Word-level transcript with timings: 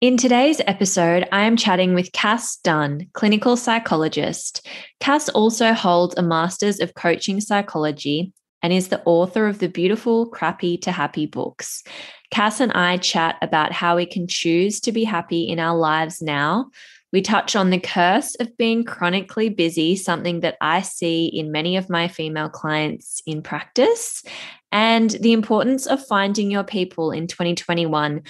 In 0.00 0.16
today's 0.16 0.60
episode, 0.64 1.26
I 1.32 1.42
am 1.42 1.56
chatting 1.56 1.92
with 1.92 2.12
Cass 2.12 2.58
Dunn, 2.58 3.08
clinical 3.14 3.56
psychologist. 3.56 4.64
Cass 5.00 5.28
also 5.28 5.72
holds 5.72 6.16
a 6.16 6.22
Master's 6.22 6.78
of 6.78 6.94
Coaching 6.94 7.40
Psychology 7.40 8.32
and 8.62 8.72
is 8.72 8.88
the 8.88 9.02
author 9.02 9.48
of 9.48 9.58
the 9.58 9.68
beautiful 9.68 10.26
Crappy 10.26 10.78
to 10.78 10.92
Happy 10.92 11.26
books. 11.26 11.82
Cass 12.30 12.60
and 12.60 12.70
I 12.74 12.98
chat 12.98 13.38
about 13.42 13.72
how 13.72 13.96
we 13.96 14.06
can 14.06 14.28
choose 14.28 14.78
to 14.82 14.92
be 14.92 15.02
happy 15.02 15.48
in 15.48 15.58
our 15.58 15.76
lives 15.76 16.22
now. 16.22 16.70
We 17.12 17.20
touch 17.20 17.56
on 17.56 17.70
the 17.70 17.80
curse 17.80 18.36
of 18.36 18.56
being 18.56 18.84
chronically 18.84 19.48
busy, 19.48 19.96
something 19.96 20.40
that 20.40 20.58
I 20.60 20.82
see 20.82 21.26
in 21.26 21.50
many 21.50 21.76
of 21.76 21.90
my 21.90 22.06
female 22.06 22.50
clients 22.50 23.20
in 23.26 23.42
practice, 23.42 24.22
and 24.70 25.10
the 25.10 25.32
importance 25.32 25.86
of 25.86 26.06
finding 26.06 26.52
your 26.52 26.62
people 26.62 27.10
in 27.10 27.26
2021 27.26 28.22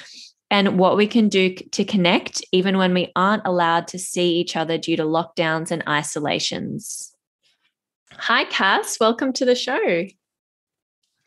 and 0.51 0.79
what 0.79 0.97
we 0.97 1.07
can 1.07 1.29
do 1.29 1.55
to 1.55 1.85
connect 1.85 2.43
even 2.53 2.79
when 2.79 2.95
we 2.95 3.13
aren't 3.15 3.47
allowed 3.47 3.89
to 3.89 3.99
see 3.99 4.37
each 4.37 4.57
other 4.57 4.79
due 4.79 4.97
to 4.97 5.05
lockdowns 5.05 5.71
and 5.71 5.83
isolations. 5.89 7.15
Hi, 8.13 8.45
Cass. 8.45 8.99
Welcome 8.99 9.33
to 9.35 9.45
the 9.45 9.55
show. 9.55 10.07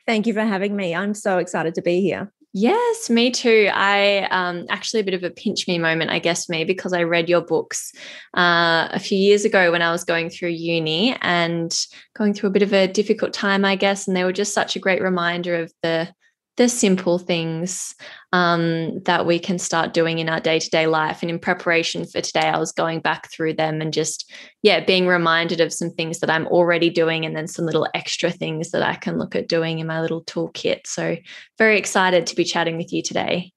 Thank 0.06 0.28
you 0.28 0.34
for 0.34 0.42
having 0.42 0.76
me. 0.76 0.96
I'm 0.96 1.14
so 1.14 1.38
excited 1.38 1.76
to 1.76 1.82
be 1.82 2.02
here. 2.02 2.32
Yes, 2.54 3.10
me 3.10 3.32
too. 3.32 3.70
I 3.72 4.28
um, 4.30 4.66
actually 4.70 5.00
a 5.00 5.06
bit 5.06 5.14
of 5.14 5.24
a 5.24 5.30
pinch 5.30 5.70
me 5.70 5.78
moment, 5.78 6.12
I 6.12 6.20
guess, 6.20 6.50
me 6.50 6.66
because 6.66 6.92
I 6.92 7.04
read 7.04 7.30
your 7.30 7.40
books 7.40 7.94
uh, 8.36 8.90
a 8.92 9.00
few 9.00 9.18
years 9.18 9.46
ago 9.46 9.72
when 9.72 9.82
I 9.82 9.92
was 9.92 10.04
going 10.04 10.30
through 10.30 10.50
uni 10.50 11.16
and 11.22 11.74
going 12.14 12.34
through 12.34 12.50
a 12.50 12.52
bit 12.52 12.64
of 12.64 12.74
a 12.74 12.90
difficult 12.90 13.32
time, 13.32 13.64
I 13.64 13.78
guess. 13.78 14.06
And 14.06 14.18
they 14.18 14.26
were 14.26 14.34
just 14.34 14.54
such 14.54 14.76
a 14.76 14.80
great 14.80 15.02
reminder 15.02 15.56
of 15.56 15.72
the 15.82 16.14
the 16.58 16.68
simple 16.68 17.18
things 17.18 17.96
um, 18.34 19.00
that 19.04 19.26
we 19.26 19.40
can 19.40 19.58
start 19.58 19.94
doing 19.94 20.20
in 20.20 20.30
our 20.30 20.40
day 20.40 20.60
to 20.60 20.70
day 20.70 20.86
life. 20.86 21.22
And 21.22 21.32
in 21.32 21.40
preparation 21.40 22.06
for 22.06 22.22
today, 22.22 22.42
I 22.42 22.58
was 22.58 22.72
going 22.72 23.00
back 23.00 23.32
through 23.32 23.54
them 23.54 23.82
and 23.82 23.94
just, 23.94 24.32
yeah, 24.62 24.84
being 24.84 25.08
reminded 25.08 25.62
of 25.62 25.74
some 25.74 25.90
things 25.90 26.20
that 26.20 26.30
I'm 26.30 26.48
already 26.48 26.90
doing 26.90 27.26
and 27.26 27.36
then 27.36 27.48
some 27.48 27.66
little 27.66 27.88
extra 27.94 28.30
things 28.32 28.72
that 28.72 28.84
I 28.84 28.96
can 28.96 29.18
look 29.18 29.36
at 29.36 29.48
doing 29.48 29.80
in 29.80 29.88
my 29.88 30.02
little 30.02 30.24
toolkit. 30.26 30.82
So, 30.86 31.18
very 31.58 31.78
excited 31.78 32.28
to 32.28 32.36
be 32.36 32.44
chatting 32.44 32.78
with 32.78 32.92
you 32.92 33.02
today. 33.02 33.54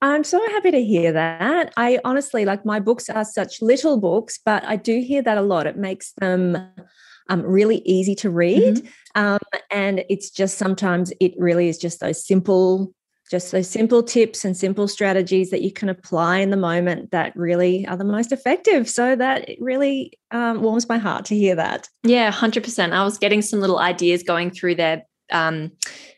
I'm 0.00 0.22
so 0.22 0.40
happy 0.50 0.70
to 0.70 0.84
hear 0.84 1.12
that. 1.12 1.72
I 1.76 1.98
honestly 2.04 2.44
like 2.44 2.64
my 2.64 2.78
books 2.78 3.10
are 3.10 3.24
such 3.24 3.60
little 3.60 3.98
books, 3.98 4.38
but 4.44 4.64
I 4.64 4.76
do 4.76 5.00
hear 5.00 5.22
that 5.22 5.38
a 5.38 5.42
lot. 5.42 5.66
It 5.66 5.76
makes 5.76 6.12
them 6.12 6.56
um, 7.28 7.42
really 7.42 7.78
easy 7.84 8.14
to 8.16 8.30
read. 8.30 8.76
Mm-hmm. 8.76 9.20
Um, 9.20 9.38
and 9.70 10.04
it's 10.08 10.30
just 10.30 10.58
sometimes 10.58 11.12
it 11.20 11.34
really 11.36 11.68
is 11.68 11.78
just 11.78 12.00
those 12.00 12.24
simple, 12.24 12.92
just 13.30 13.52
those 13.52 13.68
simple 13.68 14.02
tips 14.02 14.44
and 14.44 14.56
simple 14.56 14.88
strategies 14.88 15.50
that 15.50 15.62
you 15.62 15.72
can 15.72 15.88
apply 15.88 16.38
in 16.38 16.50
the 16.50 16.56
moment 16.56 17.10
that 17.10 17.34
really 17.36 17.86
are 17.86 17.96
the 17.96 18.04
most 18.04 18.32
effective. 18.32 18.88
So 18.88 19.16
that 19.16 19.48
it 19.48 19.58
really 19.60 20.12
um, 20.30 20.62
warms 20.62 20.88
my 20.88 20.98
heart 20.98 21.24
to 21.26 21.36
hear 21.36 21.54
that. 21.56 21.88
Yeah, 22.02 22.30
100%. 22.30 22.92
I 22.92 23.04
was 23.04 23.18
getting 23.18 23.42
some 23.42 23.60
little 23.60 23.78
ideas 23.78 24.22
going 24.22 24.50
through 24.50 24.76
there 24.76 25.02
um, 25.30 25.72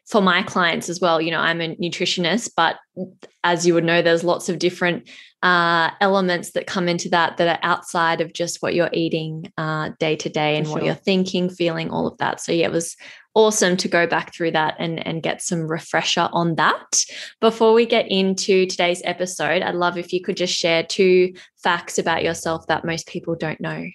for 0.06 0.21
my 0.21 0.43
clients 0.43 0.88
as 0.88 1.00
well. 1.00 1.21
You 1.21 1.31
know, 1.31 1.41
I'm 1.41 1.60
a 1.60 1.76
nutritionist, 1.76 2.50
but 2.56 2.76
as 3.44 3.66
you 3.66 3.75
would 3.75 3.84
know, 3.84 4.03
there's 4.03 4.25
lots 4.25 4.48
of 4.48 4.59
different 4.59 5.09
uh, 5.43 5.91
elements 6.00 6.53
that 6.53 6.66
come 6.66 6.88
into 6.88 7.09
that 7.09 7.38
that 7.38 7.49
are 7.49 7.69
outside 7.69 8.20
of 8.20 8.32
just 8.32 8.60
what 8.60 8.75
you're 8.75 8.91
eating 8.93 9.50
uh, 9.56 9.91
day 9.99 10.16
to 10.16 10.28
day 10.28 10.56
and 10.56 10.69
what 10.69 10.84
you're 10.84 10.94
thinking, 10.94 11.49
feeling, 11.49 11.91
all 11.91 12.06
of 12.06 12.19
that. 12.19 12.41
So 12.41 12.53
yeah, 12.53 12.66
it 12.66 12.72
was 12.72 12.97
awesome 13.34 13.76
to 13.76 13.88
go 13.88 14.06
back 14.06 14.34
through 14.34 14.50
that 14.50 14.75
and, 14.78 15.04
and 15.06 15.22
get 15.22 15.41
some 15.41 15.66
refresher 15.66 16.28
on 16.32 16.56
that. 16.56 17.04
Before 17.41 17.72
we 17.72 17.87
get 17.87 18.10
into 18.10 18.66
today's 18.66 19.00
episode, 19.04 19.62
I'd 19.62 19.75
love 19.75 19.97
if 19.97 20.12
you 20.12 20.20
could 20.20 20.37
just 20.37 20.54
share 20.54 20.82
two 20.82 21.32
facts 21.62 21.99
about 21.99 22.25
yourself 22.25 22.66
that 22.66 22.84
most 22.84 23.06
people 23.06 23.34
don't 23.34 23.60
know. 23.60 23.87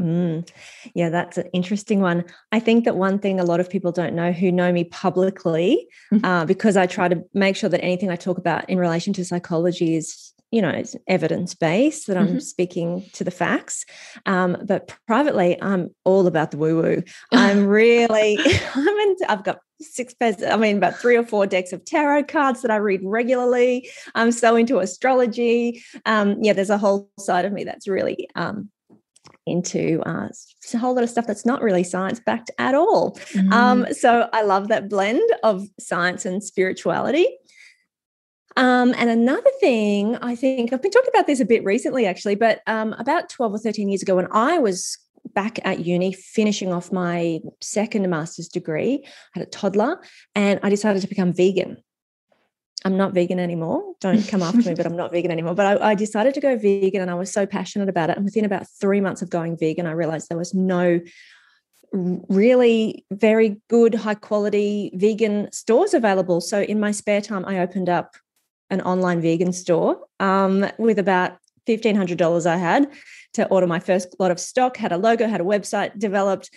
Mm, 0.00 0.46
yeah, 0.94 1.08
that's 1.08 1.38
an 1.38 1.48
interesting 1.52 2.00
one. 2.00 2.24
I 2.52 2.60
think 2.60 2.84
that 2.84 2.96
one 2.96 3.18
thing 3.18 3.40
a 3.40 3.44
lot 3.44 3.60
of 3.60 3.70
people 3.70 3.92
don't 3.92 4.14
know 4.14 4.30
who 4.30 4.52
know 4.52 4.70
me 4.72 4.84
publicly, 4.84 5.88
mm-hmm. 6.12 6.24
uh, 6.24 6.44
because 6.44 6.76
I 6.76 6.86
try 6.86 7.08
to 7.08 7.24
make 7.32 7.56
sure 7.56 7.70
that 7.70 7.82
anything 7.82 8.10
I 8.10 8.16
talk 8.16 8.36
about 8.36 8.68
in 8.68 8.78
relation 8.78 9.12
to 9.14 9.24
psychology 9.24 9.96
is 9.96 10.34
you 10.52 10.62
know 10.62 10.82
evidence 11.08 11.54
based 11.54 12.06
that 12.06 12.16
i'm 12.16 12.28
mm-hmm. 12.28 12.38
speaking 12.38 13.04
to 13.12 13.24
the 13.24 13.30
facts 13.30 13.84
um, 14.26 14.56
but 14.64 14.94
privately 15.06 15.60
i'm 15.60 15.90
all 16.04 16.26
about 16.26 16.52
the 16.52 16.56
woo 16.56 16.80
woo 16.80 17.02
i'm 17.32 17.66
really 17.66 18.38
i'm 18.74 18.98
into, 19.00 19.26
i've 19.28 19.42
got 19.42 19.58
six 19.80 20.14
pairs 20.14 20.42
i 20.42 20.56
mean 20.56 20.76
about 20.76 20.96
three 20.96 21.16
or 21.16 21.24
four 21.24 21.46
decks 21.46 21.72
of 21.72 21.84
tarot 21.84 22.22
cards 22.24 22.62
that 22.62 22.70
i 22.70 22.76
read 22.76 23.00
regularly 23.02 23.90
i'm 24.14 24.30
so 24.30 24.54
into 24.54 24.78
astrology 24.78 25.82
um, 26.06 26.36
yeah 26.40 26.52
there's 26.52 26.70
a 26.70 26.78
whole 26.78 27.10
side 27.18 27.44
of 27.44 27.52
me 27.52 27.64
that's 27.64 27.88
really 27.88 28.28
um, 28.36 28.70
into 29.46 30.02
uh, 30.04 30.28
a 30.74 30.78
whole 30.78 30.94
lot 30.94 31.04
of 31.04 31.10
stuff 31.10 31.26
that's 31.26 31.46
not 31.46 31.62
really 31.62 31.84
science 31.84 32.20
backed 32.20 32.50
at 32.58 32.74
all. 32.74 33.18
Um, 33.36 33.44
mm. 33.44 33.52
Um, 33.52 33.94
so 33.94 34.28
I 34.32 34.42
love 34.42 34.68
that 34.68 34.88
blend 34.88 35.28
of 35.42 35.66
science 35.78 36.26
and 36.26 36.42
spirituality. 36.42 37.28
Um, 38.56 38.94
and 38.96 39.10
another 39.10 39.50
thing, 39.60 40.16
I 40.16 40.34
think 40.34 40.72
I've 40.72 40.82
been 40.82 40.90
talking 40.90 41.10
about 41.14 41.26
this 41.26 41.40
a 41.40 41.44
bit 41.44 41.62
recently, 41.64 42.06
actually, 42.06 42.36
but 42.36 42.62
um, 42.66 42.94
about 42.94 43.28
12 43.28 43.54
or 43.54 43.58
13 43.58 43.88
years 43.88 44.02
ago, 44.02 44.16
when 44.16 44.28
I 44.32 44.58
was 44.58 44.98
back 45.34 45.58
at 45.64 45.84
uni 45.84 46.12
finishing 46.12 46.72
off 46.72 46.90
my 46.90 47.40
second 47.60 48.08
master's 48.08 48.48
degree, 48.48 49.02
I 49.04 49.38
had 49.38 49.46
a 49.46 49.50
toddler 49.50 50.00
and 50.34 50.58
I 50.62 50.70
decided 50.70 51.02
to 51.02 51.08
become 51.08 51.32
vegan. 51.32 51.76
I'm 52.86 52.96
not 52.96 53.14
vegan 53.14 53.40
anymore. 53.40 53.82
Don't 54.00 54.26
come 54.28 54.42
after 54.42 54.58
me, 54.58 54.74
but 54.76 54.86
I'm 54.86 54.96
not 54.96 55.10
vegan 55.10 55.32
anymore. 55.32 55.54
But 55.60 55.82
I, 55.82 55.90
I, 55.90 55.94
decided 55.96 56.34
to 56.34 56.40
go 56.40 56.56
vegan 56.56 57.02
and 57.02 57.10
I 57.10 57.14
was 57.14 57.32
so 57.32 57.44
passionate 57.44 57.88
about 57.88 58.10
it. 58.10 58.16
And 58.16 58.24
within 58.24 58.44
about 58.44 58.68
three 58.80 59.00
months 59.00 59.22
of 59.22 59.28
going 59.28 59.58
vegan, 59.58 59.86
I 59.86 59.92
realized 59.92 60.28
there 60.28 60.38
was 60.38 60.54
no 60.54 61.00
really 61.92 63.04
very 63.10 63.60
good, 63.68 63.94
high 63.94 64.14
quality 64.14 64.92
vegan 64.94 65.50
stores 65.50 65.94
available. 65.94 66.40
So 66.40 66.62
in 66.62 66.78
my 66.78 66.92
spare 66.92 67.20
time, 67.20 67.44
I 67.44 67.58
opened 67.58 67.88
up 67.88 68.14
an 68.70 68.80
online 68.82 69.20
vegan 69.20 69.52
store 69.52 69.98
um, 70.20 70.66
with 70.78 71.00
about 71.00 71.38
$1,500 71.66 72.46
I 72.46 72.56
had 72.56 72.88
to 73.34 73.48
order 73.48 73.66
my 73.66 73.80
first 73.80 74.14
lot 74.20 74.30
of 74.30 74.38
stock, 74.38 74.76
had 74.76 74.92
a 74.92 74.96
logo, 74.96 75.26
had 75.26 75.40
a 75.40 75.44
website 75.44 75.98
developed, 75.98 76.50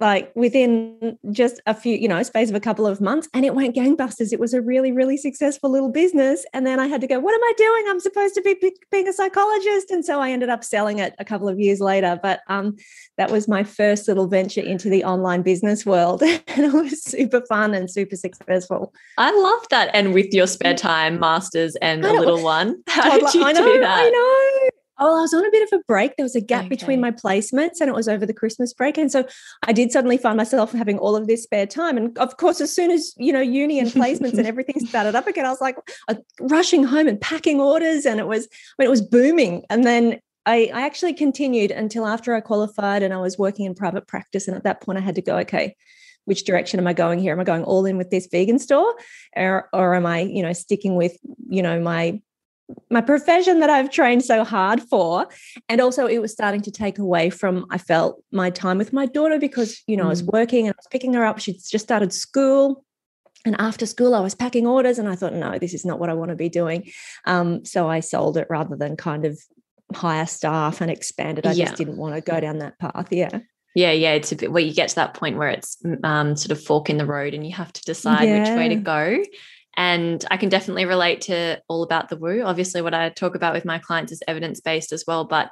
like 0.00 0.34
within 0.34 1.18
just 1.30 1.60
a 1.66 1.74
few, 1.74 1.96
you 1.96 2.08
know, 2.08 2.22
space 2.22 2.50
of 2.50 2.56
a 2.56 2.60
couple 2.60 2.86
of 2.86 3.00
months, 3.00 3.28
and 3.32 3.44
it 3.44 3.54
went 3.54 3.76
gangbusters. 3.76 4.32
It 4.32 4.40
was 4.40 4.52
a 4.52 4.60
really, 4.60 4.90
really 4.90 5.16
successful 5.16 5.70
little 5.70 5.90
business. 5.90 6.44
And 6.52 6.66
then 6.66 6.80
I 6.80 6.86
had 6.86 7.00
to 7.02 7.06
go, 7.06 7.20
what 7.20 7.34
am 7.34 7.42
I 7.42 7.52
doing? 7.56 7.84
I'm 7.88 8.00
supposed 8.00 8.34
to 8.34 8.42
be 8.42 8.56
being 8.90 9.08
a 9.08 9.12
psychologist. 9.12 9.90
And 9.90 10.04
so 10.04 10.20
I 10.20 10.30
ended 10.30 10.48
up 10.48 10.64
selling 10.64 10.98
it 10.98 11.14
a 11.18 11.24
couple 11.24 11.48
of 11.48 11.60
years 11.60 11.80
later. 11.80 12.18
But 12.20 12.40
um, 12.48 12.76
that 13.18 13.30
was 13.30 13.46
my 13.46 13.62
first 13.62 14.08
little 14.08 14.26
venture 14.26 14.60
into 14.60 14.88
the 14.88 15.04
online 15.04 15.42
business 15.42 15.86
world. 15.86 16.22
and 16.22 16.42
it 16.46 16.72
was 16.72 17.02
super 17.02 17.42
fun 17.48 17.74
and 17.74 17.90
super 17.90 18.16
successful. 18.16 18.92
I 19.16 19.30
love 19.30 19.66
that. 19.70 19.90
And 19.94 20.12
with 20.12 20.32
your 20.32 20.48
spare 20.48 20.74
time, 20.74 21.20
masters 21.20 21.76
and 21.76 22.04
a 22.04 22.12
little 22.12 22.42
one. 22.42 22.82
How 22.88 23.18
did 23.18 23.32
you 23.34 23.44
I 23.44 23.52
know, 23.52 23.64
do 23.64 23.80
that? 23.80 24.00
I 24.00 24.10
know. 24.10 24.63
Oh, 24.98 25.18
I 25.18 25.22
was 25.22 25.34
on 25.34 25.44
a 25.44 25.50
bit 25.50 25.70
of 25.70 25.80
a 25.80 25.82
break. 25.84 26.16
There 26.16 26.24
was 26.24 26.36
a 26.36 26.40
gap 26.40 26.60
okay. 26.60 26.68
between 26.68 27.00
my 27.00 27.10
placements 27.10 27.80
and 27.80 27.88
it 27.88 27.94
was 27.94 28.08
over 28.08 28.24
the 28.24 28.32
Christmas 28.32 28.72
break. 28.72 28.96
And 28.96 29.10
so 29.10 29.26
I 29.64 29.72
did 29.72 29.90
suddenly 29.90 30.16
find 30.16 30.36
myself 30.36 30.72
having 30.72 30.98
all 30.98 31.16
of 31.16 31.26
this 31.26 31.42
spare 31.42 31.66
time. 31.66 31.96
And 31.96 32.16
of 32.18 32.36
course, 32.36 32.60
as 32.60 32.74
soon 32.74 32.90
as, 32.90 33.12
you 33.16 33.32
know, 33.32 33.40
uni 33.40 33.80
and 33.80 33.90
placements 33.90 34.38
and 34.38 34.46
everything 34.46 34.86
started 34.86 35.14
up 35.14 35.26
again, 35.26 35.46
I 35.46 35.50
was 35.50 35.60
like 35.60 35.76
uh, 36.08 36.14
rushing 36.40 36.84
home 36.84 37.08
and 37.08 37.20
packing 37.20 37.60
orders. 37.60 38.06
And 38.06 38.20
it 38.20 38.26
was, 38.26 38.46
I 38.46 38.82
mean, 38.82 38.86
it 38.86 38.90
was 38.90 39.02
booming. 39.02 39.64
And 39.68 39.84
then 39.84 40.20
I, 40.46 40.70
I 40.72 40.82
actually 40.82 41.14
continued 41.14 41.70
until 41.70 42.06
after 42.06 42.34
I 42.34 42.40
qualified 42.40 43.02
and 43.02 43.12
I 43.12 43.18
was 43.18 43.38
working 43.38 43.66
in 43.66 43.74
private 43.74 44.06
practice. 44.06 44.46
And 44.46 44.56
at 44.56 44.64
that 44.64 44.80
point, 44.80 44.98
I 44.98 45.02
had 45.02 45.16
to 45.16 45.22
go, 45.22 45.38
okay, 45.38 45.74
which 46.24 46.44
direction 46.44 46.80
am 46.80 46.86
I 46.86 46.92
going 46.92 47.18
here? 47.18 47.32
Am 47.32 47.40
I 47.40 47.44
going 47.44 47.64
all 47.64 47.84
in 47.84 47.96
with 47.96 48.10
this 48.10 48.28
vegan 48.30 48.58
store 48.58 48.94
or, 49.36 49.68
or 49.72 49.94
am 49.94 50.06
I, 50.06 50.20
you 50.20 50.42
know, 50.42 50.52
sticking 50.52 50.96
with, 50.96 51.16
you 51.48 51.62
know, 51.62 51.80
my 51.80 52.20
my 52.90 53.00
profession 53.00 53.60
that 53.60 53.70
I've 53.70 53.90
trained 53.90 54.24
so 54.24 54.44
hard 54.44 54.82
for. 54.82 55.26
And 55.68 55.80
also, 55.80 56.06
it 56.06 56.18
was 56.18 56.32
starting 56.32 56.62
to 56.62 56.70
take 56.70 56.98
away 56.98 57.30
from, 57.30 57.66
I 57.70 57.78
felt, 57.78 58.22
my 58.32 58.50
time 58.50 58.78
with 58.78 58.92
my 58.92 59.06
daughter 59.06 59.38
because, 59.38 59.82
you 59.86 59.96
know, 59.96 60.04
mm. 60.04 60.06
I 60.06 60.10
was 60.10 60.22
mm. 60.22 60.32
working 60.32 60.66
and 60.66 60.74
I 60.74 60.78
was 60.78 60.88
picking 60.90 61.14
her 61.14 61.24
up. 61.24 61.38
She'd 61.38 61.58
just 61.62 61.84
started 61.84 62.12
school. 62.12 62.84
And 63.46 63.54
after 63.58 63.84
school, 63.84 64.14
I 64.14 64.20
was 64.20 64.34
packing 64.34 64.66
orders 64.66 64.98
and 64.98 65.08
I 65.08 65.16
thought, 65.16 65.34
no, 65.34 65.58
this 65.58 65.74
is 65.74 65.84
not 65.84 65.98
what 65.98 66.08
I 66.08 66.14
want 66.14 66.30
to 66.30 66.36
be 66.36 66.48
doing. 66.48 66.90
Um, 67.26 67.64
so 67.64 67.90
I 67.90 68.00
sold 68.00 68.38
it 68.38 68.46
rather 68.48 68.74
than 68.74 68.96
kind 68.96 69.26
of 69.26 69.38
hire 69.94 70.26
staff 70.26 70.80
and 70.80 70.90
expand 70.90 71.38
it. 71.38 71.46
I 71.46 71.52
yeah. 71.52 71.66
just 71.66 71.76
didn't 71.76 71.98
want 71.98 72.14
to 72.14 72.22
go 72.22 72.40
down 72.40 72.58
that 72.58 72.78
path. 72.78 73.08
Yeah. 73.10 73.40
Yeah, 73.74 73.90
yeah, 73.90 74.12
it's 74.12 74.30
a 74.30 74.36
bit 74.36 74.52
where 74.52 74.62
you 74.62 74.72
get 74.72 74.90
to 74.90 74.94
that 74.94 75.14
point 75.14 75.36
where 75.36 75.48
it's 75.48 75.76
um, 76.04 76.36
sort 76.36 76.52
of 76.52 76.64
fork 76.64 76.88
in 76.88 76.96
the 76.96 77.06
road 77.06 77.34
and 77.34 77.44
you 77.44 77.52
have 77.54 77.72
to 77.72 77.82
decide 77.82 78.28
yeah. 78.28 78.38
which 78.38 78.56
way 78.56 78.68
to 78.68 78.76
go. 78.76 79.22
And 79.76 80.24
I 80.30 80.36
can 80.36 80.48
definitely 80.48 80.84
relate 80.84 81.22
to 81.22 81.60
all 81.68 81.82
about 81.82 82.08
the 82.08 82.16
woo. 82.16 82.42
Obviously, 82.42 82.82
what 82.82 82.94
I 82.94 83.08
talk 83.08 83.34
about 83.34 83.54
with 83.54 83.64
my 83.64 83.78
clients 83.78 84.12
is 84.12 84.22
evidence 84.28 84.60
based 84.60 84.92
as 84.92 85.04
well, 85.06 85.24
but 85.24 85.50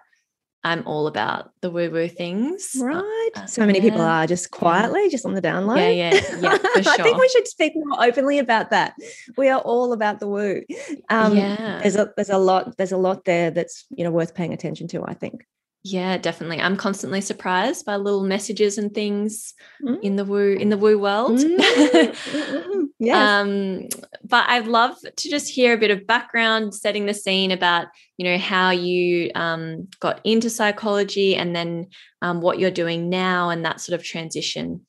I'm 0.64 0.86
all 0.86 1.08
about 1.08 1.50
the 1.60 1.70
woo 1.70 1.90
woo 1.90 2.08
things. 2.08 2.76
Uh, 2.80 2.84
right. 2.84 3.30
Uh, 3.34 3.46
so 3.46 3.66
many 3.66 3.80
yeah. 3.80 3.84
people 3.84 4.00
are 4.00 4.26
just 4.26 4.52
quietly, 4.52 5.08
just 5.08 5.26
on 5.26 5.34
the 5.34 5.42
download. 5.42 5.78
Yeah, 5.78 6.12
yeah, 6.12 6.38
yeah. 6.40 6.58
For 6.74 6.82
sure. 6.82 6.92
I 6.92 6.96
think 6.98 7.18
we 7.18 7.28
should 7.28 7.48
speak 7.48 7.72
more 7.74 8.02
openly 8.02 8.38
about 8.38 8.70
that. 8.70 8.94
We 9.36 9.48
are 9.48 9.60
all 9.60 9.92
about 9.92 10.20
the 10.20 10.28
woo. 10.28 10.62
Um, 11.08 11.36
yeah. 11.36 11.80
There's 11.82 11.96
a 11.96 12.12
there's 12.16 12.30
a 12.30 12.38
lot 12.38 12.76
there's 12.76 12.92
a 12.92 12.96
lot 12.96 13.24
there 13.24 13.50
that's 13.50 13.86
you 13.90 14.04
know 14.04 14.12
worth 14.12 14.34
paying 14.34 14.52
attention 14.52 14.86
to. 14.88 15.04
I 15.04 15.14
think. 15.14 15.44
Yeah, 15.84 16.16
definitely. 16.16 16.60
I'm 16.60 16.76
constantly 16.76 17.20
surprised 17.20 17.84
by 17.84 17.96
little 17.96 18.22
messages 18.22 18.78
and 18.78 18.94
things 18.94 19.52
mm. 19.82 20.00
in 20.00 20.14
the 20.14 20.24
woo 20.24 20.52
in 20.52 20.68
the 20.68 20.78
woo 20.78 20.96
world. 20.96 21.40
Mm. 21.40 22.88
yes. 23.00 23.16
um, 23.16 23.88
but 24.22 24.48
I'd 24.48 24.68
love 24.68 24.96
to 25.00 25.28
just 25.28 25.48
hear 25.48 25.74
a 25.74 25.78
bit 25.78 25.90
of 25.90 26.06
background, 26.06 26.72
setting 26.72 27.06
the 27.06 27.14
scene 27.14 27.50
about 27.50 27.88
you 28.16 28.24
know 28.24 28.38
how 28.38 28.70
you 28.70 29.32
um, 29.34 29.88
got 29.98 30.20
into 30.22 30.50
psychology 30.50 31.34
and 31.34 31.54
then 31.54 31.88
um, 32.20 32.40
what 32.40 32.60
you're 32.60 32.70
doing 32.70 33.08
now 33.08 33.50
and 33.50 33.64
that 33.64 33.80
sort 33.80 33.98
of 33.98 34.06
transition. 34.06 34.86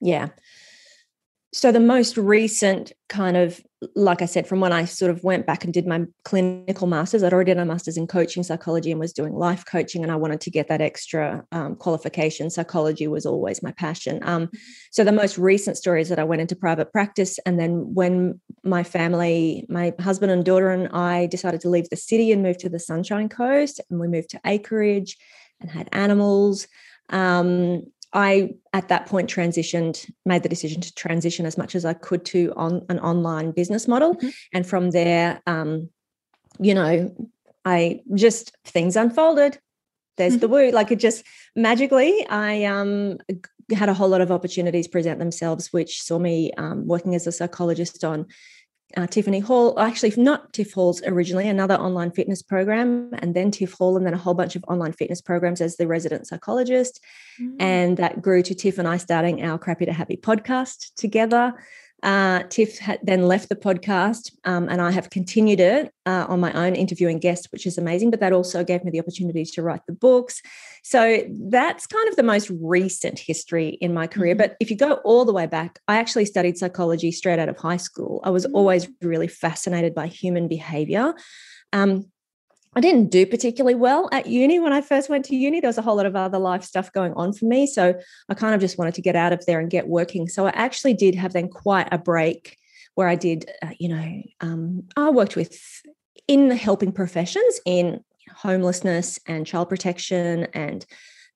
Yeah. 0.00 0.28
So 1.52 1.72
the 1.72 1.80
most 1.80 2.16
recent 2.16 2.92
kind 3.08 3.36
of 3.36 3.60
like 3.96 4.20
I 4.20 4.26
said, 4.26 4.46
from 4.46 4.60
when 4.60 4.72
I 4.72 4.84
sort 4.84 5.10
of 5.10 5.24
went 5.24 5.46
back 5.46 5.64
and 5.64 5.72
did 5.72 5.86
my 5.86 6.04
clinical 6.24 6.86
masters, 6.86 7.22
I'd 7.22 7.32
already 7.32 7.54
done 7.54 7.62
a 7.62 7.64
master's 7.64 7.96
in 7.96 8.06
coaching 8.06 8.42
psychology 8.42 8.90
and 8.90 9.00
was 9.00 9.14
doing 9.14 9.32
life 9.32 9.64
coaching, 9.64 10.02
and 10.02 10.12
I 10.12 10.16
wanted 10.16 10.42
to 10.42 10.50
get 10.50 10.68
that 10.68 10.82
extra 10.82 11.44
um, 11.52 11.76
qualification. 11.76 12.50
Psychology 12.50 13.06
was 13.06 13.24
always 13.24 13.62
my 13.62 13.72
passion. 13.72 14.20
Um, 14.22 14.50
so 14.90 15.02
the 15.02 15.12
most 15.12 15.38
recent 15.38 15.78
story 15.78 16.02
is 16.02 16.10
that 16.10 16.18
I 16.18 16.24
went 16.24 16.42
into 16.42 16.54
private 16.54 16.92
practice, 16.92 17.38
and 17.46 17.58
then 17.58 17.94
when 17.94 18.38
my 18.64 18.82
family, 18.82 19.64
my 19.68 19.94
husband 19.98 20.30
and 20.30 20.44
daughter 20.44 20.70
and 20.70 20.88
I 20.88 21.26
decided 21.26 21.62
to 21.62 21.70
leave 21.70 21.88
the 21.88 21.96
city 21.96 22.32
and 22.32 22.42
move 22.42 22.58
to 22.58 22.68
the 22.68 22.78
Sunshine 22.78 23.30
Coast, 23.30 23.80
and 23.88 23.98
we 23.98 24.08
moved 24.08 24.30
to 24.30 24.40
acreage 24.44 25.16
and 25.58 25.70
had 25.70 25.88
animals. 25.92 26.66
Um, 27.08 27.84
I, 28.12 28.54
at 28.72 28.88
that 28.88 29.06
point, 29.06 29.30
transitioned, 29.30 30.10
made 30.26 30.42
the 30.42 30.48
decision 30.48 30.80
to 30.80 30.94
transition 30.94 31.46
as 31.46 31.56
much 31.56 31.74
as 31.74 31.84
I 31.84 31.94
could 31.94 32.24
to 32.26 32.52
on 32.56 32.84
an 32.88 32.98
online 33.00 33.52
business 33.52 33.86
model. 33.86 34.14
Mm-hmm. 34.16 34.28
And 34.52 34.66
from 34.66 34.90
there, 34.90 35.40
um, 35.46 35.90
you 36.58 36.74
know, 36.74 37.14
I 37.64 38.00
just 38.14 38.56
things 38.64 38.96
unfolded. 38.96 39.58
There's 40.16 40.34
mm-hmm. 40.34 40.40
the 40.40 40.48
woo. 40.48 40.70
Like 40.70 40.90
it 40.90 40.98
just 40.98 41.24
magically, 41.54 42.26
I 42.28 42.64
um, 42.64 43.18
had 43.72 43.88
a 43.88 43.94
whole 43.94 44.08
lot 44.08 44.20
of 44.20 44.32
opportunities 44.32 44.88
present 44.88 45.18
themselves, 45.18 45.72
which 45.72 46.02
saw 46.02 46.18
me 46.18 46.52
um, 46.58 46.86
working 46.86 47.14
as 47.14 47.26
a 47.26 47.32
psychologist 47.32 48.02
on 48.04 48.26
uh, 48.96 49.06
Tiffany 49.06 49.40
Hall, 49.40 49.78
actually 49.78 50.12
not 50.16 50.52
Tiff 50.52 50.72
Hall's 50.72 51.02
originally, 51.04 51.48
another 51.48 51.74
online 51.74 52.10
fitness 52.10 52.42
program, 52.42 53.10
and 53.18 53.34
then 53.34 53.50
Tiff 53.50 53.72
Hall, 53.74 53.96
and 53.96 54.04
then 54.04 54.14
a 54.14 54.18
whole 54.18 54.34
bunch 54.34 54.56
of 54.56 54.64
online 54.68 54.92
fitness 54.92 55.20
programs 55.20 55.60
as 55.60 55.76
the 55.76 55.86
resident 55.86 56.26
psychologist. 56.26 57.00
Mm. 57.40 57.56
And 57.60 57.96
that 57.98 58.20
grew 58.22 58.42
to 58.42 58.54
Tiff 58.54 58.78
and 58.78 58.88
I 58.88 58.96
starting 58.96 59.42
our 59.42 59.58
Crappy 59.58 59.86
to 59.86 59.92
Happy 59.92 60.16
podcast 60.16 60.94
together. 60.96 61.54
Uh, 62.02 62.44
Tiff 62.44 62.78
had 62.78 63.00
then 63.02 63.28
left 63.28 63.48
the 63.48 63.56
podcast, 63.56 64.32
um, 64.44 64.68
and 64.68 64.80
I 64.80 64.90
have 64.90 65.10
continued 65.10 65.60
it 65.60 65.92
uh, 66.06 66.26
on 66.28 66.40
my 66.40 66.52
own, 66.52 66.74
interviewing 66.74 67.18
guests, 67.18 67.48
which 67.52 67.66
is 67.66 67.78
amazing. 67.78 68.10
But 68.10 68.20
that 68.20 68.32
also 68.32 68.64
gave 68.64 68.84
me 68.84 68.90
the 68.90 69.00
opportunity 69.00 69.44
to 69.44 69.62
write 69.62 69.84
the 69.86 69.92
books. 69.92 70.40
So 70.82 71.22
that's 71.48 71.86
kind 71.86 72.08
of 72.08 72.16
the 72.16 72.22
most 72.22 72.50
recent 72.60 73.18
history 73.18 73.68
in 73.80 73.92
my 73.92 74.06
career. 74.06 74.34
Mm-hmm. 74.34 74.42
But 74.42 74.56
if 74.60 74.70
you 74.70 74.76
go 74.76 74.94
all 75.04 75.24
the 75.24 75.32
way 75.32 75.46
back, 75.46 75.78
I 75.88 75.96
actually 75.96 76.24
studied 76.24 76.56
psychology 76.56 77.12
straight 77.12 77.38
out 77.38 77.48
of 77.48 77.58
high 77.58 77.76
school. 77.76 78.20
I 78.24 78.30
was 78.30 78.46
mm-hmm. 78.46 78.56
always 78.56 78.88
really 79.02 79.28
fascinated 79.28 79.94
by 79.94 80.06
human 80.06 80.48
behavior. 80.48 81.14
Um, 81.72 82.06
I 82.74 82.80
didn't 82.80 83.10
do 83.10 83.26
particularly 83.26 83.74
well 83.74 84.08
at 84.12 84.26
uni 84.26 84.60
when 84.60 84.72
I 84.72 84.80
first 84.80 85.08
went 85.08 85.24
to 85.26 85.36
uni. 85.36 85.60
There 85.60 85.68
was 85.68 85.78
a 85.78 85.82
whole 85.82 85.96
lot 85.96 86.06
of 86.06 86.14
other 86.14 86.38
life 86.38 86.62
stuff 86.62 86.92
going 86.92 87.12
on 87.14 87.32
for 87.32 87.46
me. 87.46 87.66
So 87.66 87.98
I 88.28 88.34
kind 88.34 88.54
of 88.54 88.60
just 88.60 88.78
wanted 88.78 88.94
to 88.94 89.02
get 89.02 89.16
out 89.16 89.32
of 89.32 89.44
there 89.46 89.58
and 89.58 89.68
get 89.68 89.88
working. 89.88 90.28
So 90.28 90.46
I 90.46 90.50
actually 90.50 90.94
did 90.94 91.16
have 91.16 91.32
then 91.32 91.48
quite 91.48 91.88
a 91.90 91.98
break 91.98 92.56
where 92.94 93.08
I 93.08 93.16
did, 93.16 93.50
uh, 93.62 93.70
you 93.78 93.88
know, 93.88 94.22
um, 94.40 94.84
I 94.96 95.10
worked 95.10 95.34
with 95.34 95.58
in 96.28 96.48
the 96.48 96.56
helping 96.56 96.92
professions 96.92 97.60
in 97.66 98.04
homelessness 98.36 99.18
and 99.26 99.46
child 99.46 99.68
protection 99.68 100.46
and 100.54 100.86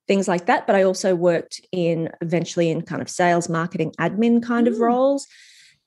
things 0.07 0.27
like 0.29 0.45
that. 0.45 0.65
But 0.67 0.77
I 0.77 0.83
also 0.83 1.15
worked 1.15 1.59
in 1.73 2.09
eventually 2.21 2.69
in 2.69 2.81
kind 2.81 3.01
of 3.01 3.09
sales, 3.09 3.49
marketing, 3.49 3.93
admin 3.99 4.41
kind 4.41 4.67
mm. 4.67 4.71
of 4.71 4.79
roles. 4.79 5.27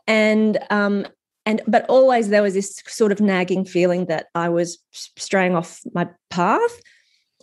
And 0.06 0.58
um, 0.70 1.06
and 1.48 1.62
but 1.66 1.86
always 1.88 2.28
there 2.28 2.42
was 2.42 2.52
this 2.52 2.82
sort 2.86 3.10
of 3.10 3.22
nagging 3.22 3.64
feeling 3.64 4.04
that 4.04 4.26
I 4.34 4.50
was 4.50 4.78
straying 4.92 5.56
off 5.56 5.80
my 5.94 6.06
path. 6.28 6.80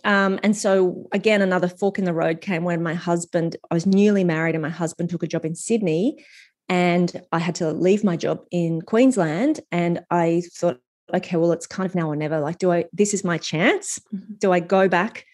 Um, 0.04 0.38
and 0.44 0.56
so 0.56 1.08
again, 1.10 1.42
another 1.42 1.66
fork 1.66 1.98
in 1.98 2.04
the 2.04 2.14
road 2.14 2.40
came 2.40 2.62
when 2.62 2.84
my 2.84 2.94
husband, 2.94 3.56
I 3.68 3.74
was 3.74 3.84
newly 3.84 4.22
married, 4.22 4.54
and 4.54 4.62
my 4.62 4.70
husband 4.70 5.10
took 5.10 5.24
a 5.24 5.26
job 5.26 5.44
in 5.44 5.56
Sydney, 5.56 6.24
and 6.68 7.20
I 7.32 7.40
had 7.40 7.56
to 7.56 7.72
leave 7.72 8.04
my 8.04 8.16
job 8.16 8.44
in 8.52 8.80
Queensland. 8.80 9.58
And 9.72 10.04
I 10.08 10.44
thought, 10.54 10.78
okay, 11.12 11.36
well, 11.36 11.50
it's 11.50 11.66
kind 11.66 11.88
of 11.88 11.96
now 11.96 12.08
or 12.08 12.14
never. 12.14 12.38
Like, 12.38 12.58
do 12.58 12.70
I? 12.70 12.84
This 12.92 13.12
is 13.12 13.24
my 13.24 13.38
chance. 13.38 13.98
Mm-hmm. 14.14 14.34
Do 14.38 14.52
I 14.52 14.60
go 14.60 14.88
back? 14.88 15.26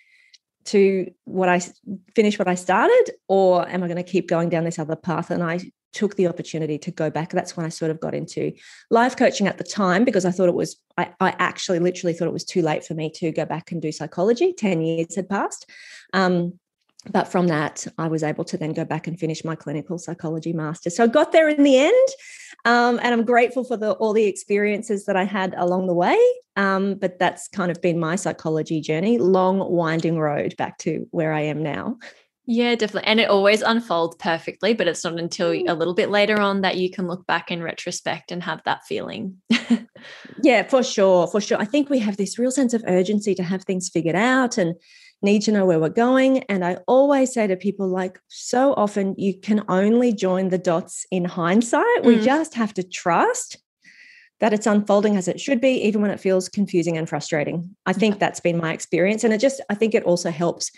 to 0.64 1.10
what 1.24 1.48
I 1.48 1.60
finish 2.14 2.38
what 2.38 2.46
I 2.46 2.54
started, 2.54 3.10
or 3.26 3.68
am 3.68 3.82
I 3.82 3.88
going 3.88 3.96
to 3.96 4.04
keep 4.04 4.28
going 4.28 4.48
down 4.48 4.62
this 4.62 4.78
other 4.78 4.94
path? 4.94 5.32
And 5.32 5.42
I 5.42 5.58
took 5.92 6.16
the 6.16 6.26
opportunity 6.26 6.78
to 6.78 6.90
go 6.90 7.10
back. 7.10 7.30
That's 7.30 7.56
when 7.56 7.66
I 7.66 7.68
sort 7.68 7.90
of 7.90 8.00
got 8.00 8.14
into 8.14 8.52
life 8.90 9.16
coaching 9.16 9.46
at 9.46 9.58
the 9.58 9.64
time 9.64 10.04
because 10.04 10.24
I 10.24 10.30
thought 10.30 10.48
it 10.48 10.54
was, 10.54 10.76
I, 10.96 11.12
I 11.20 11.34
actually 11.38 11.78
literally 11.78 12.14
thought 12.14 12.28
it 12.28 12.32
was 12.32 12.44
too 12.44 12.62
late 12.62 12.84
for 12.84 12.94
me 12.94 13.10
to 13.16 13.30
go 13.32 13.44
back 13.44 13.72
and 13.72 13.80
do 13.80 13.92
psychology. 13.92 14.52
10 14.52 14.80
years 14.82 15.16
had 15.16 15.28
passed. 15.28 15.68
Um, 16.12 16.58
but 17.10 17.24
from 17.24 17.48
that, 17.48 17.86
I 17.98 18.06
was 18.06 18.22
able 18.22 18.44
to 18.44 18.56
then 18.56 18.72
go 18.72 18.84
back 18.84 19.08
and 19.08 19.18
finish 19.18 19.44
my 19.44 19.56
clinical 19.56 19.98
psychology 19.98 20.52
master. 20.52 20.88
So 20.88 21.04
I 21.04 21.08
got 21.08 21.32
there 21.32 21.48
in 21.48 21.62
the 21.62 21.78
end. 21.78 22.08
Um, 22.64 23.00
and 23.02 23.12
I'm 23.12 23.24
grateful 23.24 23.64
for 23.64 23.76
the, 23.76 23.92
all 23.92 24.12
the 24.12 24.26
experiences 24.26 25.06
that 25.06 25.16
I 25.16 25.24
had 25.24 25.54
along 25.56 25.88
the 25.88 25.94
way. 25.94 26.16
Um, 26.54 26.94
but 26.94 27.18
that's 27.18 27.48
kind 27.48 27.72
of 27.72 27.80
been 27.82 27.98
my 27.98 28.14
psychology 28.14 28.80
journey, 28.80 29.18
long, 29.18 29.58
winding 29.58 30.18
road 30.18 30.54
back 30.56 30.78
to 30.78 31.08
where 31.10 31.32
I 31.32 31.40
am 31.40 31.62
now. 31.62 31.98
Yeah, 32.44 32.74
definitely. 32.74 33.08
And 33.08 33.20
it 33.20 33.30
always 33.30 33.62
unfolds 33.62 34.16
perfectly, 34.16 34.74
but 34.74 34.88
it's 34.88 35.04
not 35.04 35.18
until 35.18 35.50
mm. 35.50 35.68
a 35.68 35.74
little 35.74 35.94
bit 35.94 36.10
later 36.10 36.40
on 36.40 36.62
that 36.62 36.76
you 36.76 36.90
can 36.90 37.06
look 37.06 37.24
back 37.26 37.50
in 37.50 37.62
retrospect 37.62 38.32
and 38.32 38.42
have 38.42 38.62
that 38.64 38.84
feeling. 38.84 39.36
yeah, 40.42 40.64
for 40.64 40.82
sure. 40.82 41.28
For 41.28 41.40
sure. 41.40 41.58
I 41.58 41.64
think 41.64 41.88
we 41.88 42.00
have 42.00 42.16
this 42.16 42.38
real 42.38 42.50
sense 42.50 42.74
of 42.74 42.82
urgency 42.88 43.34
to 43.36 43.44
have 43.44 43.62
things 43.62 43.88
figured 43.88 44.16
out 44.16 44.58
and 44.58 44.74
need 45.22 45.42
to 45.42 45.52
know 45.52 45.64
where 45.64 45.78
we're 45.78 45.88
going. 45.88 46.38
And 46.44 46.64
I 46.64 46.78
always 46.88 47.32
say 47.32 47.46
to 47.46 47.56
people, 47.56 47.86
like, 47.86 48.18
so 48.26 48.74
often 48.74 49.14
you 49.16 49.38
can 49.38 49.64
only 49.68 50.12
join 50.12 50.48
the 50.48 50.58
dots 50.58 51.06
in 51.12 51.24
hindsight. 51.24 52.02
Mm. 52.02 52.06
We 52.06 52.20
just 52.20 52.54
have 52.54 52.74
to 52.74 52.82
trust 52.82 53.58
that 54.40 54.52
it's 54.52 54.66
unfolding 54.66 55.16
as 55.16 55.28
it 55.28 55.40
should 55.40 55.60
be, 55.60 55.74
even 55.84 56.02
when 56.02 56.10
it 56.10 56.18
feels 56.18 56.48
confusing 56.48 56.98
and 56.98 57.08
frustrating. 57.08 57.76
I 57.86 57.92
think 57.92 58.18
that's 58.18 58.40
been 58.40 58.58
my 58.58 58.72
experience. 58.72 59.22
And 59.22 59.32
it 59.32 59.40
just, 59.40 59.60
I 59.70 59.76
think 59.76 59.94
it 59.94 60.02
also 60.02 60.32
helps 60.32 60.72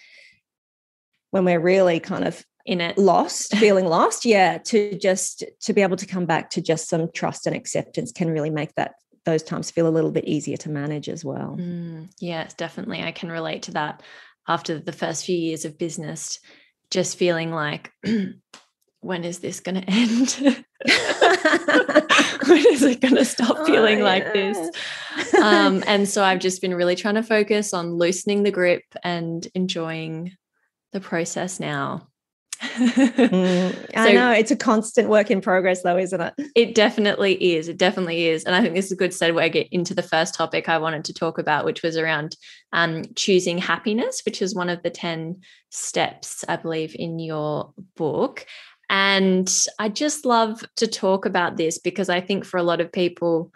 when 1.35 1.45
we're 1.45 1.59
really 1.59 1.99
kind 1.99 2.25
of 2.25 2.45
in 2.65 2.81
it. 2.81 2.97
lost 2.97 3.57
feeling 3.57 3.87
lost 3.87 4.25
yeah 4.25 4.57
to 4.59 4.97
just 4.97 5.43
to 5.61 5.73
be 5.73 5.83
able 5.83 5.97
to 5.97 6.07
come 6.07 6.27
back 6.27 6.49
to 6.49 6.61
just 6.61 6.89
some 6.89 7.11
trust 7.13 7.49
and 7.49 7.57
acceptance 7.57 8.13
can 8.13 8.31
really 8.31 8.51
make 8.51 8.73
that 8.77 8.93
those 9.25 9.43
times 9.43 9.69
feel 9.69 9.89
a 9.89 9.91
little 9.91 10.13
bit 10.13 10.27
easier 10.27 10.57
to 10.57 10.71
manage 10.71 11.09
as 11.09 11.25
well. 11.25 11.57
Mm, 11.59 12.09
yes 12.21 12.55
definitely 12.55 13.03
i 13.03 13.11
can 13.11 13.33
relate 13.33 13.65
to 13.65 13.73
that. 13.73 14.03
After 14.47 14.79
the 14.79 14.93
first 14.93 15.25
few 15.25 15.37
years 15.37 15.65
of 15.65 15.77
business 15.77 16.39
just 16.89 17.19
feeling 17.19 17.51
like 17.51 17.91
when 19.01 19.25
is 19.25 19.41
this 19.41 19.59
going 19.59 19.81
to 19.83 19.91
end? 19.91 20.65
When 22.47 22.67
is 22.67 22.83
it 22.83 23.01
going 23.01 23.15
to 23.15 23.25
stop 23.25 23.57
oh, 23.59 23.65
feeling 23.65 24.03
oh, 24.03 24.05
yeah. 24.05 24.05
like 24.05 24.33
this? 24.35 24.59
Um, 25.41 25.83
and 25.87 26.07
so 26.07 26.23
i've 26.23 26.39
just 26.39 26.61
been 26.61 26.75
really 26.75 26.95
trying 26.95 27.15
to 27.15 27.23
focus 27.23 27.73
on 27.73 27.95
loosening 27.97 28.43
the 28.43 28.51
grip 28.51 28.85
and 29.03 29.49
enjoying 29.55 30.37
the 30.95 31.01
process 31.01 31.61
now. 31.61 32.09
mm, 32.63 33.91
I 33.97 34.13
know 34.13 34.31
it's 34.31 34.53
a 34.53 34.57
constant 34.57 35.09
work 35.11 35.31
in 35.31 35.43
progress, 35.43 35.83
though, 35.83 35.99
isn't 35.99 36.21
it? 36.21 36.35
It 36.55 36.75
definitely 36.75 37.57
is. 37.57 37.69
It 37.69 37.77
definitely 37.77 38.29
is. 38.29 38.45
And 38.45 38.55
I 38.55 38.63
think 38.63 38.75
this 38.75 38.87
is 38.87 38.93
a 38.93 38.97
good 38.97 39.11
segue 39.11 39.69
into 39.71 39.93
the 39.93 40.03
first 40.03 40.35
topic 40.35 40.69
I 40.69 40.79
wanted 40.79 41.05
to 41.07 41.13
talk 41.13 41.39
about, 41.39 41.67
which 41.67 41.83
was 41.83 41.99
around 41.99 42.37
um, 42.73 43.03
choosing 43.17 43.59
happiness, 43.59 44.23
which 44.25 44.41
is 44.41 44.55
one 44.55 44.71
of 44.71 44.83
the 44.83 44.91
10 44.91 45.41
steps, 45.71 46.45
I 46.49 46.57
believe, 46.57 46.97
in 46.99 47.19
your 47.19 47.75
book. 47.97 48.47
And 48.89 49.53
I 49.79 49.89
just 49.89 50.25
love 50.25 50.65
to 50.77 50.87
talk 50.87 51.27
about 51.27 51.57
this 51.57 51.79
because 51.79 52.09
I 52.09 52.21
think 52.21 52.45
for 52.45 52.59
a 52.59 52.63
lot 52.63 52.81
of 52.81 52.93
people, 52.93 53.53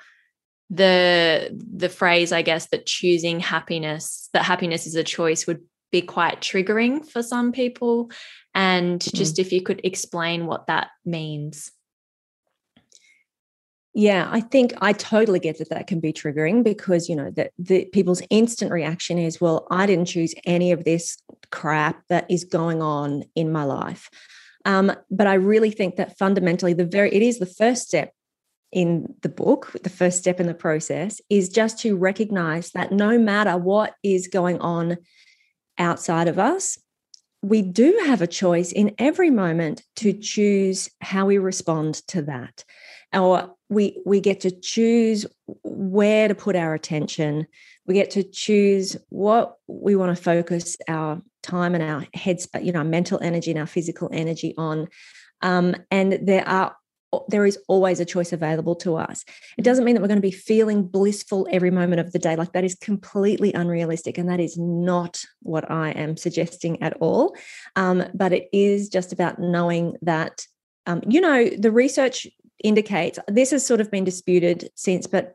the 0.70 1.48
the 1.50 1.88
phrase, 1.88 2.30
I 2.32 2.42
guess, 2.42 2.66
that 2.66 2.84
choosing 2.84 3.40
happiness, 3.40 4.28
that 4.32 4.44
happiness 4.44 4.86
is 4.86 4.96
a 4.96 5.04
choice 5.04 5.46
would 5.46 5.62
be 5.90 6.02
quite 6.02 6.40
triggering 6.40 7.06
for 7.08 7.22
some 7.22 7.52
people. 7.52 8.10
And 8.54 9.00
mm. 9.00 9.14
just 9.14 9.38
if 9.38 9.52
you 9.52 9.62
could 9.62 9.80
explain 9.84 10.46
what 10.46 10.66
that 10.66 10.88
means. 11.04 11.70
Yeah, 13.94 14.28
I 14.30 14.40
think 14.40 14.74
I 14.80 14.92
totally 14.92 15.40
get 15.40 15.58
that 15.58 15.70
that 15.70 15.88
can 15.88 15.98
be 15.98 16.12
triggering 16.12 16.62
because 16.62 17.08
you 17.08 17.16
know 17.16 17.30
that 17.32 17.50
the 17.58 17.86
people's 17.86 18.22
instant 18.30 18.70
reaction 18.70 19.18
is, 19.18 19.40
well, 19.40 19.66
I 19.70 19.86
didn't 19.86 20.06
choose 20.06 20.34
any 20.44 20.70
of 20.70 20.84
this 20.84 21.20
crap 21.50 22.06
that 22.08 22.30
is 22.30 22.44
going 22.44 22.80
on 22.80 23.24
in 23.34 23.50
my 23.50 23.64
life. 23.64 24.08
Um, 24.64 24.92
but 25.10 25.26
I 25.26 25.34
really 25.34 25.70
think 25.70 25.96
that 25.96 26.16
fundamentally, 26.18 26.74
the 26.74 26.84
very 26.84 27.12
it 27.12 27.22
is 27.22 27.38
the 27.38 27.46
first 27.46 27.88
step 27.88 28.12
in 28.70 29.14
the 29.22 29.28
book, 29.28 29.74
the 29.82 29.90
first 29.90 30.18
step 30.18 30.40
in 30.40 30.46
the 30.46 30.54
process 30.54 31.20
is 31.30 31.48
just 31.48 31.78
to 31.80 31.96
recognize 31.96 32.70
that 32.72 32.92
no 32.92 33.18
matter 33.18 33.56
what 33.56 33.94
is 34.04 34.28
going 34.28 34.60
on 34.60 34.98
outside 35.78 36.28
of 36.28 36.38
us, 36.38 36.78
we 37.42 37.62
do 37.62 38.02
have 38.06 38.20
a 38.20 38.26
choice 38.26 38.72
in 38.72 38.94
every 38.98 39.30
moment 39.30 39.82
to 39.96 40.12
choose 40.12 40.88
how 41.00 41.26
we 41.26 41.38
respond 41.38 41.94
to 42.08 42.22
that. 42.22 42.64
Or 43.12 43.54
we 43.68 44.00
we 44.04 44.20
get 44.20 44.40
to 44.40 44.50
choose 44.50 45.24
where 45.62 46.28
to 46.28 46.34
put 46.34 46.56
our 46.56 46.74
attention. 46.74 47.46
We 47.86 47.94
get 47.94 48.10
to 48.12 48.22
choose 48.22 48.96
what 49.08 49.56
we 49.66 49.96
want 49.96 50.14
to 50.14 50.22
focus 50.22 50.76
our 50.88 51.22
time 51.42 51.74
and 51.74 51.82
our 51.82 52.06
heads 52.12 52.48
you 52.60 52.72
know 52.72 52.80
our 52.80 52.84
mental 52.84 53.18
energy 53.22 53.50
and 53.50 53.60
our 53.60 53.66
physical 53.66 54.10
energy 54.12 54.54
on. 54.58 54.88
Um, 55.40 55.76
and 55.90 56.18
there 56.22 56.46
are 56.46 56.76
there 57.28 57.46
is 57.46 57.58
always 57.68 58.00
a 58.00 58.04
choice 58.04 58.32
available 58.32 58.74
to 58.76 58.96
us. 58.96 59.24
It 59.56 59.62
doesn't 59.62 59.84
mean 59.84 59.94
that 59.94 60.02
we're 60.02 60.08
going 60.08 60.18
to 60.18 60.22
be 60.22 60.30
feeling 60.30 60.86
blissful 60.86 61.48
every 61.50 61.70
moment 61.70 62.00
of 62.00 62.12
the 62.12 62.18
day. 62.18 62.36
Like 62.36 62.52
that 62.52 62.64
is 62.64 62.74
completely 62.74 63.52
unrealistic. 63.52 64.18
And 64.18 64.28
that 64.28 64.40
is 64.40 64.58
not 64.58 65.24
what 65.40 65.70
I 65.70 65.90
am 65.90 66.16
suggesting 66.16 66.82
at 66.82 66.96
all. 67.00 67.34
Um, 67.76 68.04
but 68.14 68.32
it 68.32 68.48
is 68.52 68.88
just 68.88 69.12
about 69.12 69.38
knowing 69.38 69.96
that, 70.02 70.46
um, 70.86 71.02
you 71.08 71.20
know, 71.20 71.48
the 71.48 71.72
research 71.72 72.26
indicates 72.62 73.18
this 73.28 73.52
has 73.52 73.64
sort 73.64 73.80
of 73.80 73.90
been 73.90 74.04
disputed 74.04 74.70
since, 74.74 75.06
but 75.06 75.34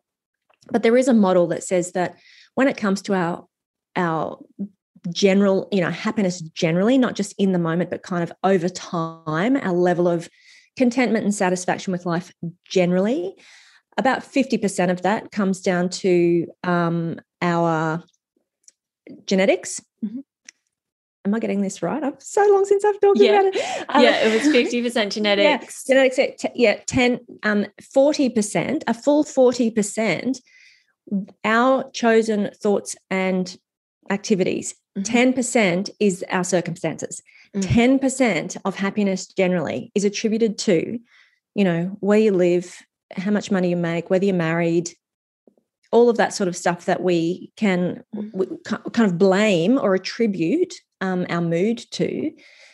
but 0.71 0.81
there 0.81 0.95
is 0.95 1.09
a 1.09 1.13
model 1.13 1.47
that 1.47 1.63
says 1.63 1.91
that 1.91 2.17
when 2.55 2.67
it 2.69 2.77
comes 2.77 3.01
to 3.03 3.13
our 3.13 3.45
our 3.95 4.39
general, 5.11 5.67
you 5.71 5.81
know, 5.81 5.89
happiness 5.89 6.39
generally, 6.39 6.97
not 6.97 7.15
just 7.15 7.33
in 7.37 7.51
the 7.51 7.59
moment, 7.59 7.89
but 7.89 8.03
kind 8.03 8.23
of 8.23 8.31
over 8.43 8.69
time, 8.69 9.57
our 9.57 9.73
level 9.73 10.07
of 10.07 10.29
contentment 10.77 11.25
and 11.25 11.33
satisfaction 11.33 11.91
with 11.91 12.05
life 12.05 12.31
generally, 12.67 13.35
about 13.97 14.21
50% 14.21 14.89
of 14.89 15.03
that 15.03 15.31
comes 15.31 15.61
down 15.61 15.89
to 15.89 16.47
um, 16.63 17.19
our 17.41 18.03
genetics. 19.25 19.81
Mm-hmm 20.03 20.19
am 21.25 21.33
I 21.33 21.39
getting 21.39 21.61
this 21.61 21.81
right? 21.81 22.03
I've 22.03 22.21
so 22.21 22.45
long 22.51 22.65
since 22.65 22.83
I've 22.83 22.99
talked 22.99 23.19
yeah. 23.19 23.39
about 23.39 23.55
it. 23.55 23.85
Um, 23.89 24.03
yeah, 24.03 24.27
it 24.27 24.33
was 24.33 24.53
50% 24.53 25.09
genetics. 25.13 25.85
Yeah, 25.87 25.95
genetics, 26.09 26.45
yeah, 26.55 26.79
10, 26.85 27.19
um, 27.43 27.65
40%, 27.81 28.83
a 28.87 28.93
full 28.93 29.23
40%, 29.23 30.37
our 31.43 31.89
chosen 31.91 32.51
thoughts 32.61 32.95
and 33.09 33.57
activities. 34.09 34.75
Mm-hmm. 34.97 35.39
10% 35.39 35.89
is 35.99 36.23
our 36.29 36.43
circumstances. 36.43 37.21
Mm-hmm. 37.55 38.05
10% 38.05 38.57
of 38.65 38.75
happiness 38.75 39.27
generally 39.27 39.91
is 39.93 40.03
attributed 40.03 40.57
to, 40.59 40.99
you 41.53 41.63
know, 41.63 41.97
where 41.99 42.19
you 42.19 42.31
live, 42.31 42.81
how 43.15 43.31
much 43.31 43.51
money 43.51 43.69
you 43.69 43.75
make, 43.75 44.09
whether 44.09 44.25
you're 44.25 44.33
married, 44.33 44.89
all 45.91 46.09
of 46.09 46.17
that 46.17 46.33
sort 46.33 46.47
of 46.47 46.57
stuff 46.57 46.85
that 46.85 47.03
we 47.03 47.51
can 47.55 48.03
mm-hmm. 48.15 48.55
kind 48.89 49.09
of 49.09 49.19
blame 49.19 49.77
or 49.77 49.93
attribute 49.93 50.73
um, 51.01 51.27
our 51.29 51.41
mood 51.41 51.83
to, 51.91 52.31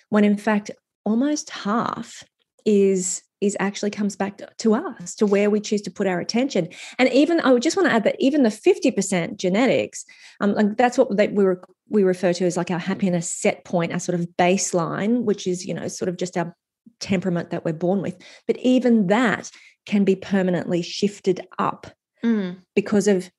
when 0.09 0.23
in 0.23 0.37
fact 0.37 0.71
almost 1.03 1.49
half 1.49 2.23
is 2.65 3.21
is 3.41 3.55
actually 3.59 3.89
comes 3.89 4.15
back 4.15 4.41
to 4.57 4.73
us 4.73 5.15
to 5.15 5.25
where 5.25 5.49
we 5.49 5.59
choose 5.59 5.81
to 5.81 5.91
put 5.91 6.07
our 6.07 6.19
attention. 6.19 6.67
And 6.97 7.09
even 7.09 7.39
i 7.41 7.51
would 7.51 7.61
just 7.61 7.77
want 7.77 7.87
to 7.87 7.93
add 7.93 8.03
that 8.03 8.15
even 8.19 8.43
the 8.43 8.49
50% 8.49 9.37
genetics 9.37 10.05
um, 10.41 10.53
like 10.53 10.77
that's 10.77 10.97
what 10.97 11.15
they, 11.15 11.27
we, 11.27 11.43
were, 11.43 11.61
we 11.89 12.03
refer 12.03 12.33
to 12.33 12.45
as 12.45 12.57
like 12.57 12.71
our 12.71 12.79
happiness 12.79 13.29
set 13.29 13.65
point 13.65 13.93
our 13.93 13.99
sort 13.99 14.19
of 14.19 14.27
baseline 14.37 15.23
which 15.23 15.47
is 15.47 15.65
you 15.65 15.73
know 15.73 15.87
sort 15.87 16.09
of 16.09 16.17
just 16.17 16.37
our 16.37 16.55
temperament 16.99 17.49
that 17.49 17.65
we're 17.65 17.73
born 17.73 18.01
with. 18.01 18.17
But 18.47 18.57
even 18.57 19.07
that 19.07 19.49
can 19.85 20.03
be 20.03 20.15
permanently 20.15 20.81
shifted 20.81 21.45
up 21.57 21.87
mm. 22.23 22.57
because 22.75 23.07
of 23.07 23.29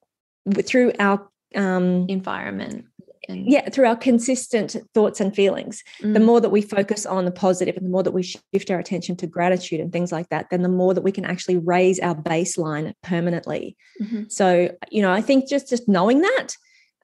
through 0.64 0.92
our 0.98 1.28
um, 1.54 2.06
environment 2.08 2.86
and 3.30 3.50
yeah 3.50 3.68
through 3.70 3.86
our 3.86 3.96
consistent 3.96 4.76
thoughts 4.94 5.20
and 5.20 5.34
feelings 5.34 5.82
mm. 6.02 6.12
the 6.12 6.20
more 6.20 6.40
that 6.40 6.50
we 6.50 6.60
focus 6.60 7.06
on 7.06 7.24
the 7.24 7.30
positive 7.30 7.76
and 7.76 7.86
the 7.86 7.90
more 7.90 8.02
that 8.02 8.10
we 8.10 8.22
shift 8.22 8.70
our 8.70 8.78
attention 8.78 9.16
to 9.16 9.26
gratitude 9.26 9.80
and 9.80 9.92
things 9.92 10.12
like 10.12 10.28
that 10.28 10.48
then 10.50 10.62
the 10.62 10.68
more 10.68 10.92
that 10.92 11.02
we 11.02 11.12
can 11.12 11.24
actually 11.24 11.56
raise 11.56 11.98
our 12.00 12.14
baseline 12.14 12.92
permanently 13.02 13.76
mm-hmm. 14.00 14.24
so 14.28 14.70
you 14.90 15.00
know 15.00 15.12
i 15.12 15.20
think 15.20 15.48
just 15.48 15.68
just 15.68 15.88
knowing 15.88 16.20
that 16.20 16.48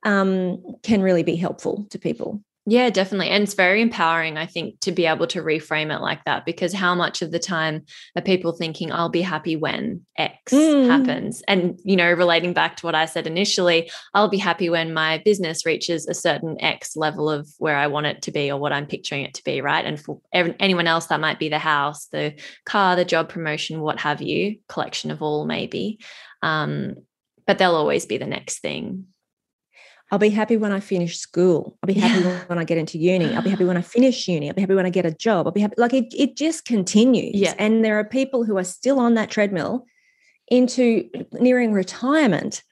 um, 0.02 0.62
can 0.85 1.02
really 1.02 1.25
be 1.25 1.35
helpful 1.35 1.87
to 1.90 1.99
people 1.99 2.40
yeah, 2.69 2.91
definitely. 2.91 3.29
And 3.29 3.45
it's 3.45 3.55
very 3.55 3.81
empowering, 3.81 4.37
I 4.37 4.47
think, 4.47 4.81
to 4.81 4.91
be 4.91 5.07
able 5.07 5.29
to 5.29 5.41
reframe 5.41 5.95
it 5.95 6.01
like 6.01 6.25
that 6.25 6.45
because 6.45 6.73
how 6.73 6.97
much 6.97 7.23
of 7.23 7.31
the 7.31 7.39
time 7.39 7.85
are 8.17 8.23
people 8.23 8.51
thinking, 8.51 8.91
I'll 8.91 9.09
be 9.09 9.23
happy 9.23 9.55
when 9.55 10.05
X 10.19 10.53
mm. 10.53 10.89
happens? 10.89 11.45
And, 11.47 11.79
you 11.85 11.95
know, 11.95 12.11
relating 12.11 12.55
back 12.55 12.77
to 12.79 12.87
what 12.87 12.97
I 12.97 13.07
said 13.07 13.29
initially, 13.29 13.89
I'll 14.15 14.29
be 14.29 14.37
happy 14.37 14.69
when 14.69 14.93
my 14.93 15.23
business 15.25 15.65
reaches 15.65 16.09
a 16.09 16.15
certain 16.15 16.57
X 16.61 16.97
level 16.97 17.31
of 17.31 17.49
where 17.59 17.77
I 17.77 17.87
want 17.87 18.07
it 18.07 18.23
to 18.23 18.33
be 18.33 18.51
or 18.51 18.59
what 18.59 18.73
I'm 18.73 18.87
picturing 18.87 19.23
it 19.23 19.35
to 19.35 19.45
be, 19.45 19.61
right? 19.61 19.85
And 19.85 20.01
for 20.01 20.21
anyone 20.33 20.89
else, 20.89 21.07
that 21.07 21.21
might 21.21 21.39
be 21.39 21.49
the 21.49 21.61
house, 21.61 22.07
the 22.07 22.35
car, 22.65 22.97
the 22.97 23.05
job 23.05 23.29
promotion, 23.29 23.81
what 23.81 24.01
have 24.01 24.21
you, 24.21 24.59
collection 24.69 25.13
of 25.13 25.23
all, 25.23 25.47
maybe. 25.47 26.01
Um, 26.43 26.97
but 27.47 27.59
they'll 27.59 27.77
always 27.77 28.07
be 28.07 28.19
the 28.19 28.27
next 28.27 28.59
thing. 28.59 29.07
I'll 30.11 30.19
be 30.19 30.31
happy 30.31 30.57
when 30.57 30.71
I 30.71 30.79
finish 30.79 31.19
school. 31.19 31.77
I'll 31.83 31.89
be 31.89 31.95
happy 31.95 32.23
yeah. 32.23 32.45
when 32.47 32.59
I 32.59 32.65
get 32.65 32.79
into 32.79 32.97
uni. 32.97 33.35
I'll 33.35 33.43
be 33.43 33.51
happy 33.51 33.65
when 33.65 33.77
I 33.77 33.83
finish 33.83 34.29
uni. 34.29 34.49
I'll 34.49 34.55
be 34.55 34.61
happy 34.61 34.75
when 34.75 34.87
I 34.87 34.91
get 34.91 35.05
a 35.05 35.11
job. 35.11 35.47
I'll 35.47 35.53
be 35.53 35.61
happy. 35.61 35.75
Like 35.79 35.95
it, 35.95 36.15
it 36.17 36.37
just 36.37 36.65
continues. 36.65 37.35
Yeah. 37.35 37.55
And 37.59 37.85
there 37.85 37.99
are 37.99 38.05
people 38.05 38.45
who 38.45 38.57
are 38.57 38.65
still 38.65 39.01
on 39.01 39.15
that 39.15 39.31
treadmill 39.31 39.85
into 40.49 41.11
nearing 41.33 41.73
retirement. 41.73 42.63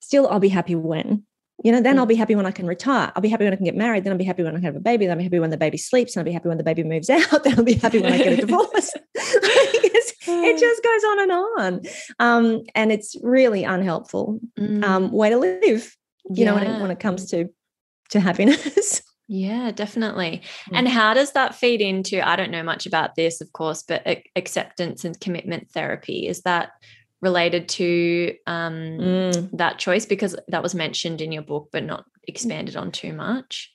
Still, 0.00 0.26
I'll 0.28 0.40
be 0.40 0.48
happy 0.48 0.74
when. 0.74 1.24
You 1.62 1.72
know, 1.72 1.80
then 1.80 1.98
I'll 1.98 2.06
be 2.06 2.16
happy 2.16 2.34
when 2.34 2.46
I 2.46 2.50
can 2.50 2.66
retire. 2.66 3.12
I'll 3.14 3.22
be 3.22 3.28
happy 3.28 3.44
when 3.44 3.52
I 3.52 3.56
can 3.56 3.66
get 3.66 3.76
married. 3.76 4.02
Then 4.02 4.12
I'll 4.12 4.18
be 4.18 4.24
happy 4.24 4.42
when 4.42 4.54
I 4.54 4.56
can 4.56 4.64
have 4.64 4.76
a 4.76 4.80
baby. 4.80 5.06
Then 5.06 5.12
I'll 5.12 5.18
be 5.18 5.24
happy 5.24 5.38
when 5.38 5.50
the 5.50 5.58
baby 5.58 5.76
sleeps. 5.76 6.16
And 6.16 6.22
I'll 6.22 6.24
be 6.24 6.32
happy 6.32 6.48
when 6.48 6.58
the 6.58 6.64
baby 6.64 6.82
moves 6.82 7.10
out. 7.10 7.44
Then 7.44 7.56
I'll 7.56 7.64
be 7.64 7.74
happy 7.74 8.00
when 8.00 8.14
I 8.14 8.18
get 8.18 8.32
a 8.32 8.36
divorce. 8.36 8.92
it 9.14 10.58
just 10.58 10.82
goes 10.82 11.04
on 11.04 11.20
and 11.20 11.32
on. 11.32 11.80
Um, 12.18 12.62
and 12.74 12.90
it's 12.90 13.14
really 13.22 13.62
unhelpful 13.62 14.40
mm. 14.58 14.82
um, 14.82 15.12
way 15.12 15.30
to 15.30 15.36
live 15.36 15.96
you 16.24 16.44
yeah. 16.44 16.46
know 16.46 16.54
when 16.54 16.66
it, 16.66 16.80
when 16.80 16.90
it 16.90 17.00
comes 17.00 17.30
to 17.30 17.48
to 18.10 18.20
happiness 18.20 19.02
yeah 19.28 19.70
definitely 19.70 20.42
mm. 20.68 20.76
and 20.76 20.88
how 20.88 21.14
does 21.14 21.32
that 21.32 21.54
feed 21.54 21.80
into 21.80 22.26
i 22.26 22.36
don't 22.36 22.50
know 22.50 22.62
much 22.62 22.86
about 22.86 23.14
this 23.14 23.40
of 23.40 23.52
course 23.52 23.82
but 23.82 24.06
acceptance 24.36 25.04
and 25.04 25.20
commitment 25.20 25.70
therapy 25.70 26.26
is 26.26 26.42
that 26.42 26.70
related 27.22 27.68
to 27.68 28.34
um, 28.46 28.72
mm. 28.72 29.50
that 29.52 29.78
choice 29.78 30.06
because 30.06 30.34
that 30.48 30.62
was 30.62 30.74
mentioned 30.74 31.20
in 31.20 31.32
your 31.32 31.42
book 31.42 31.68
but 31.70 31.84
not 31.84 32.04
expanded 32.26 32.76
on 32.76 32.90
too 32.90 33.12
much 33.12 33.72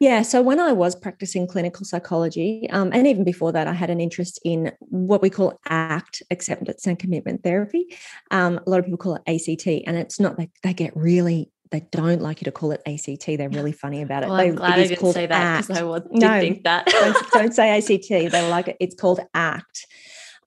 yeah. 0.00 0.22
So 0.22 0.42
when 0.42 0.60
I 0.60 0.72
was 0.72 0.94
practicing 0.94 1.46
clinical 1.46 1.86
psychology, 1.86 2.68
um, 2.70 2.90
and 2.92 3.06
even 3.06 3.24
before 3.24 3.52
that, 3.52 3.66
I 3.66 3.72
had 3.72 3.90
an 3.90 4.00
interest 4.00 4.40
in 4.44 4.72
what 4.80 5.22
we 5.22 5.30
call 5.30 5.58
ACT, 5.66 6.22
acceptance 6.30 6.86
and 6.86 6.98
commitment 6.98 7.42
therapy. 7.42 7.86
Um, 8.30 8.60
a 8.66 8.70
lot 8.70 8.80
of 8.80 8.84
people 8.84 8.98
call 8.98 9.14
it 9.16 9.22
ACT, 9.26 9.66
and 9.86 9.96
it's 9.96 10.18
not 10.18 10.38
like 10.38 10.50
they 10.62 10.74
get 10.74 10.96
really 10.96 11.50
they 11.74 11.86
don't 11.90 12.22
like 12.22 12.40
you 12.40 12.44
to 12.44 12.52
call 12.52 12.70
it 12.70 12.80
ACT. 12.86 13.26
They're 13.26 13.48
really 13.48 13.72
funny 13.72 14.00
about 14.00 14.22
it. 14.22 14.28
Well, 14.28 14.38
they, 14.38 14.48
I'm 14.48 14.54
glad 14.54 14.78
I 14.78 14.86
didn't 14.86 15.12
say 15.12 15.26
that 15.26 15.62
because 15.62 15.76
I 15.76 15.82
would, 15.82 16.04
did 16.04 16.20
no, 16.20 16.40
think 16.40 16.62
that. 16.62 16.86
don't, 16.86 17.30
don't, 17.32 17.54
say 17.60 17.76
ACT. 17.76 18.08
They 18.08 18.48
like 18.48 18.68
it. 18.68 18.76
It's 18.78 18.94
called 18.94 19.18
ACT. 19.34 19.86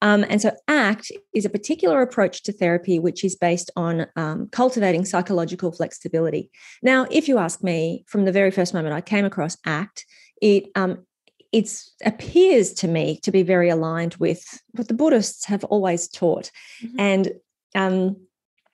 Um, 0.00 0.24
and 0.30 0.40
so, 0.40 0.52
ACT 0.68 1.12
is 1.34 1.44
a 1.44 1.50
particular 1.50 2.00
approach 2.00 2.44
to 2.44 2.52
therapy 2.52 2.98
which 2.98 3.24
is 3.24 3.36
based 3.36 3.70
on 3.76 4.06
um, 4.16 4.48
cultivating 4.52 5.04
psychological 5.04 5.70
flexibility. 5.70 6.50
Now, 6.82 7.06
if 7.10 7.28
you 7.28 7.36
ask 7.36 7.62
me, 7.62 8.04
from 8.08 8.24
the 8.24 8.32
very 8.32 8.50
first 8.50 8.72
moment 8.72 8.94
I 8.94 9.02
came 9.02 9.26
across 9.26 9.58
ACT, 9.66 10.06
it 10.40 10.70
um, 10.76 11.04
it 11.52 11.70
appears 12.06 12.72
to 12.74 12.88
me 12.88 13.18
to 13.22 13.30
be 13.30 13.42
very 13.42 13.68
aligned 13.68 14.14
with 14.16 14.44
what 14.72 14.88
the 14.88 14.94
Buddhists 14.94 15.44
have 15.44 15.64
always 15.64 16.08
taught, 16.08 16.50
mm-hmm. 16.82 17.00
and 17.00 17.32
um, 17.74 18.16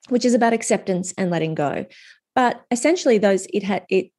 which 0.07 0.23
is 0.23 0.33
about 0.33 0.53
acceptance 0.53 1.13
and 1.17 1.29
letting 1.29 1.53
go. 1.53 1.85
But 2.35 2.65
essentially, 2.69 3.17
those 3.17 3.47
it 3.53 3.63
had 3.63 3.85
it 3.89 4.11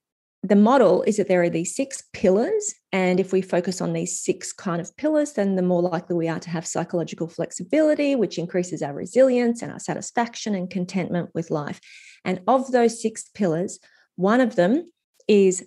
the 0.42 0.56
model 0.56 1.02
is 1.02 1.16
that 1.16 1.28
there 1.28 1.42
are 1.42 1.50
these 1.50 1.74
six 1.74 2.04
pillars. 2.12 2.74
And 2.92 3.18
if 3.18 3.32
we 3.32 3.42
focus 3.42 3.80
on 3.80 3.92
these 3.92 4.18
six 4.18 4.52
kind 4.52 4.80
of 4.80 4.96
pillars, 4.96 5.32
then 5.32 5.56
the 5.56 5.62
more 5.62 5.82
likely 5.82 6.14
we 6.14 6.28
are 6.28 6.38
to 6.38 6.50
have 6.50 6.66
psychological 6.66 7.26
flexibility, 7.26 8.14
which 8.14 8.38
increases 8.38 8.80
our 8.80 8.94
resilience 8.94 9.60
and 9.60 9.72
our 9.72 9.80
satisfaction 9.80 10.54
and 10.54 10.70
contentment 10.70 11.30
with 11.34 11.50
life. 11.50 11.80
And 12.24 12.40
of 12.46 12.70
those 12.70 13.02
six 13.02 13.28
pillars, 13.34 13.80
one 14.14 14.40
of 14.40 14.56
them 14.56 14.90
is 15.26 15.66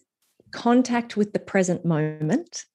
contact 0.51 1.17
with 1.17 1.33
the 1.33 1.39
present 1.39 1.85
moment 1.85 2.65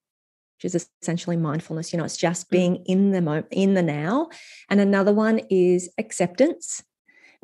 which 0.57 0.73
is 0.73 0.89
essentially 1.03 1.37
mindfulness 1.37 1.93
you 1.93 1.99
know 1.99 2.05
it's 2.05 2.17
just 2.17 2.47
mm. 2.47 2.51
being 2.51 2.77
in 2.87 3.11
the 3.11 3.21
moment 3.21 3.47
in 3.51 3.75
the 3.75 3.83
now 3.83 4.29
and 4.71 4.81
another 4.81 5.13
one 5.13 5.41
is 5.51 5.91
acceptance 5.99 6.85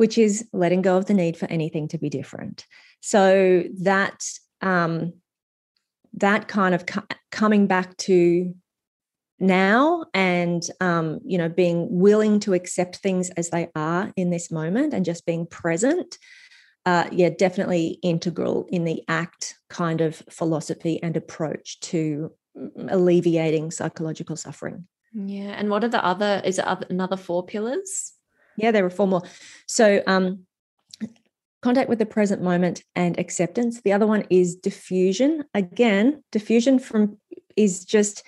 which 0.01 0.17
is 0.17 0.49
letting 0.55 0.81
go 0.81 0.97
of 0.97 1.05
the 1.05 1.13
need 1.13 1.37
for 1.37 1.45
anything 1.51 1.87
to 1.87 1.99
be 1.99 2.09
different. 2.09 2.65
So 3.03 3.65
that 3.83 4.25
um, 4.63 5.13
that 6.15 6.49
kind 6.49 6.75
of 6.75 6.87
co- 6.87 7.05
coming 7.31 7.67
back 7.67 7.95
to 8.09 8.55
now 9.39 10.07
and 10.15 10.63
um, 10.81 11.21
you 11.23 11.37
know 11.37 11.51
being 11.51 11.87
willing 11.91 12.41
to 12.41 12.55
accept 12.55 12.97
things 12.97 13.29
as 13.37 13.51
they 13.51 13.69
are 13.77 14.11
in 14.17 14.31
this 14.31 14.51
moment 14.51 14.95
and 14.95 15.05
just 15.05 15.27
being 15.27 15.45
present 15.45 16.17
uh, 16.87 17.07
yeah 17.13 17.29
definitely 17.29 17.99
integral 18.03 18.67
in 18.71 18.85
the 18.85 19.03
act 19.07 19.59
kind 19.69 20.01
of 20.01 20.23
philosophy 20.31 20.99
and 21.03 21.15
approach 21.15 21.79
to 21.81 22.33
mm, 22.57 22.89
alleviating 22.91 23.71
psychological 23.71 24.37
suffering. 24.37 24.87
Yeah 25.13 25.55
and 25.59 25.69
what 25.69 25.85
are 25.85 25.89
the 25.89 26.03
other 26.03 26.41
is 26.43 26.59
it 26.59 26.65
other, 26.65 26.87
another 26.89 27.19
four 27.19 27.45
pillars 27.45 28.15
yeah 28.57 28.71
there 28.71 28.83
were 28.83 28.91
four 28.91 29.07
more 29.07 29.23
so 29.67 30.03
um 30.07 30.47
contact 31.63 31.89
with 31.89 31.99
the 31.99 32.07
present 32.07 32.43
moment 32.43 32.83
and 32.97 33.19
acceptance. 33.19 33.83
The 33.83 33.93
other 33.93 34.07
one 34.07 34.25
is 34.31 34.57
defusion. 34.57 35.45
Again 35.55 36.23
defusion 36.33 36.81
from 36.81 37.19
is 37.57 37.85
just 37.85 38.23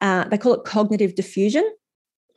uh, 0.00 0.24
they 0.28 0.38
call 0.38 0.54
it 0.54 0.64
cognitive 0.64 1.14
defusion 1.14 1.62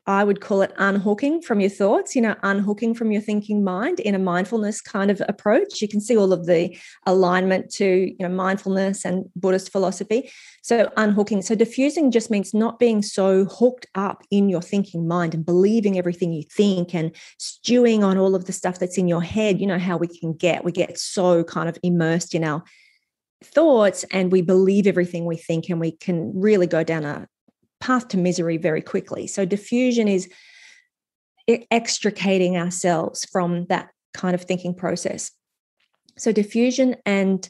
I 0.09 0.23
would 0.23 0.41
call 0.41 0.63
it 0.63 0.73
unhooking 0.79 1.39
from 1.39 1.59
your 1.59 1.69
thoughts, 1.69 2.15
you 2.15 2.21
know, 2.23 2.35
unhooking 2.41 2.95
from 2.95 3.11
your 3.11 3.21
thinking 3.21 3.63
mind 3.63 3.99
in 3.99 4.15
a 4.15 4.19
mindfulness 4.19 4.81
kind 4.81 5.11
of 5.11 5.21
approach. 5.29 5.83
You 5.83 5.87
can 5.87 6.01
see 6.01 6.17
all 6.17 6.33
of 6.33 6.47
the 6.47 6.75
alignment 7.05 7.69
to, 7.73 7.85
you 7.85 8.15
know, 8.19 8.27
mindfulness 8.27 9.05
and 9.05 9.25
Buddhist 9.35 9.71
philosophy. 9.71 10.31
So 10.63 10.91
unhooking. 10.97 11.43
So 11.43 11.55
defusing 11.55 12.11
just 12.11 12.31
means 12.31 12.55
not 12.55 12.79
being 12.79 13.03
so 13.03 13.45
hooked 13.45 13.85
up 13.93 14.23
in 14.31 14.49
your 14.49 14.63
thinking 14.63 15.07
mind 15.07 15.35
and 15.35 15.45
believing 15.45 15.99
everything 15.99 16.33
you 16.33 16.41
think 16.41 16.95
and 16.95 17.15
stewing 17.37 18.03
on 18.03 18.17
all 18.17 18.33
of 18.33 18.45
the 18.45 18.51
stuff 18.51 18.79
that's 18.79 18.97
in 18.97 19.07
your 19.07 19.21
head. 19.21 19.61
You 19.61 19.67
know 19.67 19.77
how 19.77 19.97
we 19.97 20.07
can 20.07 20.33
get, 20.33 20.63
we 20.63 20.71
get 20.71 20.97
so 20.97 21.43
kind 21.43 21.69
of 21.69 21.77
immersed 21.83 22.33
in 22.33 22.43
our 22.43 22.63
thoughts 23.43 24.05
and 24.09 24.31
we 24.31 24.41
believe 24.41 24.87
everything 24.87 25.25
we 25.25 25.37
think 25.37 25.69
and 25.69 25.79
we 25.79 25.91
can 25.91 26.31
really 26.33 26.65
go 26.65 26.83
down 26.83 27.05
a 27.05 27.27
path 27.89 28.07
to 28.09 28.17
misery 28.17 28.57
very 28.57 28.83
quickly. 28.83 29.25
So 29.25 29.47
defusion 29.47 30.07
is 30.07 30.29
extricating 31.71 32.55
ourselves 32.55 33.25
from 33.25 33.65
that 33.65 33.89
kind 34.13 34.35
of 34.35 34.43
thinking 34.43 34.75
process. 34.75 35.31
So 36.15 36.31
defusion 36.31 36.97
and 37.03 37.49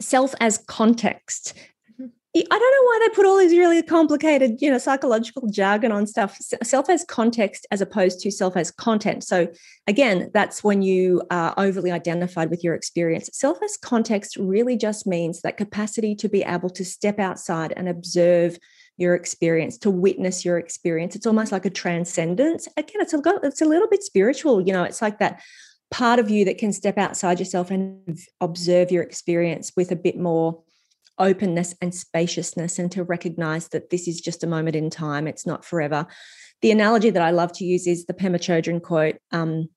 self 0.00 0.34
as 0.40 0.58
context. 0.66 1.54
Mm-hmm. 1.92 2.06
I 2.34 2.58
don't 2.58 2.74
know 2.76 2.86
why 2.86 2.98
they 3.02 3.14
put 3.14 3.24
all 3.24 3.38
these 3.38 3.56
really 3.56 3.84
complicated, 3.84 4.60
you 4.60 4.68
know, 4.68 4.78
psychological 4.78 5.48
jargon 5.48 5.92
on 5.92 6.08
stuff. 6.08 6.36
Self 6.64 6.90
as 6.90 7.04
context 7.04 7.64
as 7.70 7.80
opposed 7.80 8.18
to 8.22 8.32
self 8.32 8.56
as 8.56 8.72
content. 8.72 9.22
So 9.22 9.46
again, 9.86 10.28
that's 10.34 10.64
when 10.64 10.82
you 10.82 11.22
are 11.30 11.54
overly 11.56 11.92
identified 11.92 12.50
with 12.50 12.64
your 12.64 12.74
experience. 12.74 13.30
Self 13.32 13.62
as 13.62 13.76
context 13.76 14.36
really 14.36 14.76
just 14.76 15.06
means 15.06 15.42
that 15.42 15.56
capacity 15.56 16.16
to 16.16 16.28
be 16.28 16.42
able 16.42 16.70
to 16.70 16.84
step 16.84 17.20
outside 17.20 17.72
and 17.76 17.88
observe 17.88 18.58
your 19.02 19.14
experience, 19.14 19.76
to 19.78 19.90
witness 19.90 20.44
your 20.44 20.56
experience. 20.56 21.14
It's 21.14 21.26
almost 21.26 21.52
like 21.52 21.66
a 21.66 21.70
transcendence. 21.70 22.66
Again, 22.78 23.02
it's 23.02 23.12
a, 23.12 23.20
it's 23.42 23.60
a 23.60 23.66
little 23.66 23.88
bit 23.88 24.02
spiritual. 24.02 24.66
You 24.66 24.72
know, 24.72 24.84
it's 24.84 25.02
like 25.02 25.18
that 25.18 25.42
part 25.90 26.18
of 26.18 26.30
you 26.30 26.46
that 26.46 26.56
can 26.56 26.72
step 26.72 26.96
outside 26.96 27.38
yourself 27.38 27.70
and 27.70 28.18
observe 28.40 28.90
your 28.90 29.02
experience 29.02 29.72
with 29.76 29.92
a 29.92 29.96
bit 29.96 30.18
more 30.18 30.62
openness 31.18 31.74
and 31.82 31.94
spaciousness 31.94 32.78
and 32.78 32.90
to 32.90 33.04
recognize 33.04 33.68
that 33.68 33.90
this 33.90 34.08
is 34.08 34.20
just 34.20 34.42
a 34.42 34.46
moment 34.46 34.74
in 34.74 34.88
time 34.88 35.28
it's 35.28 35.46
not 35.46 35.62
forever 35.62 36.06
the 36.62 36.70
analogy 36.70 37.10
that 37.10 37.22
i 37.22 37.30
love 37.30 37.52
to 37.52 37.66
use 37.66 37.86
is 37.86 38.06
the 38.06 38.14
pema 38.14 38.36
chodron 38.36 38.80
quote 38.80 39.16
um, 39.30 39.68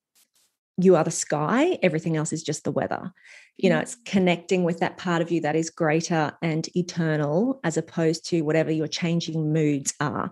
you 0.78 0.96
are 0.96 1.04
the 1.04 1.12
sky 1.12 1.78
everything 1.82 2.18
else 2.18 2.34
is 2.34 2.44
just 2.44 2.64
the 2.64 2.72
weather. 2.72 3.12
You 3.58 3.70
know 3.70 3.80
it's 3.80 3.96
connecting 4.06 4.64
with 4.64 4.80
that 4.80 4.98
part 4.98 5.22
of 5.22 5.32
you 5.32 5.42
that 5.42 5.56
is 5.56 5.70
greater 5.70 6.34
and 6.42 6.68
eternal 6.76 7.60
as 7.64 7.78
opposed 7.78 8.26
to 8.30 8.42
whatever 8.42 8.72
your 8.72 8.88
changing 8.88 9.54
moods 9.54 9.94
are. 10.00 10.32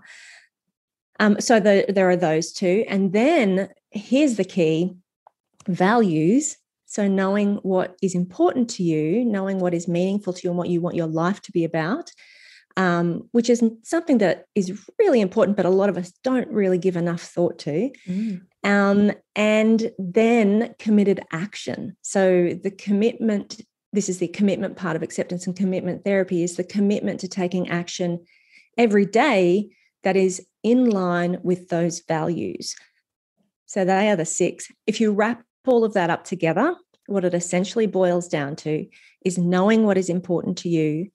Um, 1.19 1.39
so 1.39 1.59
the, 1.59 1.85
there 1.87 2.09
are 2.09 2.15
those 2.15 2.51
two. 2.51 2.83
And 2.87 3.13
then 3.13 3.69
here's 3.91 4.35
the 4.35 4.43
key 4.43 4.95
values. 5.67 6.57
So 6.85 7.07
knowing 7.07 7.55
what 7.57 7.95
is 8.01 8.13
important 8.13 8.69
to 8.71 8.83
you 8.83 9.23
knowing 9.25 9.59
what 9.59 9.73
is 9.73 9.87
meaningful 9.87 10.33
to 10.33 10.41
you 10.43 10.49
and 10.49 10.57
what 10.57 10.69
you 10.69 10.81
want 10.81 10.95
your 10.95 11.07
life 11.07 11.41
to 11.41 11.51
be 11.51 11.63
about 11.63 12.11
um, 12.77 13.27
which 13.31 13.49
is 13.49 13.63
something 13.83 14.17
that 14.19 14.47
is 14.55 14.87
really 14.97 15.21
important, 15.21 15.57
but 15.57 15.65
a 15.65 15.69
lot 15.69 15.89
of 15.89 15.97
us 15.97 16.11
don't 16.23 16.49
really 16.49 16.77
give 16.77 16.95
enough 16.95 17.21
thought 17.21 17.59
to. 17.59 17.91
Mm. 18.07 18.41
Um, 18.63 19.11
and 19.35 19.91
then 19.97 20.73
committed 20.79 21.21
action. 21.31 21.97
So 22.01 22.57
the 22.63 22.71
commitment, 22.71 23.61
this 23.91 24.07
is 24.07 24.19
the 24.19 24.29
commitment 24.29 24.77
part 24.77 24.95
of 24.95 25.03
acceptance 25.03 25.47
and 25.47 25.55
commitment 25.55 26.05
therapy, 26.05 26.43
is 26.43 26.55
the 26.55 26.63
commitment 26.63 27.19
to 27.21 27.27
taking 27.27 27.69
action 27.69 28.23
every 28.77 29.05
day 29.05 29.69
that 30.03 30.15
is 30.15 30.45
in 30.63 30.89
line 30.89 31.39
with 31.43 31.69
those 31.69 32.01
values. 32.07 32.75
So 33.65 33.83
they 33.83 34.09
are 34.09 34.15
the 34.15 34.25
six. 34.25 34.71
If 34.87 35.01
you 35.01 35.11
wrap 35.11 35.43
all 35.65 35.83
of 35.83 35.93
that 35.93 36.09
up 36.09 36.23
together, 36.23 36.75
what 37.07 37.25
it 37.25 37.33
essentially 37.33 37.87
boils 37.87 38.27
down 38.27 38.55
to 38.57 38.85
is 39.25 39.37
knowing 39.37 39.85
what 39.85 39.97
is 39.97 40.09
important 40.09 40.57
to 40.59 40.69
you 40.69 41.09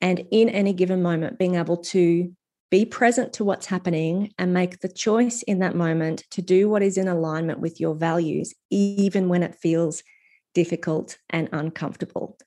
and 0.00 0.26
in 0.30 0.48
any 0.48 0.72
given 0.72 1.02
moment 1.02 1.38
being 1.38 1.54
able 1.54 1.76
to 1.76 2.32
be 2.72 2.86
present 2.86 3.34
to 3.34 3.44
what's 3.44 3.66
happening 3.66 4.32
and 4.38 4.54
make 4.54 4.80
the 4.80 4.88
choice 4.88 5.42
in 5.42 5.58
that 5.58 5.76
moment 5.76 6.24
to 6.30 6.40
do 6.40 6.70
what 6.70 6.82
is 6.82 6.96
in 6.96 7.06
alignment 7.06 7.60
with 7.60 7.78
your 7.78 7.94
values, 7.94 8.54
even 8.70 9.28
when 9.28 9.42
it 9.42 9.54
feels 9.54 10.02
difficult 10.54 11.18
and 11.28 11.50
uncomfortable. 11.52 12.38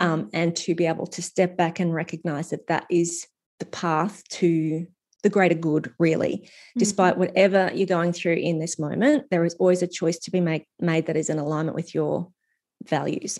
Um, 0.00 0.30
and 0.32 0.56
to 0.56 0.74
be 0.74 0.86
able 0.86 1.06
to 1.06 1.22
step 1.22 1.56
back 1.56 1.78
and 1.78 1.94
recognize 1.94 2.50
that 2.50 2.66
that 2.66 2.86
is 2.90 3.28
the 3.60 3.66
path 3.66 4.24
to 4.30 4.84
the 5.22 5.30
greater 5.30 5.54
good, 5.54 5.94
really. 6.00 6.38
Mm-hmm. 6.38 6.78
Despite 6.80 7.16
whatever 7.16 7.70
you're 7.72 7.86
going 7.86 8.12
through 8.12 8.34
in 8.34 8.58
this 8.58 8.80
moment, 8.80 9.26
there 9.30 9.44
is 9.44 9.54
always 9.60 9.82
a 9.82 9.86
choice 9.86 10.18
to 10.20 10.32
be 10.32 10.40
make, 10.40 10.66
made 10.80 11.06
that 11.06 11.16
is 11.16 11.30
in 11.30 11.38
alignment 11.38 11.76
with 11.76 11.94
your 11.94 12.32
values. 12.84 13.38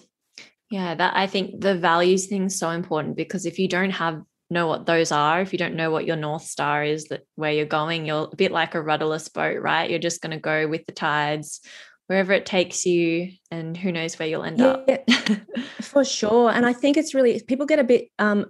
Yeah, 0.70 0.94
that 0.94 1.16
I 1.16 1.26
think 1.26 1.62
the 1.62 1.76
values 1.76 2.26
thing 2.26 2.44
is 2.44 2.58
so 2.60 2.70
important 2.70 3.16
because 3.16 3.44
if 3.44 3.58
you 3.58 3.66
don't 3.66 3.90
have 3.90 4.22
know 4.50 4.66
what 4.66 4.86
those 4.86 5.12
are, 5.12 5.40
if 5.40 5.52
you 5.52 5.58
don't 5.58 5.74
know 5.74 5.90
what 5.90 6.06
your 6.06 6.16
north 6.16 6.44
star 6.44 6.82
is 6.82 7.06
that 7.06 7.26
where 7.34 7.52
you're 7.52 7.66
going, 7.66 8.06
you're 8.06 8.28
a 8.32 8.36
bit 8.36 8.52
like 8.52 8.74
a 8.74 8.82
rudderless 8.82 9.28
boat, 9.28 9.60
right? 9.60 9.90
You're 9.90 9.98
just 9.98 10.22
going 10.22 10.30
to 10.30 10.40
go 10.40 10.66
with 10.66 10.86
the 10.86 10.92
tides 10.92 11.60
wherever 12.06 12.32
it 12.32 12.46
takes 12.46 12.86
you 12.86 13.32
and 13.50 13.76
who 13.76 13.92
knows 13.92 14.18
where 14.18 14.26
you'll 14.26 14.44
end 14.44 14.58
yeah, 14.58 14.66
up. 14.66 15.36
for 15.82 16.04
sure. 16.04 16.50
And 16.50 16.64
I 16.64 16.72
think 16.72 16.96
it's 16.96 17.14
really 17.14 17.40
people 17.42 17.66
get 17.66 17.78
a 17.78 17.84
bit 17.84 18.08
um 18.18 18.46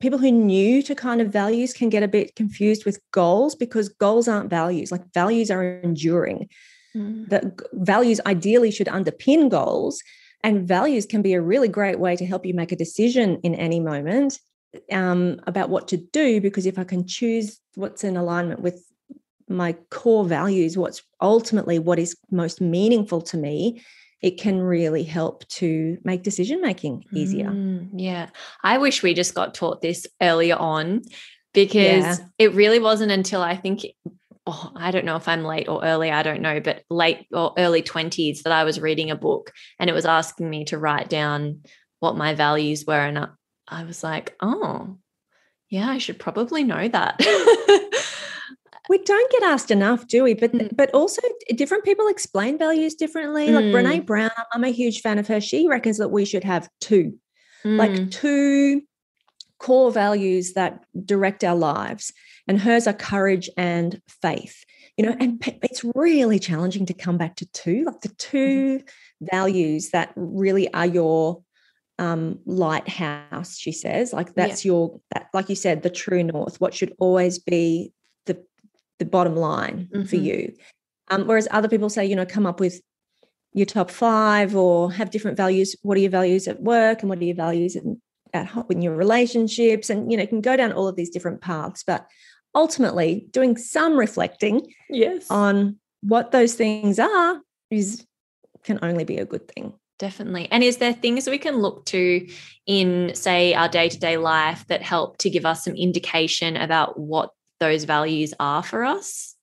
people 0.00 0.18
who 0.18 0.30
new 0.30 0.82
to 0.82 0.94
kind 0.94 1.20
of 1.20 1.32
values 1.32 1.72
can 1.72 1.88
get 1.88 2.02
a 2.02 2.08
bit 2.08 2.36
confused 2.36 2.84
with 2.84 3.00
goals 3.10 3.54
because 3.54 3.88
goals 3.88 4.28
aren't 4.28 4.50
values. 4.50 4.92
Like 4.92 5.02
values 5.12 5.50
are 5.50 5.80
enduring. 5.80 6.48
Mm. 6.94 7.28
The 7.28 7.52
values 7.72 8.20
ideally 8.26 8.70
should 8.70 8.86
underpin 8.86 9.48
goals 9.48 10.02
and 10.44 10.68
values 10.68 11.06
can 11.06 11.22
be 11.22 11.32
a 11.32 11.42
really 11.42 11.68
great 11.68 11.98
way 11.98 12.16
to 12.16 12.26
help 12.26 12.46
you 12.46 12.54
make 12.54 12.70
a 12.70 12.76
decision 12.76 13.40
in 13.42 13.54
any 13.54 13.80
moment 13.80 14.38
um, 14.92 15.40
about 15.46 15.70
what 15.70 15.88
to 15.88 15.96
do. 15.96 16.40
Because 16.40 16.66
if 16.66 16.78
I 16.78 16.84
can 16.84 17.06
choose 17.06 17.60
what's 17.74 18.04
in 18.04 18.16
alignment 18.16 18.60
with 18.60 18.84
my 19.48 19.74
core 19.90 20.24
values, 20.24 20.76
what's 20.76 21.02
ultimately 21.20 21.78
what 21.78 21.98
is 21.98 22.16
most 22.30 22.60
meaningful 22.60 23.22
to 23.22 23.36
me, 23.36 23.82
it 24.20 24.40
can 24.40 24.60
really 24.60 25.04
help 25.04 25.46
to 25.48 25.98
make 26.04 26.22
decision 26.22 26.60
making 26.60 27.04
easier. 27.14 27.50
Mm, 27.50 27.90
yeah. 27.96 28.30
I 28.62 28.78
wish 28.78 29.02
we 29.02 29.14
just 29.14 29.34
got 29.34 29.54
taught 29.54 29.80
this 29.80 30.06
earlier 30.20 30.56
on 30.56 31.02
because 31.54 32.18
yeah. 32.18 32.26
it 32.38 32.54
really 32.54 32.78
wasn't 32.78 33.12
until 33.12 33.42
I 33.42 33.56
think 33.56 33.86
oh, 34.48 34.72
I 34.74 34.90
don't 34.90 35.04
know 35.04 35.16
if 35.16 35.28
I'm 35.28 35.44
late 35.44 35.68
or 35.68 35.84
early, 35.84 36.10
I 36.10 36.22
don't 36.22 36.40
know, 36.40 36.58
but 36.58 36.82
late 36.88 37.26
or 37.32 37.52
early 37.58 37.82
20s 37.82 38.42
that 38.42 38.52
I 38.52 38.64
was 38.64 38.80
reading 38.80 39.10
a 39.10 39.16
book 39.16 39.52
and 39.78 39.90
it 39.90 39.92
was 39.92 40.06
asking 40.06 40.48
me 40.48 40.64
to 40.66 40.78
write 40.78 41.10
down 41.10 41.62
what 42.00 42.16
my 42.16 42.34
values 42.34 42.84
were. 42.86 42.94
And 42.94 43.28
I, 43.68 43.84
was 43.84 44.02
like, 44.02 44.36
oh, 44.40 44.96
yeah, 45.68 45.88
I 45.88 45.98
should 45.98 46.18
probably 46.18 46.64
know 46.64 46.88
that. 46.88 47.16
we 48.88 48.98
don't 48.98 49.32
get 49.32 49.42
asked 49.42 49.70
enough, 49.70 50.06
do 50.06 50.24
we? 50.24 50.34
But 50.34 50.52
mm. 50.52 50.74
but 50.74 50.90
also 50.94 51.20
different 51.54 51.84
people 51.84 52.08
explain 52.08 52.58
values 52.58 52.94
differently. 52.94 53.50
Like 53.50 53.66
mm. 53.66 53.72
Brene 53.72 54.06
Brown, 54.06 54.30
I'm 54.52 54.64
a 54.64 54.68
huge 54.70 55.02
fan 55.02 55.18
of 55.18 55.26
her. 55.28 55.40
She 55.40 55.68
reckons 55.68 55.98
that 55.98 56.08
we 56.08 56.24
should 56.24 56.44
have 56.44 56.68
two 56.80 57.18
mm. 57.64 57.76
like 57.76 58.10
two 58.10 58.82
core 59.58 59.90
values 59.90 60.54
that 60.54 60.84
direct 61.04 61.44
our 61.44 61.56
lives. 61.56 62.12
And 62.46 62.60
hers 62.60 62.86
are 62.86 62.94
courage 62.94 63.50
and 63.56 64.00
faith. 64.22 64.64
You 64.96 65.06
know, 65.06 65.16
and 65.20 65.40
it's 65.62 65.84
really 65.94 66.38
challenging 66.38 66.86
to 66.86 66.94
come 66.94 67.18
back 67.18 67.36
to 67.36 67.46
two, 67.52 67.84
like 67.84 68.00
the 68.00 68.08
2 68.08 68.78
mm-hmm. 68.78 69.26
values 69.30 69.90
that 69.90 70.12
really 70.16 70.72
are 70.74 70.86
your 70.86 71.42
um, 71.98 72.38
lighthouse, 72.46 73.56
she 73.56 73.72
says. 73.72 74.12
Like 74.12 74.34
that's 74.34 74.64
yeah. 74.64 74.72
your, 74.72 75.00
that, 75.12 75.28
like 75.34 75.48
you 75.48 75.56
said, 75.56 75.82
the 75.82 75.90
true 75.90 76.22
north, 76.22 76.60
what 76.60 76.74
should 76.74 76.94
always 76.98 77.38
be 77.38 77.92
the, 78.26 78.42
the 78.98 79.04
bottom 79.04 79.36
line 79.36 79.88
mm-hmm. 79.92 80.04
for 80.04 80.16
you. 80.16 80.54
Um, 81.10 81.26
whereas 81.26 81.48
other 81.50 81.68
people 81.68 81.88
say, 81.88 82.04
you 82.06 82.16
know, 82.16 82.26
come 82.26 82.46
up 82.46 82.60
with 82.60 82.80
your 83.52 83.66
top 83.66 83.90
five 83.90 84.54
or 84.54 84.92
have 84.92 85.10
different 85.10 85.36
values. 85.36 85.74
What 85.82 85.96
are 85.96 86.00
your 86.00 86.10
values 86.10 86.46
at 86.46 86.62
work 86.62 87.00
and 87.00 87.08
what 87.08 87.18
are 87.18 87.24
your 87.24 87.34
values 87.34 87.76
in, 87.76 88.00
at 88.32 88.46
home 88.46 88.66
in 88.70 88.82
your 88.82 88.94
relationships? 88.94 89.90
And, 89.90 90.10
you 90.10 90.18
know, 90.18 90.26
can 90.26 90.40
go 90.40 90.56
down 90.56 90.72
all 90.72 90.86
of 90.86 90.96
these 90.96 91.10
different 91.10 91.40
paths. 91.40 91.82
But 91.82 92.06
ultimately, 92.54 93.26
doing 93.30 93.56
some 93.56 93.96
reflecting 93.96 94.72
yes. 94.90 95.26
on 95.30 95.78
what 96.02 96.30
those 96.30 96.54
things 96.54 96.98
are 96.98 97.40
is 97.70 98.06
can 98.64 98.78
only 98.82 99.04
be 99.04 99.16
a 99.16 99.24
good 99.24 99.48
thing. 99.48 99.72
Definitely. 99.98 100.48
And 100.50 100.62
is 100.62 100.76
there 100.76 100.92
things 100.92 101.28
we 101.28 101.38
can 101.38 101.58
look 101.58 101.84
to 101.86 102.26
in, 102.66 103.14
say, 103.14 103.54
our 103.54 103.68
day 103.68 103.88
to 103.88 103.98
day 103.98 104.16
life 104.16 104.64
that 104.68 104.82
help 104.82 105.18
to 105.18 105.30
give 105.30 105.44
us 105.44 105.64
some 105.64 105.74
indication 105.74 106.56
about 106.56 106.98
what 106.98 107.30
those 107.58 107.84
values 107.84 108.32
are 108.38 108.62
for 108.62 108.84
us? 108.84 109.34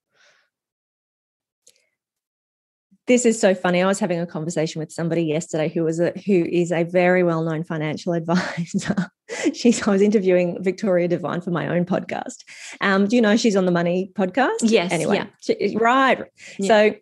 This 3.07 3.25
is 3.25 3.39
so 3.39 3.53
funny. 3.53 3.83
I 3.83 3.85
was 3.85 3.99
having 3.99 4.19
a 4.19 4.25
conversation 4.25 4.79
with 4.79 4.91
somebody 4.91 5.23
yesterday 5.23 5.69
who 5.69 5.83
was 5.83 5.99
a 5.99 6.11
who 6.25 6.43
is 6.45 6.71
a 6.71 6.83
very 6.83 7.23
well 7.23 7.43
known 7.43 7.63
financial 7.63 8.13
advisor. 8.13 9.11
she's 9.53 9.85
I 9.87 9.91
was 9.91 10.01
interviewing 10.01 10.63
Victoria 10.63 11.07
Devine 11.07 11.41
for 11.41 11.51
my 11.51 11.67
own 11.67 11.85
podcast. 11.85 12.43
Um, 12.81 13.07
do 13.07 13.15
you 13.15 13.21
know 13.21 13.37
she's 13.37 13.55
on 13.55 13.65
the 13.65 13.71
Money 13.71 14.11
podcast? 14.15 14.57
Yes. 14.61 14.91
Anyway, 14.91 15.17
yeah. 15.17 15.27
she, 15.39 15.75
right. 15.77 16.23
Yeah. 16.57 16.67
So 16.67 16.95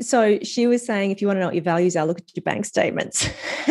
so 0.00 0.38
she 0.40 0.66
was 0.66 0.84
saying, 0.84 1.10
if 1.10 1.20
you 1.20 1.26
want 1.26 1.36
to 1.36 1.40
know 1.40 1.46
what 1.46 1.54
your 1.54 1.64
values 1.64 1.96
are, 1.96 2.06
look 2.06 2.18
at 2.18 2.36
your 2.36 2.42
bank 2.42 2.64
statements. 2.64 3.28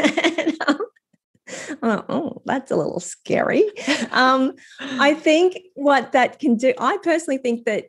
um, 1.81 2.03
oh, 2.09 2.41
that's 2.45 2.71
a 2.71 2.75
little 2.75 2.99
scary. 2.99 3.63
Um, 4.11 4.53
I 4.79 5.13
think 5.13 5.57
what 5.75 6.11
that 6.13 6.39
can 6.39 6.55
do, 6.55 6.73
I 6.79 6.97
personally 7.03 7.37
think 7.37 7.65
that 7.65 7.85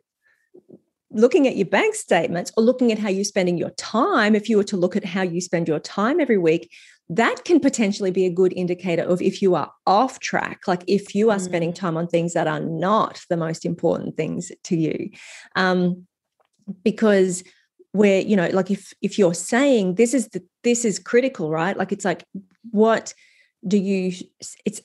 looking 1.09 1.47
at 1.47 1.55
your 1.55 1.65
bank 1.65 1.95
statements 1.95 2.51
or 2.57 2.63
looking 2.63 2.91
at 2.91 2.99
how 2.99 3.09
you're 3.09 3.23
spending 3.23 3.57
your 3.57 3.71
time, 3.71 4.35
if 4.35 4.49
you 4.49 4.57
were 4.57 4.63
to 4.65 4.77
look 4.77 4.95
at 4.95 5.05
how 5.05 5.21
you 5.21 5.41
spend 5.41 5.67
your 5.67 5.79
time 5.79 6.19
every 6.19 6.37
week, 6.37 6.69
that 7.09 7.45
can 7.45 7.59
potentially 7.59 8.11
be 8.11 8.25
a 8.25 8.29
good 8.29 8.51
indicator 8.53 9.03
of 9.03 9.21
if 9.21 9.41
you 9.41 9.55
are 9.55 9.71
off 9.85 10.19
track, 10.19 10.67
like 10.67 10.83
if 10.87 11.15
you 11.15 11.31
are 11.31 11.37
mm. 11.37 11.41
spending 11.41 11.73
time 11.73 11.95
on 11.95 12.07
things 12.07 12.33
that 12.33 12.47
are 12.47 12.59
not 12.59 13.21
the 13.29 13.37
most 13.37 13.65
important 13.65 14.17
things 14.17 14.51
to 14.65 14.75
you. 14.75 15.09
Um, 15.55 16.05
because 16.83 17.43
where 17.91 18.21
you 18.21 18.35
know 18.35 18.47
like 18.47 18.69
if 18.69 18.93
if 19.01 19.17
you're 19.17 19.33
saying 19.33 19.95
this 19.95 20.13
is 20.13 20.27
the 20.29 20.43
this 20.63 20.85
is 20.85 20.99
critical 20.99 21.49
right 21.49 21.77
like 21.77 21.91
it's 21.91 22.05
like 22.05 22.23
what 22.71 23.13
do 23.67 23.77
you 23.77 24.13
it's 24.65 24.81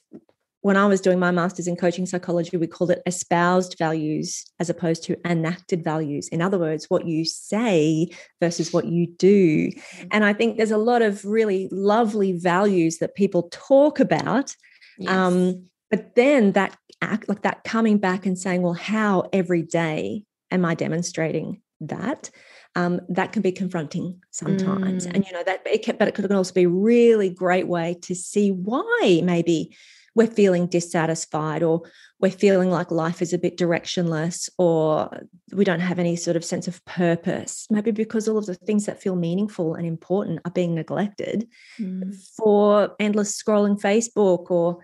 when 0.62 0.76
I 0.76 0.86
was 0.86 1.00
doing 1.00 1.18
my 1.18 1.32
master's 1.32 1.66
in 1.66 1.74
coaching 1.74 2.06
psychology, 2.06 2.56
we 2.56 2.68
called 2.68 2.92
it 2.92 3.02
espoused 3.04 3.76
values 3.78 4.44
as 4.60 4.70
opposed 4.70 5.02
to 5.04 5.16
enacted 5.28 5.82
values. 5.82 6.28
In 6.28 6.40
other 6.40 6.58
words, 6.58 6.88
what 6.88 7.04
you 7.04 7.24
say 7.24 8.08
versus 8.40 8.72
what 8.72 8.84
you 8.84 9.08
do. 9.08 9.70
Mm-hmm. 9.70 10.08
And 10.12 10.24
I 10.24 10.32
think 10.32 10.56
there's 10.56 10.70
a 10.70 10.78
lot 10.78 11.02
of 11.02 11.24
really 11.24 11.68
lovely 11.72 12.32
values 12.32 12.98
that 12.98 13.16
people 13.16 13.48
talk 13.50 13.98
about. 13.98 14.54
Yes. 14.98 15.10
Um, 15.10 15.66
but 15.90 16.14
then 16.14 16.52
that 16.52 16.76
act 17.02 17.28
like 17.28 17.42
that 17.42 17.64
coming 17.64 17.98
back 17.98 18.24
and 18.24 18.38
saying, 18.38 18.62
well, 18.62 18.72
how 18.72 19.28
every 19.32 19.62
day 19.62 20.24
am 20.52 20.64
I 20.64 20.76
demonstrating 20.76 21.60
that? 21.80 22.30
Um, 22.74 23.00
that 23.08 23.32
can 23.32 23.42
be 23.42 23.52
confronting 23.52 24.22
sometimes. 24.30 25.06
Mm. 25.06 25.14
And 25.14 25.26
you 25.26 25.32
know 25.32 25.42
that, 25.44 25.66
it 25.66 25.82
can, 25.82 25.96
but 25.96 26.08
it 26.08 26.14
could 26.14 26.30
also 26.32 26.54
be 26.54 26.64
a 26.64 26.68
really 26.68 27.30
great 27.30 27.68
way 27.68 27.98
to 28.02 28.14
see 28.14 28.50
why 28.50 29.20
maybe 29.22 29.76
we're 30.14 30.26
feeling 30.26 30.66
dissatisfied 30.66 31.62
or 31.62 31.82
we're 32.20 32.30
feeling 32.30 32.70
like 32.70 32.90
life 32.90 33.22
is 33.22 33.32
a 33.32 33.38
bit 33.38 33.56
directionless 33.56 34.48
or 34.58 35.26
we 35.52 35.64
don't 35.64 35.80
have 35.80 35.98
any 35.98 36.16
sort 36.16 36.36
of 36.36 36.44
sense 36.44 36.68
of 36.68 36.84
purpose 36.84 37.66
maybe 37.70 37.90
because 37.90 38.28
all 38.28 38.38
of 38.38 38.46
the 38.46 38.54
things 38.54 38.86
that 38.86 39.00
feel 39.00 39.16
meaningful 39.16 39.74
and 39.74 39.86
important 39.86 40.40
are 40.44 40.50
being 40.50 40.74
neglected 40.74 41.48
mm. 41.80 42.14
for 42.36 42.94
endless 43.00 43.40
scrolling 43.40 43.80
facebook 43.80 44.50
or 44.50 44.78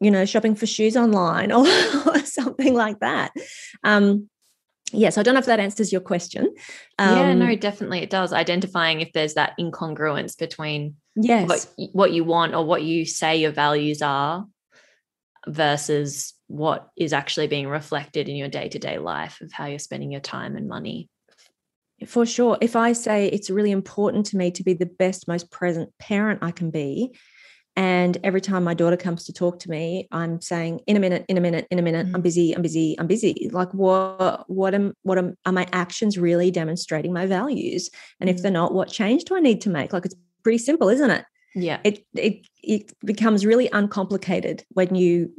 you 0.00 0.10
know 0.10 0.24
shopping 0.24 0.54
for 0.54 0.66
shoes 0.66 0.96
online 0.96 1.52
or, 1.52 1.66
or 2.06 2.18
something 2.20 2.74
like 2.74 2.98
that 3.00 3.32
um, 3.84 4.28
yes 4.92 5.18
i 5.18 5.22
don't 5.22 5.34
know 5.34 5.40
if 5.40 5.46
that 5.46 5.60
answers 5.60 5.92
your 5.92 6.00
question. 6.00 6.54
Um, 6.98 7.16
yeah 7.16 7.34
no 7.34 7.56
definitely 7.56 8.00
it 8.00 8.10
does 8.10 8.32
identifying 8.32 9.00
if 9.00 9.12
there's 9.12 9.34
that 9.34 9.54
incongruence 9.58 10.36
between 10.38 10.96
yes. 11.16 11.48
what, 11.48 11.90
what 11.92 12.12
you 12.12 12.24
want 12.24 12.54
or 12.54 12.64
what 12.64 12.82
you 12.82 13.04
say 13.04 13.36
your 13.36 13.52
values 13.52 14.02
are 14.02 14.46
versus 15.46 16.34
what 16.46 16.88
is 16.96 17.12
actually 17.12 17.46
being 17.46 17.68
reflected 17.68 18.28
in 18.28 18.36
your 18.36 18.48
day-to-day 18.48 18.98
life 18.98 19.40
of 19.40 19.52
how 19.52 19.66
you're 19.66 19.78
spending 19.78 20.10
your 20.10 20.20
time 20.20 20.56
and 20.56 20.68
money. 20.68 21.08
For 22.06 22.24
sure. 22.24 22.56
If 22.60 22.76
i 22.76 22.92
say 22.92 23.26
it's 23.26 23.50
really 23.50 23.72
important 23.72 24.26
to 24.26 24.36
me 24.36 24.50
to 24.52 24.62
be 24.62 24.74
the 24.74 24.86
best 24.86 25.28
most 25.28 25.50
present 25.50 25.90
parent 25.98 26.40
i 26.42 26.50
can 26.50 26.70
be 26.70 27.14
and 27.78 28.18
every 28.24 28.40
time 28.40 28.64
my 28.64 28.74
daughter 28.74 28.96
comes 28.96 29.22
to 29.26 29.32
talk 29.32 29.60
to 29.60 29.70
me, 29.70 30.08
I'm 30.10 30.40
saying, 30.40 30.80
in 30.88 30.96
a 30.96 31.00
minute, 31.00 31.24
in 31.28 31.38
a 31.38 31.40
minute, 31.40 31.68
in 31.70 31.78
a 31.78 31.82
minute. 31.82 32.08
I'm 32.08 32.14
mm. 32.14 32.22
busy, 32.24 32.52
I'm 32.52 32.60
busy, 32.60 32.96
I'm 32.98 33.06
busy. 33.06 33.48
Like 33.52 33.72
what 33.72 34.50
what 34.50 34.74
am 34.74 34.94
what 35.02 35.16
am 35.16 35.36
are 35.46 35.52
my 35.52 35.68
actions 35.72 36.18
really 36.18 36.50
demonstrating 36.50 37.12
my 37.12 37.24
values? 37.24 37.88
And 38.20 38.28
if 38.28 38.38
mm. 38.38 38.42
they're 38.42 38.50
not, 38.50 38.74
what 38.74 38.88
change 38.88 39.22
do 39.26 39.36
I 39.36 39.40
need 39.40 39.60
to 39.60 39.70
make? 39.70 39.92
Like 39.92 40.04
it's 40.04 40.16
pretty 40.42 40.58
simple, 40.58 40.88
isn't 40.88 41.08
it? 41.08 41.24
Yeah. 41.54 41.78
It 41.84 42.04
it 42.16 42.48
it 42.64 42.92
becomes 43.04 43.46
really 43.46 43.68
uncomplicated 43.70 44.64
when 44.70 44.96
you 44.96 45.32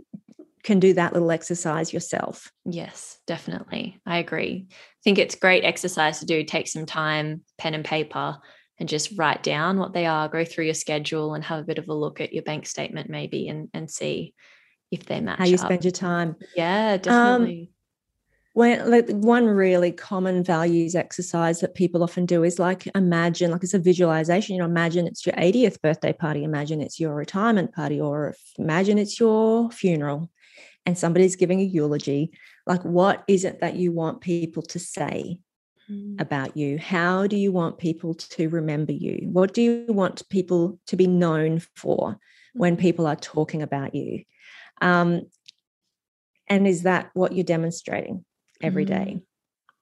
can 0.64 0.80
do 0.80 0.94
that 0.94 1.12
little 1.12 1.32
exercise 1.32 1.92
yourself. 1.92 2.54
Yes, 2.64 3.20
definitely. 3.28 4.00
I 4.06 4.20
agree. 4.20 4.68
I 4.70 4.74
think 5.04 5.18
it's 5.18 5.36
great 5.36 5.66
exercise 5.66 6.20
to 6.20 6.26
do. 6.26 6.46
Take 6.46 6.70
some 6.70 6.86
time, 6.86 7.42
pen 7.58 7.74
and 7.74 7.84
paper, 7.84 8.38
and 8.80 8.88
just 8.88 9.18
write 9.18 9.44
down 9.44 9.78
what 9.78 9.94
they 9.94 10.06
are, 10.06 10.30
go 10.30 10.46
through 10.46 10.66
your 10.66 10.74
schedule 10.74 11.34
and 11.34 11.44
have 11.44 11.60
a 11.60 11.64
bit 11.64 11.78
of 11.78 11.90
a 11.90 11.94
look 11.94 12.22
at 12.22 12.34
your 12.34 12.44
bank 12.44 12.66
statement 12.66 13.10
maybe 13.10 13.48
and, 13.50 13.70
and 13.74 13.92
see 13.92 14.34
if 14.92 15.06
they 15.06 15.20
match 15.20 15.40
how 15.40 15.46
you 15.46 15.56
up. 15.56 15.60
spend 15.60 15.84
your 15.84 15.92
time. 15.92 16.36
Yeah, 16.56 16.94
um, 16.94 17.00
definitely. 17.02 17.62
Um, 17.62 17.68
when 18.54 18.90
like 18.90 19.08
one 19.10 19.46
really 19.46 19.92
common 19.92 20.44
values 20.44 20.96
exercise 20.96 21.60
that 21.60 21.76
people 21.76 22.04
often 22.04 22.26
do 22.26 22.44
is 22.44 22.60
like 22.60 22.88
imagine 22.96 23.52
like 23.52 23.64
it's 23.64 23.74
a 23.74 23.80
visualization 23.80 24.56
you 24.56 24.60
know 24.60 24.68
imagine 24.68 25.06
it's 25.08 25.26
your 25.26 25.36
80th 25.36 25.80
birthday 25.82 26.12
party 26.12 26.44
imagine 26.44 26.82
it's 26.82 27.00
your 27.00 27.14
retirement 27.14 27.74
party 27.74 28.02
or 28.02 28.36
imagine 28.58 28.98
it's 28.98 29.20
your 29.20 29.70
funeral 29.72 30.32
and 30.86 30.98
somebody's 30.98 31.36
giving 31.36 31.62
a 31.62 31.64
eulogy 31.64 32.32
like 32.66 32.84
what 32.84 33.24
is 33.28 33.46
it 33.46 33.62
that 33.62 33.76
you 33.76 33.92
want 33.92 34.20
people 34.20 34.64
to 34.64 34.80
say 34.80 35.40
Mm. 35.90 36.22
about 36.22 36.56
you? 36.56 36.78
How 36.78 37.26
do 37.26 37.36
you 37.36 37.52
want 37.52 37.80
people 37.80 38.14
to 38.14 38.50
remember 38.50 38.92
you? 38.92 39.28
What 39.32 39.54
do 39.54 39.62
you 39.62 39.86
want 39.88 40.28
people 40.30 40.80
to 40.88 40.96
be 40.96 41.08
known 41.08 41.62
for 41.76 42.20
when 42.54 42.78
mm. 42.78 42.80
people 42.80 43.08
are 43.08 43.16
talking 43.16 43.62
about 43.64 43.96
you? 43.96 44.24
Um, 44.82 45.24
and 46.48 46.68
is 46.68 46.84
that 46.84 47.10
what 47.14 47.34
you're 47.34 47.44
demonstrating 47.44 48.24
every 48.62 48.86
day? 48.86 49.18
Mm. 49.18 49.22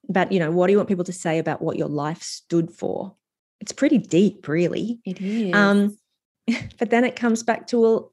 But 0.08 0.32
you 0.32 0.38
know, 0.38 0.50
what 0.50 0.66
do 0.66 0.72
you 0.72 0.78
want 0.78 0.88
people 0.88 1.04
to 1.04 1.12
say 1.12 1.38
about 1.38 1.60
what 1.60 1.76
your 1.76 1.88
life 1.88 2.22
stood 2.22 2.72
for? 2.72 3.14
It's 3.60 3.72
pretty 3.72 3.98
deep, 3.98 4.48
really. 4.48 5.00
It 5.04 5.20
is. 5.20 5.54
Um, 5.54 5.98
but 6.78 6.90
then 6.90 7.04
it 7.04 7.16
comes 7.16 7.42
back 7.42 7.66
to 7.68 7.80
well, 7.80 8.12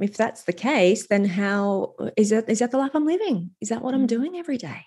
if 0.00 0.16
that's 0.16 0.42
the 0.42 0.52
case, 0.52 1.06
then 1.06 1.24
how 1.24 1.94
is 2.16 2.30
that 2.30 2.48
is 2.48 2.58
that 2.58 2.70
the 2.70 2.78
life 2.78 2.94
I'm 2.94 3.06
living? 3.06 3.50
Is 3.60 3.68
that 3.68 3.82
what 3.82 3.94
I'm 3.94 4.06
doing 4.06 4.36
every 4.36 4.58
day? 4.58 4.86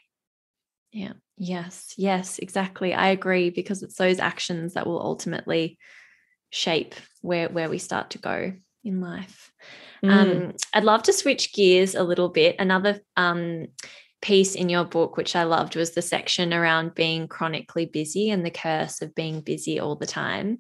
Yeah. 0.92 1.14
Yes. 1.38 1.94
Yes, 1.98 2.40
exactly. 2.40 2.94
I 2.94 3.10
agree 3.10 3.50
because 3.50 3.84
it's 3.84 3.96
those 3.96 4.20
actions 4.20 4.74
that 4.74 4.86
will 4.86 5.02
ultimately 5.02 5.78
shape 6.50 6.96
where 7.22 7.50
where 7.50 7.70
we 7.70 7.78
start 7.78 8.12
to 8.12 8.18
go 8.18 8.54
in 8.84 9.02
life. 9.02 9.52
Mm. 10.04 10.12
Um, 10.12 10.54
I'd 10.74 10.84
love 10.84 11.04
to 11.04 11.14
switch 11.14 11.54
gears 11.54 11.96
a 11.96 12.04
little 12.04 12.30
bit. 12.30 12.56
Another 12.60 13.00
um, 13.16 13.68
piece 14.22 14.56
in 14.56 14.70
your 14.70 14.84
book, 14.84 15.18
which 15.18 15.36
I 15.36 15.44
loved, 15.44 15.76
was 15.76 15.92
the 15.92 16.02
section 16.02 16.54
around 16.54 16.96
being 16.96 17.28
chronically 17.28 17.86
busy 17.86 18.30
and 18.30 18.46
the 18.46 18.52
curse 18.52 19.02
of 19.02 19.16
being 19.16 19.42
busy 19.42 19.80
all 19.80 19.96
the 19.96 20.08
time. 20.08 20.60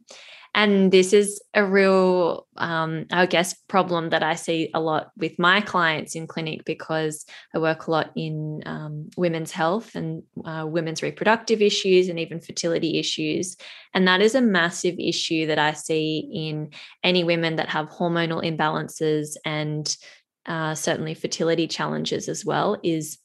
And 0.53 0.91
this 0.91 1.13
is 1.13 1.41
a 1.53 1.65
real 1.65 2.47
um, 2.57 3.05
i 3.11 3.25
guess 3.25 3.53
problem 3.67 4.09
that 4.09 4.23
i 4.23 4.35
see 4.35 4.69
a 4.73 4.79
lot 4.79 5.11
with 5.17 5.37
my 5.39 5.61
clients 5.61 6.15
in 6.15 6.27
clinic 6.27 6.65
because 6.65 7.25
i 7.55 7.59
work 7.59 7.87
a 7.87 7.91
lot 7.91 8.11
in 8.15 8.61
um, 8.65 9.09
women's 9.17 9.51
health 9.51 9.95
and 9.95 10.23
uh, 10.45 10.65
women's 10.67 11.01
reproductive 11.01 11.61
issues 11.61 12.09
and 12.09 12.19
even 12.19 12.39
fertility 12.39 12.99
issues. 12.99 13.55
And 13.93 14.07
that 14.07 14.21
is 14.21 14.35
a 14.35 14.41
massive 14.41 14.95
issue 14.99 15.47
that 15.47 15.59
i 15.59 15.73
see 15.73 16.29
in 16.33 16.71
any 17.03 17.23
women 17.23 17.55
that 17.55 17.69
have 17.69 17.89
hormonal 17.89 18.43
imbalances 18.43 19.35
and 19.45 19.95
uh, 20.45 20.73
certainly 20.73 21.13
fertility 21.13 21.67
challenges 21.67 22.27
as 22.27 22.43
well 22.43 22.77
is 22.83 23.19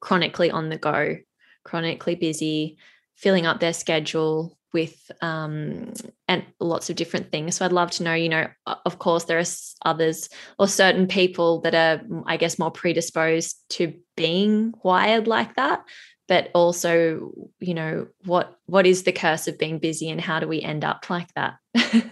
chronically 0.00 0.50
on 0.50 0.68
the 0.68 0.76
go 0.76 1.16
chronically 1.64 2.14
busy 2.14 2.76
filling 3.16 3.46
up 3.46 3.60
their 3.60 3.72
schedule 3.72 4.55
with 4.72 5.10
um, 5.22 5.92
and 6.28 6.44
lots 6.60 6.90
of 6.90 6.96
different 6.96 7.30
things. 7.30 7.56
So 7.56 7.64
I'd 7.64 7.72
love 7.72 7.90
to 7.92 8.02
know, 8.02 8.14
you 8.14 8.28
know, 8.28 8.48
of 8.66 8.98
course, 8.98 9.24
there 9.24 9.38
are 9.38 9.44
others 9.84 10.28
or 10.58 10.68
certain 10.68 11.06
people 11.06 11.60
that 11.62 11.74
are, 11.74 12.04
I 12.26 12.36
guess, 12.36 12.58
more 12.58 12.70
predisposed 12.70 13.56
to 13.70 13.94
being 14.16 14.74
wired 14.82 15.26
like 15.26 15.54
that. 15.56 15.84
But 16.28 16.50
also, 16.54 17.30
you 17.60 17.74
know, 17.74 18.08
what 18.24 18.58
what 18.66 18.86
is 18.86 19.04
the 19.04 19.12
curse 19.12 19.46
of 19.46 19.58
being 19.58 19.78
busy, 19.78 20.10
and 20.10 20.20
how 20.20 20.40
do 20.40 20.48
we 20.48 20.60
end 20.60 20.84
up 20.84 21.08
like 21.08 21.32
that? 21.34 21.54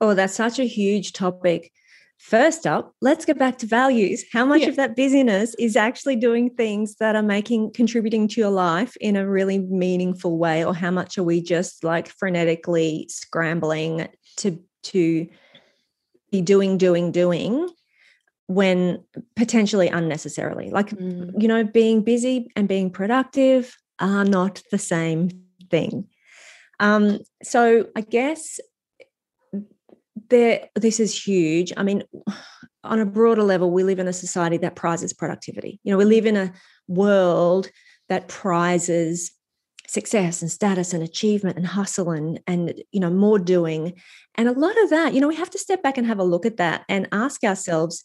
oh, 0.00 0.14
that's 0.14 0.34
such 0.34 0.60
a 0.60 0.66
huge 0.66 1.12
topic. 1.12 1.72
First 2.18 2.66
up, 2.66 2.94
let's 3.00 3.24
get 3.24 3.38
back 3.38 3.58
to 3.58 3.66
values. 3.66 4.24
How 4.32 4.44
much 4.44 4.62
yeah. 4.62 4.68
of 4.68 4.76
that 4.76 4.96
busyness 4.96 5.54
is 5.58 5.76
actually 5.76 6.16
doing 6.16 6.50
things 6.50 6.96
that 6.96 7.14
are 7.14 7.22
making 7.22 7.72
contributing 7.72 8.26
to 8.28 8.40
your 8.40 8.50
life 8.50 8.96
in 9.00 9.16
a 9.16 9.28
really 9.28 9.58
meaningful 9.58 10.38
way 10.38 10.64
or 10.64 10.74
how 10.74 10.90
much 10.90 11.18
are 11.18 11.22
we 11.22 11.42
just 11.42 11.84
like 11.84 12.12
frenetically 12.16 13.10
scrambling 13.10 14.08
to 14.38 14.58
to 14.84 15.28
be 16.32 16.40
doing 16.40 16.78
doing 16.78 17.12
doing 17.12 17.68
when 18.46 19.04
potentially 19.34 19.88
unnecessarily. 19.88 20.70
Like 20.70 20.90
mm. 20.90 21.30
you 21.40 21.48
know 21.48 21.64
being 21.64 22.02
busy 22.02 22.50
and 22.56 22.66
being 22.66 22.90
productive 22.90 23.76
are 24.00 24.24
not 24.24 24.62
the 24.70 24.78
same 24.78 25.28
thing. 25.70 26.08
Um 26.80 27.18
so 27.42 27.88
I 27.94 28.00
guess 28.00 28.58
there 30.28 30.68
this 30.74 31.00
is 31.00 31.26
huge. 31.26 31.72
I 31.76 31.82
mean 31.82 32.02
on 32.84 33.00
a 33.00 33.06
broader 33.06 33.42
level 33.42 33.70
we 33.70 33.82
live 33.82 33.98
in 33.98 34.08
a 34.08 34.12
society 34.12 34.56
that 34.58 34.76
prizes 34.76 35.12
productivity. 35.12 35.80
You 35.82 35.92
know 35.92 35.98
we 35.98 36.04
live 36.04 36.26
in 36.26 36.36
a 36.36 36.52
world 36.88 37.70
that 38.08 38.28
prizes 38.28 39.32
success 39.88 40.42
and 40.42 40.50
status 40.50 40.92
and 40.92 41.02
achievement 41.02 41.56
and 41.56 41.66
hustle 41.66 42.10
and 42.10 42.40
and 42.46 42.82
you 42.92 43.00
know 43.00 43.10
more 43.10 43.38
doing. 43.38 43.94
And 44.34 44.48
a 44.48 44.52
lot 44.52 44.80
of 44.82 44.90
that 44.90 45.14
you 45.14 45.20
know 45.20 45.28
we 45.28 45.36
have 45.36 45.50
to 45.50 45.58
step 45.58 45.82
back 45.82 45.98
and 45.98 46.06
have 46.06 46.18
a 46.18 46.24
look 46.24 46.46
at 46.46 46.58
that 46.58 46.84
and 46.88 47.08
ask 47.12 47.44
ourselves 47.44 48.04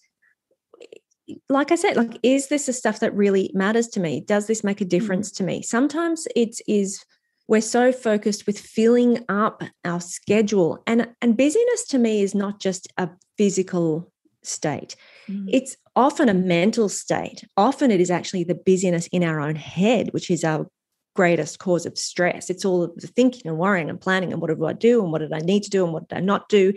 like 1.48 1.72
i 1.72 1.76
said 1.76 1.96
like 1.96 2.18
is 2.24 2.50
this 2.50 2.66
the 2.66 2.74
stuff 2.74 3.00
that 3.00 3.16
really 3.16 3.52
matters 3.54 3.88
to 3.88 4.00
me? 4.00 4.22
Does 4.22 4.48
this 4.48 4.64
make 4.64 4.82
a 4.82 4.84
mm-hmm. 4.84 4.90
difference 4.90 5.32
to 5.34 5.44
me? 5.44 5.62
Sometimes 5.62 6.28
it 6.36 6.60
is 6.68 7.04
we're 7.48 7.62
so 7.62 7.92
focused 7.92 8.46
with 8.48 8.60
filling 8.60 9.24
up 9.30 9.64
our 9.86 10.00
schedule 10.00 10.82
and 10.88 11.08
and 11.22 11.38
busyness 11.38 11.86
to 11.86 11.98
me 11.98 12.22
is 12.22 12.36
not 12.36 12.60
just 12.60 12.88
a 12.98 13.10
physical 13.38 14.12
state 14.44 14.96
mm. 15.30 15.48
it's 15.52 15.76
often 15.96 16.30
a 16.30 16.34
mental 16.34 16.90
state 16.90 17.44
often 17.58 17.92
it 17.92 18.02
is 18.02 18.12
actually 18.12 18.44
the 18.44 18.56
busyness 18.56 19.08
in 19.12 19.24
our 19.24 19.40
own 19.40 19.56
head 19.56 20.10
which 20.14 20.30
is 20.30 20.44
our 20.44 20.68
greatest 21.16 21.60
cause 21.60 21.86
of 21.86 21.98
stress 21.98 22.50
it's 22.50 22.64
all 22.64 22.84
of 22.84 22.96
the 22.96 23.08
thinking 23.08 23.44
and 23.46 23.58
worrying 23.58 23.90
and 23.90 24.00
planning 24.00 24.32
and 24.32 24.42
what 24.42 24.56
do 24.56 24.66
i 24.66 24.74
do 24.74 25.04
and 25.04 25.12
what 25.12 25.20
did 25.20 25.34
i 25.34 25.40
need 25.40 25.62
to 25.62 25.70
do 25.70 25.84
and 25.84 25.94
what 25.94 26.08
did 26.08 26.18
i 26.18 26.22
not 26.22 26.48
do 26.48 26.74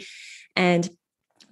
and 0.57 0.91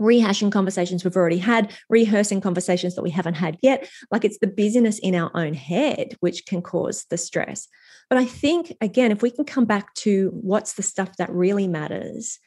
rehashing 0.02 0.50
conversations 0.50 1.04
we've 1.04 1.16
already 1.16 1.38
had, 1.38 1.72
rehearsing 1.88 2.40
conversations 2.40 2.94
that 2.94 3.02
we 3.02 3.10
haven't 3.10 3.34
had 3.34 3.56
yet. 3.62 3.88
Like 4.10 4.24
it's 4.24 4.38
the 4.38 4.46
busyness 4.46 4.98
in 4.98 5.14
our 5.14 5.30
own 5.34 5.54
head 5.54 6.16
which 6.20 6.44
can 6.46 6.60
cause 6.60 7.06
the 7.08 7.16
stress. 7.16 7.68
But 8.08 8.18
I 8.18 8.24
think, 8.24 8.74
again, 8.80 9.10
if 9.10 9.22
we 9.22 9.30
can 9.30 9.44
come 9.44 9.64
back 9.64 9.94
to 9.94 10.30
what's 10.34 10.74
the 10.74 10.82
stuff 10.82 11.16
that 11.16 11.30
really 11.30 11.66
matters 11.66 12.38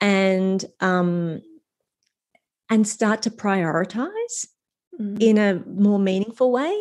and, 0.00 0.64
um, 0.80 1.40
and 2.68 2.86
start 2.86 3.22
to 3.22 3.30
prioritize 3.30 4.46
mm-hmm. 5.00 5.16
in 5.20 5.38
a 5.38 5.62
more 5.66 5.98
meaningful 5.98 6.52
way, 6.52 6.78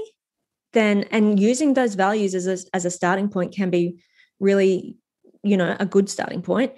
then, 0.73 1.05
and 1.11 1.39
using 1.39 1.73
those 1.73 1.95
values 1.95 2.35
as 2.35 2.47
a, 2.47 2.57
as 2.73 2.85
a 2.85 2.91
starting 2.91 3.29
point 3.29 3.53
can 3.53 3.69
be 3.69 4.01
really, 4.39 4.97
you 5.43 5.57
know, 5.57 5.75
a 5.79 5.85
good 5.85 6.09
starting 6.09 6.41
point 6.41 6.73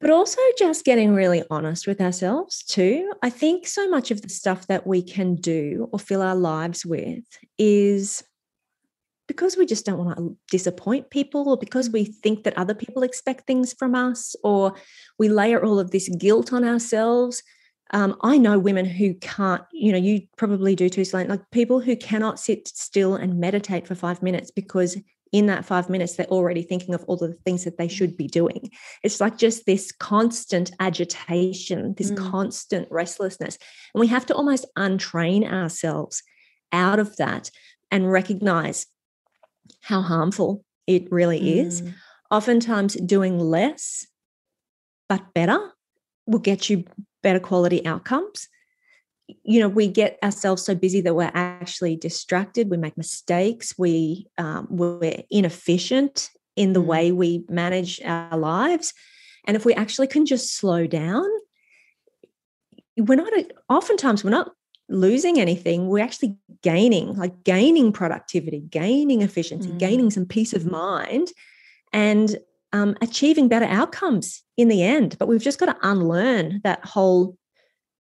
but 0.00 0.10
also 0.10 0.40
just 0.58 0.84
getting 0.84 1.14
really 1.14 1.44
honest 1.50 1.86
with 1.86 2.00
ourselves 2.00 2.62
too. 2.64 3.12
I 3.22 3.28
think 3.30 3.66
so 3.66 3.88
much 3.88 4.10
of 4.10 4.22
the 4.22 4.30
stuff 4.30 4.66
that 4.68 4.86
we 4.86 5.02
can 5.02 5.36
do 5.36 5.88
or 5.92 5.98
fill 5.98 6.22
our 6.22 6.34
lives 6.34 6.86
with 6.86 7.24
is 7.58 8.24
because 9.30 9.56
we 9.56 9.64
just 9.64 9.86
don't 9.86 10.04
want 10.04 10.16
to 10.18 10.36
disappoint 10.50 11.08
people 11.08 11.48
or 11.48 11.56
because 11.56 11.88
we 11.88 12.04
think 12.04 12.42
that 12.42 12.58
other 12.58 12.74
people 12.74 13.04
expect 13.04 13.46
things 13.46 13.72
from 13.72 13.94
us 13.94 14.34
or 14.42 14.74
we 15.20 15.28
layer 15.28 15.64
all 15.64 15.78
of 15.78 15.92
this 15.92 16.08
guilt 16.18 16.52
on 16.52 16.64
ourselves 16.64 17.40
um, 17.92 18.16
i 18.22 18.36
know 18.36 18.58
women 18.58 18.84
who 18.84 19.14
can't 19.14 19.62
you 19.72 19.92
know 19.92 19.98
you 19.98 20.22
probably 20.36 20.74
do 20.74 20.88
too 20.88 21.04
Selene, 21.04 21.28
like 21.28 21.48
people 21.52 21.78
who 21.78 21.94
cannot 21.94 22.40
sit 22.40 22.66
still 22.66 23.14
and 23.14 23.38
meditate 23.38 23.86
for 23.86 23.94
five 23.94 24.20
minutes 24.20 24.50
because 24.50 24.96
in 25.30 25.46
that 25.46 25.64
five 25.64 25.88
minutes 25.88 26.16
they're 26.16 26.26
already 26.26 26.62
thinking 26.62 26.92
of 26.92 27.04
all 27.04 27.16
the 27.16 27.34
things 27.44 27.62
that 27.62 27.78
they 27.78 27.86
should 27.86 28.16
be 28.16 28.26
doing. 28.26 28.68
It's 29.04 29.20
like 29.20 29.38
just 29.38 29.64
this 29.64 29.92
constant 29.92 30.72
agitation 30.80 31.94
this 31.96 32.10
mm. 32.10 32.16
constant 32.16 32.88
restlessness 32.90 33.58
and 33.94 34.00
we 34.00 34.08
have 34.08 34.26
to 34.26 34.34
almost 34.34 34.66
untrain 34.76 35.48
ourselves 35.48 36.24
out 36.72 36.98
of 36.98 37.16
that 37.18 37.52
and 37.90 38.10
recognize 38.10 38.86
how 39.82 40.02
harmful 40.02 40.64
it 40.86 41.10
really 41.10 41.40
mm. 41.40 41.66
is. 41.66 41.82
Oftentimes, 42.30 42.94
doing 42.94 43.38
less 43.38 44.06
but 45.08 45.34
better 45.34 45.58
will 46.26 46.38
get 46.38 46.70
you 46.70 46.84
better 47.22 47.40
quality 47.40 47.84
outcomes. 47.84 48.48
You 49.42 49.60
know, 49.60 49.68
we 49.68 49.88
get 49.88 50.18
ourselves 50.22 50.64
so 50.64 50.74
busy 50.74 51.00
that 51.02 51.14
we're 51.14 51.30
actually 51.34 51.96
distracted. 51.96 52.70
We 52.70 52.76
make 52.76 52.96
mistakes. 52.96 53.74
We 53.78 54.26
um, 54.38 54.66
we're 54.70 55.22
inefficient 55.30 56.30
in 56.56 56.72
the 56.72 56.82
mm. 56.82 56.86
way 56.86 57.12
we 57.12 57.44
manage 57.48 58.00
our 58.04 58.36
lives. 58.36 58.92
And 59.46 59.56
if 59.56 59.64
we 59.64 59.74
actually 59.74 60.06
can 60.06 60.26
just 60.26 60.56
slow 60.56 60.86
down, 60.86 61.26
we're 62.96 63.16
not. 63.16 63.32
Oftentimes, 63.68 64.22
we're 64.22 64.30
not 64.30 64.52
losing 64.90 65.38
anything 65.38 65.86
we're 65.86 66.04
actually 66.04 66.36
gaining 66.62 67.14
like 67.14 67.44
gaining 67.44 67.92
productivity 67.92 68.60
gaining 68.60 69.22
efficiency 69.22 69.70
mm. 69.70 69.78
gaining 69.78 70.10
some 70.10 70.26
peace 70.26 70.52
of 70.52 70.66
mind 70.66 71.28
and 71.92 72.36
um, 72.72 72.96
achieving 73.00 73.48
better 73.48 73.66
outcomes 73.66 74.42
in 74.56 74.68
the 74.68 74.82
end 74.82 75.16
but 75.18 75.28
we've 75.28 75.42
just 75.42 75.58
got 75.58 75.66
to 75.66 75.88
unlearn 75.88 76.60
that 76.64 76.84
whole 76.84 77.36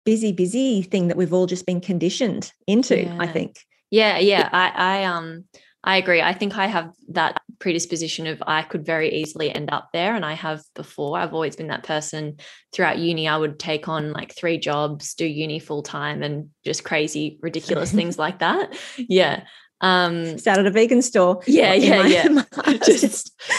busy 0.04 0.32
busy 0.32 0.82
thing 0.82 1.08
that 1.08 1.16
we've 1.16 1.32
all 1.32 1.46
just 1.46 1.66
been 1.66 1.80
conditioned 1.80 2.52
into 2.66 3.04
yeah. 3.04 3.16
i 3.20 3.26
think 3.26 3.56
yeah 3.90 4.18
yeah 4.18 4.48
i 4.52 4.72
i 4.74 5.04
um 5.04 5.44
I 5.84 5.96
agree. 5.96 6.22
I 6.22 6.32
think 6.32 6.56
I 6.56 6.66
have 6.66 6.92
that 7.08 7.40
predisposition 7.58 8.26
of 8.26 8.42
I 8.46 8.62
could 8.62 8.86
very 8.86 9.12
easily 9.12 9.50
end 9.50 9.70
up 9.72 9.90
there. 9.92 10.14
And 10.14 10.24
I 10.24 10.34
have 10.34 10.62
before. 10.74 11.18
I've 11.18 11.34
always 11.34 11.56
been 11.56 11.68
that 11.68 11.82
person 11.82 12.38
throughout 12.72 12.98
uni. 12.98 13.26
I 13.26 13.36
would 13.36 13.58
take 13.58 13.88
on 13.88 14.12
like 14.12 14.34
three 14.34 14.58
jobs, 14.58 15.14
do 15.14 15.26
uni 15.26 15.58
full 15.58 15.82
time, 15.82 16.22
and 16.22 16.50
just 16.64 16.84
crazy, 16.84 17.38
ridiculous 17.40 17.92
things 17.92 18.18
like 18.18 18.38
that. 18.40 18.76
Yeah. 18.96 19.44
Um, 19.80 20.38
Started 20.38 20.66
a 20.66 20.70
vegan 20.70 21.02
store. 21.02 21.40
Yeah, 21.46 21.74
yeah, 21.74 22.06
yeah. 22.06 22.74
just 22.86 23.32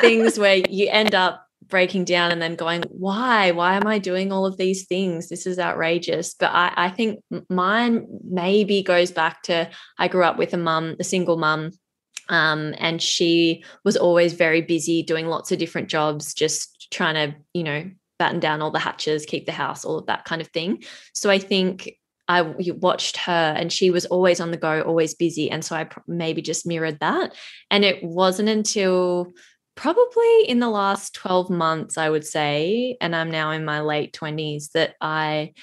things 0.00 0.38
where 0.38 0.62
you 0.68 0.88
end 0.90 1.14
up 1.14 1.46
breaking 1.68 2.04
down 2.04 2.30
and 2.30 2.40
then 2.40 2.54
going, 2.54 2.82
why? 2.88 3.50
Why 3.50 3.74
am 3.74 3.86
I 3.86 3.98
doing 3.98 4.32
all 4.32 4.46
of 4.46 4.56
these 4.56 4.86
things? 4.86 5.28
This 5.28 5.46
is 5.46 5.58
outrageous. 5.58 6.34
But 6.34 6.52
I, 6.52 6.72
I 6.76 6.90
think 6.90 7.20
mine 7.48 8.06
maybe 8.24 8.82
goes 8.82 9.10
back 9.10 9.42
to 9.44 9.70
I 9.98 10.08
grew 10.08 10.24
up 10.24 10.38
with 10.38 10.54
a 10.54 10.58
mum, 10.58 10.96
a 11.00 11.04
single 11.04 11.36
mum. 11.36 11.70
Um, 12.28 12.74
and 12.78 13.02
she 13.02 13.64
was 13.84 13.96
always 13.96 14.32
very 14.34 14.62
busy 14.62 15.02
doing 15.02 15.26
lots 15.26 15.52
of 15.52 15.58
different 15.58 15.88
jobs, 15.88 16.34
just 16.34 16.88
trying 16.90 17.14
to, 17.14 17.36
you 17.52 17.64
know, 17.64 17.90
batten 18.18 18.40
down 18.40 18.62
all 18.62 18.70
the 18.70 18.78
hatches, 18.78 19.26
keep 19.26 19.46
the 19.46 19.52
house, 19.52 19.84
all 19.84 19.98
of 19.98 20.06
that 20.06 20.24
kind 20.24 20.40
of 20.40 20.48
thing. 20.48 20.84
So 21.12 21.30
I 21.30 21.38
think 21.38 21.92
I 22.28 22.42
watched 22.42 23.16
her 23.18 23.54
and 23.56 23.72
she 23.72 23.90
was 23.90 24.06
always 24.06 24.40
on 24.40 24.52
the 24.52 24.56
go, 24.56 24.82
always 24.82 25.14
busy. 25.14 25.50
And 25.50 25.64
so 25.64 25.74
I 25.74 25.88
maybe 26.06 26.40
just 26.40 26.66
mirrored 26.66 27.00
that. 27.00 27.34
And 27.70 27.84
it 27.84 28.02
wasn't 28.02 28.48
until 28.48 29.32
probably 29.74 30.44
in 30.48 30.60
the 30.60 30.68
last 30.68 31.14
12 31.14 31.50
months, 31.50 31.98
I 31.98 32.10
would 32.10 32.26
say, 32.26 32.96
and 33.00 33.14
I'm 33.14 33.30
now 33.30 33.50
in 33.50 33.64
my 33.64 33.80
late 33.80 34.12
20s, 34.12 34.72
that 34.72 34.94
I 35.00 35.54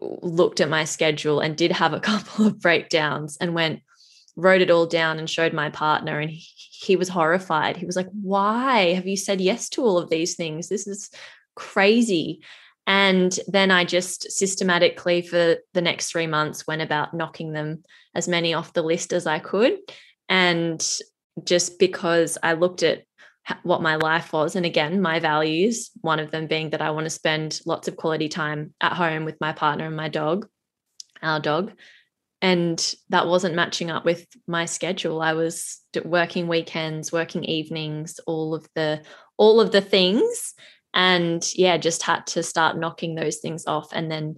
looked 0.00 0.60
at 0.60 0.68
my 0.68 0.84
schedule 0.84 1.40
and 1.40 1.56
did 1.56 1.72
have 1.72 1.92
a 1.92 2.00
couple 2.10 2.46
of 2.46 2.60
breakdowns 2.60 3.36
and 3.36 3.54
went, 3.54 3.80
wrote 4.36 4.60
it 4.60 4.70
all 4.70 4.86
down 4.86 5.18
and 5.18 5.28
showed 5.28 5.52
my 5.52 5.70
partner 5.70 6.20
and 6.20 6.30
he, 6.30 6.96
was 6.96 7.08
horrified. 7.08 7.76
He 7.76 7.86
was 7.86 7.96
like 7.96 8.08
why 8.12 8.94
have 8.94 9.06
you 9.06 9.16
said 9.16 9.40
yes 9.40 9.68
to 9.70 9.82
all 9.82 9.98
of 9.98 10.10
these 10.10 10.36
things? 10.36 10.68
This 10.68 10.86
is 10.86 11.10
crazy. 11.56 12.40
And 12.86 13.38
then 13.48 13.70
I 13.70 13.84
just 13.84 14.30
systematically, 14.30 15.20
for 15.20 15.56
the 15.74 15.82
next 15.82 16.10
three 16.10 16.28
months, 16.28 16.66
went 16.66 16.80
about 16.80 17.12
knocking 17.12 17.52
them 17.52 17.82
as 18.14 18.28
many 18.28 18.54
off 18.54 18.72
the 18.72 18.82
list 18.82 19.12
as 19.12 19.26
I 19.26 19.40
could. 19.40 19.76
And 20.28 20.80
just 21.44 21.78
because 21.78 22.38
I 22.42 22.54
looked 22.54 22.82
at 22.82 23.02
what 23.62 23.82
my 23.82 23.96
life 23.96 24.32
was, 24.32 24.56
and 24.56 24.66
again, 24.66 25.00
my 25.00 25.20
values, 25.20 25.90
one 26.00 26.20
of 26.20 26.30
them 26.30 26.46
being 26.46 26.70
that 26.70 26.82
I 26.82 26.90
want 26.90 27.04
to 27.06 27.10
spend 27.10 27.60
lots 27.66 27.88
of 27.88 27.96
quality 27.96 28.28
time 28.28 28.74
at 28.80 28.92
home 28.92 29.24
with 29.24 29.40
my 29.40 29.52
partner 29.52 29.86
and 29.86 29.96
my 29.96 30.08
dog, 30.08 30.46
our 31.22 31.40
dog. 31.40 31.72
And 32.40 32.94
that 33.08 33.26
wasn't 33.26 33.56
matching 33.56 33.90
up 33.90 34.04
with 34.04 34.26
my 34.46 34.66
schedule. 34.66 35.20
I 35.20 35.32
was 35.32 35.80
working 36.04 36.46
weekends, 36.46 37.10
working 37.10 37.42
evenings, 37.44 38.20
all 38.26 38.54
of 38.54 38.68
the 38.76 39.02
all 39.38 39.60
of 39.60 39.72
the 39.72 39.80
things 39.80 40.54
and 40.94 41.54
yeah 41.54 41.76
just 41.76 42.02
had 42.02 42.26
to 42.26 42.42
start 42.42 42.78
knocking 42.78 43.14
those 43.14 43.38
things 43.38 43.66
off 43.66 43.88
and 43.92 44.10
then 44.10 44.36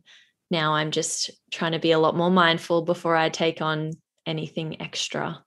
now 0.51 0.75
i'm 0.75 0.91
just 0.91 1.31
trying 1.51 1.73
to 1.73 1.79
be 1.79 1.93
a 1.93 1.99
lot 1.99 2.17
more 2.17 2.31
mindful 2.31 2.83
before 2.83 3.17
i 3.17 3.29
take 3.29 3.63
on 3.63 3.91
anything 4.27 4.81
extra 4.81 5.43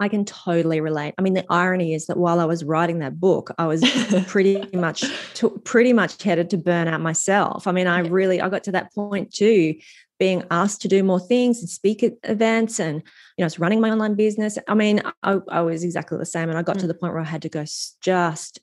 I 0.00 0.08
can 0.08 0.24
totally 0.24 0.80
relate. 0.80 1.14
I 1.18 1.22
mean, 1.22 1.34
the 1.34 1.44
irony 1.48 1.94
is 1.94 2.06
that 2.06 2.16
while 2.16 2.40
I 2.40 2.44
was 2.44 2.64
writing 2.64 2.98
that 3.00 3.18
book, 3.20 3.52
I 3.58 3.66
was 3.66 3.82
pretty 4.26 4.64
much 4.76 5.04
to, 5.34 5.50
pretty 5.64 5.92
much 5.92 6.22
headed 6.22 6.50
to 6.50 6.58
burnout 6.58 7.00
myself. 7.00 7.66
I 7.66 7.72
mean, 7.72 7.86
I 7.86 8.00
really 8.00 8.40
I 8.40 8.48
got 8.48 8.64
to 8.64 8.72
that 8.72 8.92
point 8.94 9.32
too, 9.32 9.74
being 10.18 10.44
asked 10.50 10.82
to 10.82 10.88
do 10.88 11.02
more 11.02 11.20
things 11.20 11.60
and 11.60 11.68
speak 11.68 12.02
at 12.02 12.14
events, 12.24 12.80
and 12.80 12.96
you 12.96 13.42
know, 13.42 13.44
I 13.44 13.46
was 13.46 13.58
running 13.58 13.80
my 13.80 13.90
online 13.90 14.14
business. 14.14 14.58
I 14.68 14.74
mean, 14.74 15.02
I, 15.22 15.38
I 15.48 15.60
was 15.62 15.84
exactly 15.84 16.18
the 16.18 16.26
same, 16.26 16.48
and 16.48 16.58
I 16.58 16.62
got 16.62 16.76
mm. 16.76 16.80
to 16.80 16.86
the 16.86 16.94
point 16.94 17.12
where 17.12 17.22
I 17.22 17.26
had 17.26 17.42
to 17.42 17.48
go 17.48 17.64
just 18.00 18.60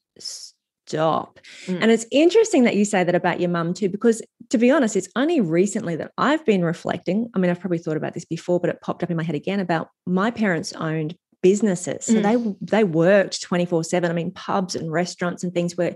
stop. 0.93 1.39
Mm. 1.65 1.82
And 1.82 1.91
it's 1.91 2.06
interesting 2.12 2.63
that 2.63 2.75
you 2.75 2.86
say 2.86 3.03
that 3.03 3.15
about 3.15 3.39
your 3.39 3.49
mum 3.49 3.73
too, 3.73 3.89
because 3.89 4.21
to 4.49 4.58
be 4.58 4.71
honest, 4.71 4.95
it's 4.95 5.10
only 5.15 5.41
recently 5.41 5.95
that 5.95 6.12
I've 6.17 6.45
been 6.45 6.63
reflecting. 6.63 7.29
I 7.34 7.39
mean, 7.39 7.51
I've 7.51 7.60
probably 7.60 7.77
thought 7.79 7.97
about 7.97 8.13
this 8.13 8.25
before, 8.25 8.60
but 8.60 8.69
it 8.69 8.82
popped 8.82 9.03
up 9.03 9.12
in 9.12 9.17
my 9.17 9.23
head 9.23 9.36
again 9.36 9.60
about 9.60 9.89
my 10.06 10.32
parents 10.32 10.73
owned 10.73 11.15
businesses. 11.41 12.06
So 12.06 12.15
mm. 12.15 12.58
they 12.62 12.77
they 12.77 12.84
worked 12.84 13.47
24-7. 13.47 14.10
I 14.10 14.13
mean, 14.13 14.32
pubs 14.32 14.75
and 14.75 14.91
restaurants 14.91 15.43
and 15.43 15.53
things 15.53 15.75
where 15.75 15.95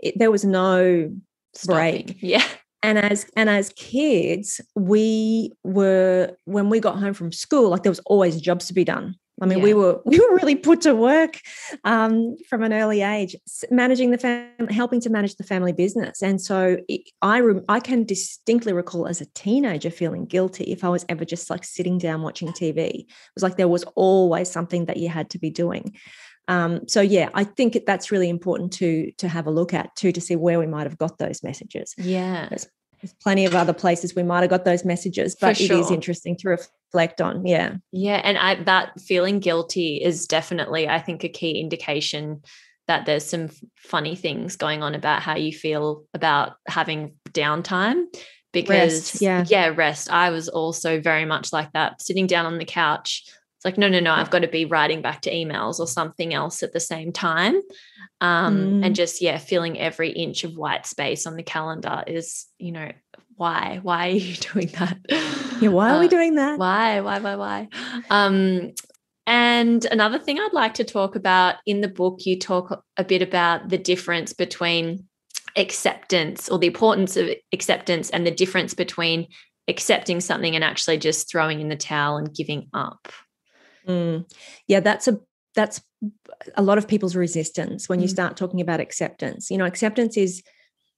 it, 0.00 0.18
there 0.18 0.30
was 0.30 0.44
no 0.44 1.14
Stopping. 1.54 2.06
break. 2.06 2.16
Yeah. 2.20 2.44
And 2.82 2.98
as 2.98 3.26
and 3.36 3.48
as 3.48 3.68
kids, 3.76 4.60
we 4.74 5.52
were 5.62 6.36
when 6.46 6.68
we 6.68 6.80
got 6.80 6.98
home 6.98 7.14
from 7.14 7.30
school, 7.30 7.70
like 7.70 7.84
there 7.84 7.92
was 7.92 8.00
always 8.06 8.40
jobs 8.40 8.66
to 8.66 8.74
be 8.74 8.84
done. 8.84 9.14
I 9.42 9.46
mean, 9.46 9.58
yeah. 9.58 9.64
we 9.64 9.74
were 9.74 10.00
we 10.06 10.18
were 10.18 10.36
really 10.36 10.54
put 10.54 10.80
to 10.82 10.94
work 10.94 11.40
um, 11.84 12.36
from 12.48 12.62
an 12.62 12.72
early 12.72 13.02
age, 13.02 13.36
managing 13.70 14.10
the 14.12 14.18
family, 14.18 14.72
helping 14.72 15.00
to 15.00 15.10
manage 15.10 15.34
the 15.34 15.44
family 15.44 15.72
business. 15.72 16.22
And 16.22 16.40
so 16.40 16.78
it, 16.88 17.02
I 17.20 17.38
re- 17.38 17.60
I 17.68 17.80
can 17.80 18.04
distinctly 18.04 18.72
recall 18.72 19.06
as 19.06 19.20
a 19.20 19.26
teenager 19.34 19.90
feeling 19.90 20.24
guilty 20.24 20.64
if 20.64 20.84
I 20.84 20.88
was 20.88 21.04
ever 21.08 21.24
just 21.24 21.50
like 21.50 21.64
sitting 21.64 21.98
down 21.98 22.22
watching 22.22 22.48
TV. 22.48 22.78
It 22.78 23.06
was 23.34 23.42
like 23.42 23.56
there 23.56 23.68
was 23.68 23.84
always 23.96 24.50
something 24.50 24.86
that 24.86 24.96
you 24.96 25.08
had 25.08 25.30
to 25.30 25.38
be 25.38 25.50
doing. 25.50 25.96
Um, 26.48 26.88
so 26.88 27.00
yeah, 27.00 27.28
I 27.34 27.44
think 27.44 27.78
that's 27.86 28.10
really 28.10 28.28
important 28.28 28.72
to 28.74 29.10
to 29.18 29.28
have 29.28 29.46
a 29.46 29.50
look 29.50 29.74
at 29.74 29.94
too 29.96 30.12
to 30.12 30.20
see 30.20 30.36
where 30.36 30.58
we 30.58 30.66
might 30.66 30.86
have 30.86 30.98
got 30.98 31.18
those 31.18 31.42
messages. 31.42 31.94
Yeah, 31.98 32.48
there's, 32.48 32.68
there's 33.00 33.14
plenty 33.14 33.44
of 33.44 33.54
other 33.54 33.72
places 33.72 34.14
we 34.14 34.22
might 34.22 34.42
have 34.42 34.50
got 34.50 34.64
those 34.64 34.84
messages, 34.84 35.36
but 35.40 35.56
sure. 35.56 35.76
it 35.76 35.80
is 35.80 35.90
interesting 35.90 36.36
to 36.38 36.48
reflect 36.50 36.72
on. 37.20 37.46
Yeah. 37.46 37.76
Yeah. 37.90 38.20
And 38.22 38.38
I 38.38 38.62
that 38.64 39.00
feeling 39.00 39.40
guilty 39.40 39.96
is 39.96 40.26
definitely, 40.26 40.88
I 40.88 41.00
think, 41.00 41.24
a 41.24 41.28
key 41.28 41.60
indication 41.60 42.42
that 42.88 43.06
there's 43.06 43.24
some 43.24 43.48
funny 43.76 44.16
things 44.16 44.56
going 44.56 44.82
on 44.82 44.94
about 44.94 45.22
how 45.22 45.36
you 45.36 45.52
feel 45.52 46.04
about 46.14 46.54
having 46.66 47.14
downtime 47.30 48.04
because 48.52 49.12
rest, 49.12 49.22
yeah 49.22 49.44
yeah 49.48 49.72
rest 49.74 50.10
i 50.10 50.30
was 50.30 50.48
also 50.48 51.00
very 51.00 51.24
much 51.24 51.52
like 51.52 51.72
that 51.72 52.00
sitting 52.02 52.26
down 52.26 52.44
on 52.44 52.58
the 52.58 52.64
couch 52.64 53.24
it's 53.56 53.64
like 53.64 53.78
no 53.78 53.88
no 53.88 54.00
no 54.00 54.12
i've 54.12 54.30
got 54.30 54.40
to 54.40 54.48
be 54.48 54.64
writing 54.64 55.00
back 55.00 55.22
to 55.22 55.32
emails 55.32 55.80
or 55.80 55.86
something 55.86 56.34
else 56.34 56.62
at 56.62 56.72
the 56.72 56.80
same 56.80 57.12
time 57.12 57.60
um, 58.20 58.58
mm. 58.58 58.86
and 58.86 58.94
just 58.94 59.22
yeah 59.22 59.38
filling 59.38 59.78
every 59.78 60.10
inch 60.10 60.44
of 60.44 60.54
white 60.54 60.86
space 60.86 61.26
on 61.26 61.36
the 61.36 61.42
calendar 61.42 62.04
is 62.06 62.46
you 62.58 62.72
know 62.72 62.90
why 63.36 63.80
why 63.82 64.08
are 64.08 64.12
you 64.12 64.36
doing 64.52 64.68
that? 64.78 64.98
Yeah 65.60 65.70
why 65.70 65.90
are 65.90 65.96
uh, 65.96 66.00
we 66.00 66.08
doing 66.08 66.34
that? 66.36 66.58
why 66.58 67.00
why 67.00 67.18
why 67.18 67.36
why? 67.36 67.68
Um 68.10 68.72
and 69.24 69.84
another 69.84 70.18
thing 70.18 70.40
i'd 70.40 70.52
like 70.52 70.74
to 70.74 70.82
talk 70.82 71.14
about 71.14 71.54
in 71.64 71.80
the 71.80 71.86
book 71.86 72.18
you 72.24 72.36
talk 72.36 72.84
a 72.96 73.04
bit 73.04 73.22
about 73.22 73.68
the 73.68 73.78
difference 73.78 74.32
between 74.32 75.06
acceptance 75.56 76.48
or 76.48 76.58
the 76.58 76.66
importance 76.66 77.16
of 77.16 77.30
acceptance 77.52 78.10
and 78.10 78.26
the 78.26 78.32
difference 78.32 78.74
between 78.74 79.28
accepting 79.68 80.20
something 80.20 80.56
and 80.56 80.64
actually 80.64 80.98
just 80.98 81.30
throwing 81.30 81.60
in 81.60 81.68
the 81.68 81.76
towel 81.76 82.16
and 82.16 82.34
giving 82.34 82.68
up. 82.74 83.08
Mm. 83.86 84.30
yeah 84.68 84.78
that's 84.80 85.08
a 85.08 85.18
that's 85.54 85.82
a 86.56 86.62
lot 86.62 86.78
of 86.78 86.88
people's 86.88 87.16
resistance 87.16 87.88
when 87.88 88.00
you 88.00 88.06
mm. 88.06 88.10
start 88.10 88.36
talking 88.36 88.60
about 88.60 88.80
acceptance. 88.80 89.50
You 89.50 89.58
know 89.58 89.64
acceptance 89.64 90.16
is 90.16 90.42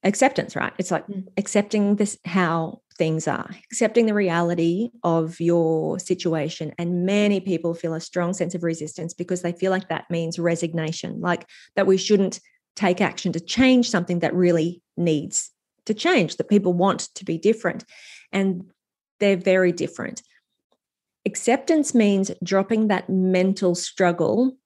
acceptance, 0.05 0.55
right? 0.55 0.73
It's 0.79 0.91
like 0.91 1.07
mm. 1.07 1.27
accepting 1.37 1.97
this 1.97 2.19
how 2.25 2.81
things 2.97 3.27
are, 3.27 3.51
accepting 3.71 4.07
the 4.07 4.15
reality 4.15 4.91
of 5.03 5.41
your 5.41 5.99
situation. 5.99 6.73
And 6.79 7.05
many 7.07 7.41
people 7.41 7.75
feel 7.75 7.95
a 7.95 8.01
strong 8.01 8.35
sense 8.35 8.55
of 8.55 8.63
resistance 8.63 9.15
because 9.15 9.43
they 9.43 9.53
feel 9.53 9.71
like 9.71 9.89
that 9.89 10.11
means 10.11 10.39
resignation, 10.39 11.21
like 11.21 11.49
that 11.75 11.87
we 11.87 11.97
shouldn't 11.97 12.41
take 12.77 13.01
action 13.01 13.33
to 13.33 13.41
change 13.41 13.91
something 13.91 14.21
that 14.21 14.35
really 14.35 14.83
needs 14.97 15.51
to 15.87 15.95
change, 15.95 16.37
that 16.37 16.49
people 16.49 16.73
want 16.73 17.09
to 17.15 17.25
be 17.25 17.39
different. 17.39 17.85
And 18.33 18.71
they're 19.21 19.37
very 19.37 19.73
different. 19.73 20.23
Acceptance 21.27 21.95
means 21.95 22.31
dropping 22.43 22.89
that 22.89 23.09
mental 23.09 23.75
struggle 23.75 24.57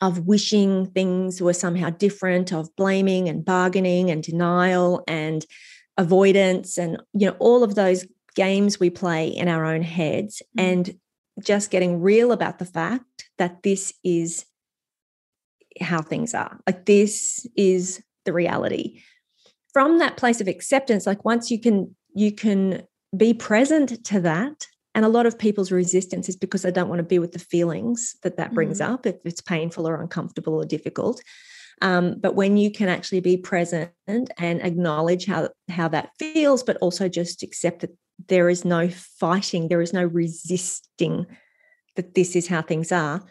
of 0.00 0.26
wishing 0.26 0.86
things 0.86 1.42
were 1.42 1.52
somehow 1.52 1.90
different, 1.90 2.52
of 2.52 2.74
blaming 2.76 3.28
and 3.28 3.44
bargaining 3.44 4.10
and 4.10 4.22
denial 4.22 5.04
and 5.06 5.44
avoidance 5.98 6.78
and 6.78 6.96
you 7.12 7.26
know 7.26 7.36
all 7.38 7.62
of 7.62 7.74
those 7.74 8.06
games 8.34 8.80
we 8.80 8.88
play 8.88 9.28
in 9.28 9.48
our 9.48 9.64
own 9.64 9.82
heads 9.82 10.40
mm. 10.56 10.62
and 10.62 10.98
just 11.42 11.70
getting 11.70 12.00
real 12.00 12.32
about 12.32 12.58
the 12.58 12.64
fact 12.64 13.30
that 13.38 13.62
this 13.62 13.92
is 14.04 14.44
how 15.80 16.02
things 16.02 16.34
are. 16.34 16.58
Like 16.66 16.86
this 16.86 17.46
is 17.56 18.02
the 18.24 18.32
reality. 18.32 19.02
From 19.72 19.98
that 19.98 20.16
place 20.16 20.40
of 20.40 20.48
acceptance, 20.48 21.06
like 21.06 21.24
once 21.24 21.50
you 21.50 21.60
can 21.60 21.94
you 22.14 22.32
can 22.32 22.82
be 23.16 23.34
present 23.34 24.04
to 24.04 24.20
that 24.20 24.66
and 24.94 25.04
a 25.04 25.08
lot 25.08 25.26
of 25.26 25.38
people's 25.38 25.70
resistance 25.70 26.28
is 26.28 26.36
because 26.36 26.62
they 26.62 26.72
don't 26.72 26.88
want 26.88 26.98
to 26.98 27.04
be 27.04 27.18
with 27.18 27.32
the 27.32 27.38
feelings 27.38 28.16
that 28.22 28.36
that 28.36 28.54
brings 28.54 28.80
mm. 28.80 28.88
up, 28.88 29.06
if 29.06 29.16
it's 29.24 29.40
painful 29.40 29.88
or 29.88 30.00
uncomfortable 30.00 30.54
or 30.54 30.64
difficult. 30.64 31.22
Um, 31.82 32.16
but 32.18 32.34
when 32.34 32.56
you 32.56 32.70
can 32.70 32.88
actually 32.88 33.20
be 33.20 33.36
present 33.36 33.92
and 34.06 34.30
acknowledge 34.38 35.26
how 35.26 35.48
how 35.68 35.88
that 35.88 36.10
feels, 36.18 36.62
but 36.62 36.76
also 36.78 37.08
just 37.08 37.42
accept 37.42 37.80
that 37.80 37.96
there 38.28 38.50
is 38.50 38.64
no 38.64 38.88
fighting, 38.90 39.68
there 39.68 39.80
is 39.80 39.92
no 39.92 40.04
resisting 40.04 41.26
that 41.96 42.14
this 42.14 42.36
is 42.36 42.48
how 42.48 42.60
things 42.60 42.92
are, 42.92 43.22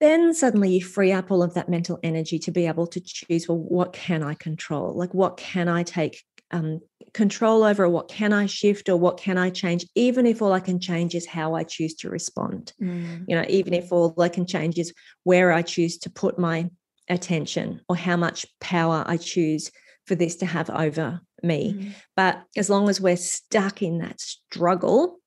then 0.00 0.32
suddenly 0.34 0.70
you 0.70 0.84
free 0.84 1.12
up 1.12 1.30
all 1.30 1.42
of 1.42 1.54
that 1.54 1.68
mental 1.68 1.98
energy 2.02 2.38
to 2.38 2.50
be 2.50 2.66
able 2.66 2.86
to 2.86 3.00
choose 3.00 3.46
well 3.46 3.58
what 3.58 3.92
can 3.92 4.22
i 4.22 4.34
control 4.34 4.94
like 4.94 5.12
what 5.14 5.36
can 5.36 5.68
i 5.68 5.82
take 5.82 6.24
um, 6.50 6.80
control 7.12 7.64
over 7.64 7.88
what 7.88 8.08
can 8.08 8.32
I 8.32 8.46
shift 8.46 8.88
or 8.88 8.96
what 8.96 9.18
can 9.18 9.38
I 9.38 9.50
change, 9.50 9.86
even 9.94 10.26
if 10.26 10.42
all 10.42 10.52
I 10.52 10.60
can 10.60 10.80
change 10.80 11.14
is 11.14 11.26
how 11.26 11.54
I 11.54 11.64
choose 11.64 11.94
to 11.96 12.10
respond. 12.10 12.72
Mm. 12.80 13.24
You 13.28 13.36
know, 13.36 13.44
even 13.48 13.74
if 13.74 13.92
all 13.92 14.14
I 14.20 14.28
can 14.28 14.46
change 14.46 14.78
is 14.78 14.92
where 15.24 15.52
I 15.52 15.62
choose 15.62 15.98
to 15.98 16.10
put 16.10 16.38
my 16.38 16.70
attention 17.08 17.80
or 17.88 17.96
how 17.96 18.16
much 18.16 18.46
power 18.60 19.04
I 19.06 19.16
choose 19.16 19.70
for 20.06 20.14
this 20.14 20.36
to 20.36 20.46
have 20.46 20.70
over 20.70 21.20
me. 21.42 21.74
Mm. 21.74 21.92
But 22.16 22.42
as 22.56 22.70
long 22.70 22.88
as 22.88 23.00
we're 23.00 23.16
stuck 23.16 23.82
in 23.82 23.98
that 23.98 24.20
struggle, 24.20 25.20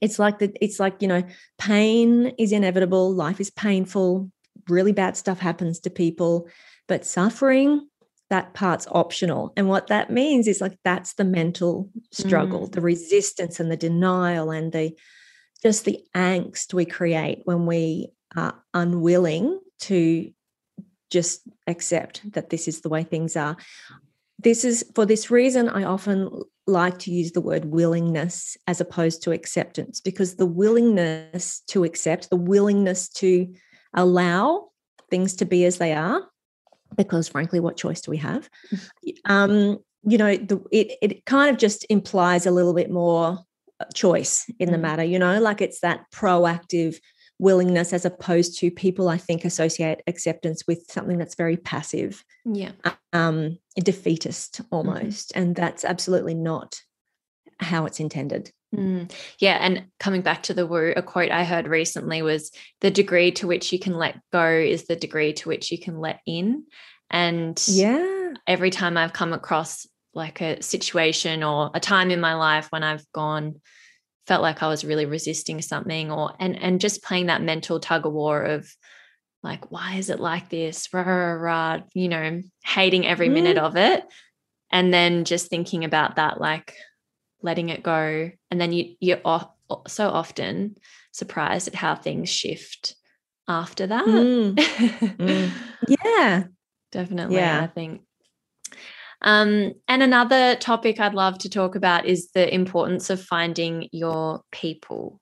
it's 0.00 0.18
like 0.18 0.38
that 0.38 0.56
it's 0.60 0.78
like 0.78 1.02
you 1.02 1.08
know 1.08 1.22
pain 1.58 2.26
is 2.38 2.52
inevitable 2.52 3.12
life 3.12 3.40
is 3.40 3.50
painful 3.50 4.30
really 4.68 4.92
bad 4.92 5.16
stuff 5.16 5.40
happens 5.40 5.80
to 5.80 5.90
people 5.90 6.48
but 6.86 7.04
suffering 7.04 7.88
that 8.30 8.54
part's 8.54 8.86
optional. 8.90 9.52
And 9.56 9.68
what 9.68 9.88
that 9.88 10.10
means 10.10 10.46
is 10.46 10.60
like 10.60 10.78
that's 10.84 11.14
the 11.14 11.24
mental 11.24 11.90
struggle, 12.12 12.68
mm. 12.68 12.72
the 12.72 12.80
resistance 12.80 13.60
and 13.60 13.70
the 13.70 13.76
denial 13.76 14.50
and 14.50 14.72
the 14.72 14.96
just 15.62 15.84
the 15.84 16.02
angst 16.16 16.72
we 16.72 16.86
create 16.86 17.42
when 17.44 17.66
we 17.66 18.08
are 18.34 18.54
unwilling 18.72 19.60
to 19.80 20.32
just 21.10 21.42
accept 21.66 22.32
that 22.32 22.50
this 22.50 22.68
is 22.68 22.80
the 22.80 22.88
way 22.88 23.02
things 23.02 23.36
are. 23.36 23.56
this 24.38 24.64
is 24.64 24.84
for 24.94 25.04
this 25.04 25.30
reason 25.30 25.68
I 25.68 25.84
often 25.84 26.42
like 26.66 26.98
to 27.00 27.10
use 27.10 27.32
the 27.32 27.40
word 27.40 27.66
willingness 27.66 28.56
as 28.66 28.80
opposed 28.80 29.22
to 29.24 29.32
acceptance 29.32 30.00
because 30.00 30.36
the 30.36 30.46
willingness 30.46 31.62
to 31.68 31.84
accept, 31.84 32.30
the 32.30 32.36
willingness 32.36 33.08
to 33.08 33.52
allow 33.94 34.68
things 35.10 35.34
to 35.36 35.44
be 35.44 35.64
as 35.64 35.78
they 35.78 35.92
are, 35.92 36.22
because 36.96 37.28
frankly, 37.28 37.60
what 37.60 37.76
choice 37.76 38.00
do 38.00 38.10
we 38.10 38.18
have? 38.18 38.48
Um, 39.24 39.78
you 40.02 40.18
know, 40.18 40.36
the, 40.36 40.62
it 40.72 40.92
it 41.02 41.24
kind 41.26 41.50
of 41.50 41.58
just 41.58 41.84
implies 41.90 42.46
a 42.46 42.50
little 42.50 42.74
bit 42.74 42.90
more 42.90 43.38
uh, 43.80 43.84
choice 43.94 44.50
in 44.58 44.70
the 44.70 44.78
mm. 44.78 44.82
matter. 44.82 45.04
You 45.04 45.18
know, 45.18 45.40
like 45.40 45.60
it's 45.60 45.80
that 45.80 46.04
proactive 46.12 46.96
willingness 47.40 47.92
as 47.92 48.04
opposed 48.04 48.58
to 48.58 48.70
people 48.70 49.08
I 49.08 49.16
think 49.16 49.44
associate 49.44 50.02
acceptance 50.06 50.66
with 50.66 50.84
something 50.90 51.16
that's 51.16 51.34
very 51.34 51.56
passive. 51.56 52.22
Yeah. 52.44 52.72
Um, 53.12 53.58
defeatist 53.76 54.62
mm-hmm. 54.62 54.74
almost. 54.74 55.30
Mm-hmm. 55.30 55.42
And 55.42 55.56
that's 55.56 55.84
absolutely 55.84 56.34
not 56.34 56.80
how 57.58 57.86
it's 57.86 57.98
intended. 57.98 58.52
Mm. 58.74 59.12
Yeah. 59.38 59.58
And 59.60 59.86
coming 59.98 60.22
back 60.22 60.44
to 60.44 60.54
the 60.54 60.66
woo, 60.66 60.92
a 60.96 61.02
quote 61.02 61.30
I 61.30 61.44
heard 61.44 61.66
recently 61.66 62.22
was 62.22 62.52
the 62.80 62.90
degree 62.90 63.32
to 63.32 63.46
which 63.46 63.72
you 63.72 63.78
can 63.78 63.94
let 63.94 64.20
go 64.32 64.48
is 64.48 64.86
the 64.86 64.96
degree 64.96 65.32
to 65.34 65.48
which 65.48 65.72
you 65.72 65.78
can 65.78 65.98
let 65.98 66.20
in. 66.26 66.64
And 67.10 67.60
yeah, 67.66 68.34
every 68.46 68.70
time 68.70 68.96
I've 68.96 69.12
come 69.12 69.32
across 69.32 69.86
like 70.14 70.40
a 70.40 70.62
situation 70.62 71.42
or 71.42 71.70
a 71.74 71.80
time 71.80 72.10
in 72.10 72.20
my 72.20 72.34
life 72.34 72.68
when 72.70 72.84
I've 72.84 73.04
gone, 73.12 73.60
felt 74.26 74.42
like 74.42 74.62
I 74.62 74.68
was 74.68 74.84
really 74.84 75.06
resisting 75.06 75.60
something 75.60 76.12
or 76.12 76.34
and 76.38 76.56
and 76.56 76.80
just 76.80 77.02
playing 77.02 77.26
that 77.26 77.42
mental 77.42 77.80
tug 77.80 78.06
of 78.06 78.12
war 78.12 78.42
of 78.42 78.72
like, 79.42 79.72
why 79.72 79.96
is 79.96 80.10
it 80.10 80.20
like 80.20 80.48
this? 80.50 80.88
Rah, 80.92 81.02
rah, 81.02 81.32
rah, 81.32 81.80
you 81.94 82.08
know, 82.08 82.42
hating 82.64 83.06
every 83.06 83.28
mm. 83.28 83.32
minute 83.32 83.58
of 83.58 83.76
it. 83.76 84.04
And 84.70 84.94
then 84.94 85.24
just 85.24 85.48
thinking 85.48 85.84
about 85.84 86.16
that, 86.16 86.40
like 86.40 86.76
letting 87.42 87.68
it 87.68 87.82
go. 87.82 88.30
And 88.50 88.60
then 88.60 88.72
you 88.72 88.96
you're 89.00 89.20
so 89.86 90.08
often 90.08 90.76
surprised 91.12 91.68
at 91.68 91.74
how 91.74 91.94
things 91.94 92.28
shift 92.28 92.94
after 93.48 93.86
that. 93.86 94.04
Mm. 94.04 94.54
mm. 94.56 95.50
Yeah. 95.88 96.44
Definitely. 96.92 97.36
Yeah. 97.36 97.62
I 97.62 97.66
think. 97.66 98.02
Um, 99.22 99.74
and 99.86 100.02
another 100.02 100.56
topic 100.56 100.98
I'd 100.98 101.14
love 101.14 101.38
to 101.38 101.50
talk 101.50 101.74
about 101.74 102.06
is 102.06 102.30
the 102.32 102.52
importance 102.52 103.10
of 103.10 103.22
finding 103.22 103.88
your 103.92 104.42
people. 104.50 105.20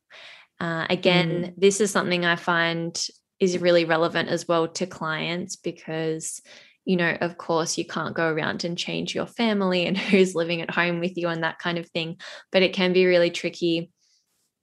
Uh, 0.61 0.87
again, 0.89 1.31
mm. 1.31 1.55
this 1.57 1.81
is 1.81 1.91
something 1.91 2.25
I 2.25 2.37
find 2.37 2.99
is 3.41 3.59
really 3.59 3.85
relevant 3.85 4.29
as 4.29 4.47
well 4.49 4.69
to 4.69 4.87
clients 4.87 5.57
because 5.57 6.41
you 6.89 6.97
know 6.97 7.17
of 7.21 7.37
course 7.37 7.77
you 7.77 7.85
can't 7.85 8.17
go 8.17 8.27
around 8.27 8.65
and 8.65 8.79
change 8.79 9.15
your 9.15 9.27
family 9.27 9.87
and 9.87 9.97
who's 10.11 10.35
living 10.35 10.63
at 10.63 10.71
home 10.71 10.99
with 10.99 11.17
you 11.17 11.29
and 11.29 11.45
that 11.45 11.59
kind 11.59 11.79
of 11.79 11.89
thing 11.91 12.17
but 12.51 12.63
it 12.63 12.73
can 12.73 12.93
be 12.93 13.07
really 13.07 13.31
tricky 13.31 13.93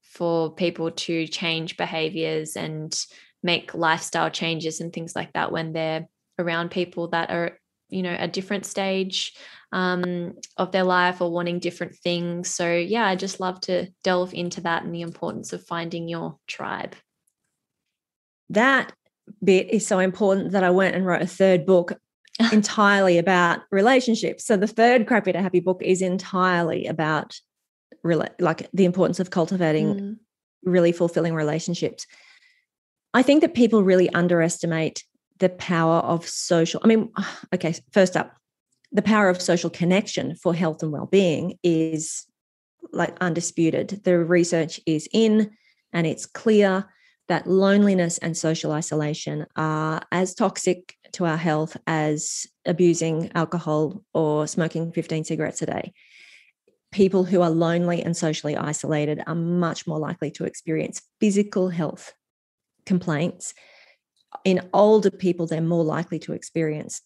for 0.01 0.53
people 0.53 0.91
to 0.91 1.27
change 1.27 1.77
behaviors 1.77 2.55
and 2.55 3.05
make 3.43 3.75
lifestyle 3.75 4.29
changes 4.29 4.81
and 4.81 4.91
things 4.91 5.15
like 5.15 5.31
that 5.33 5.51
when 5.51 5.71
they're 5.71 6.07
around 6.39 6.71
people 6.71 7.09
that 7.09 7.29
are 7.29 7.59
you 7.89 8.01
know 8.01 8.15
a 8.17 8.27
different 8.27 8.65
stage 8.65 9.33
um, 9.71 10.33
of 10.57 10.71
their 10.71 10.85
life 10.85 11.19
or 11.19 11.31
wanting 11.31 11.59
different 11.59 11.95
things. 11.95 12.49
So 12.49 12.73
yeah 12.73 13.05
i 13.05 13.15
just 13.15 13.41
love 13.41 13.59
to 13.61 13.87
delve 14.03 14.33
into 14.33 14.61
that 14.61 14.83
and 14.83 14.95
the 14.95 15.01
importance 15.01 15.53
of 15.53 15.65
finding 15.65 16.07
your 16.07 16.37
tribe. 16.47 16.95
That 18.49 18.93
bit 19.43 19.69
is 19.69 19.85
so 19.85 19.99
important 19.99 20.51
that 20.51 20.63
I 20.63 20.69
went 20.69 20.95
and 20.95 21.05
wrote 21.05 21.21
a 21.21 21.27
third 21.27 21.65
book 21.65 21.93
entirely 22.51 23.17
about 23.17 23.61
relationships. 23.71 24.45
So 24.45 24.57
the 24.57 24.67
third 24.67 25.07
Crappy 25.07 25.31
to 25.31 25.41
Happy 25.41 25.59
book 25.59 25.81
is 25.81 26.01
entirely 26.01 26.85
about 26.85 27.39
like 28.39 28.69
the 28.71 28.85
importance 28.85 29.19
of 29.19 29.31
cultivating 29.31 29.95
mm. 29.95 30.15
really 30.63 30.91
fulfilling 30.91 31.33
relationships. 31.33 32.05
I 33.13 33.23
think 33.23 33.41
that 33.41 33.55
people 33.55 33.83
really 33.83 34.09
underestimate 34.09 35.03
the 35.39 35.49
power 35.49 35.99
of 35.99 36.27
social. 36.27 36.81
I 36.83 36.87
mean, 36.87 37.11
okay, 37.53 37.73
first 37.91 38.15
up, 38.15 38.35
the 38.91 39.01
power 39.01 39.29
of 39.29 39.41
social 39.41 39.69
connection 39.69 40.35
for 40.35 40.53
health 40.53 40.83
and 40.83 40.91
well-being 40.91 41.57
is 41.63 42.25
like 42.91 43.15
undisputed. 43.19 44.01
The 44.03 44.19
research 44.19 44.79
is 44.85 45.07
in 45.11 45.51
and 45.91 46.05
it's 46.05 46.25
clear 46.25 46.85
that 47.27 47.47
loneliness 47.47 48.17
and 48.19 48.37
social 48.37 48.71
isolation 48.71 49.47
are 49.55 50.01
as 50.11 50.35
toxic 50.35 50.95
to 51.15 51.25
our 51.25 51.37
health 51.37 51.77
as 51.87 52.45
abusing 52.65 53.31
alcohol 53.35 54.03
or 54.13 54.47
smoking 54.47 54.91
15 54.91 55.23
cigarettes 55.23 55.61
a 55.61 55.65
day. 55.65 55.93
People 56.91 57.23
who 57.23 57.41
are 57.41 57.49
lonely 57.49 58.03
and 58.03 58.15
socially 58.15 58.55
isolated 58.55 59.21
are 59.25 59.35
much 59.35 59.87
more 59.87 59.99
likely 59.99 60.31
to 60.31 60.45
experience 60.45 61.01
physical 61.19 61.69
health 61.69 62.13
complaints. 62.85 63.53
In 64.43 64.69
older 64.73 65.11
people, 65.11 65.47
they're 65.47 65.61
more 65.61 65.83
likely 65.83 66.19
to 66.19 66.33
experience 66.33 67.01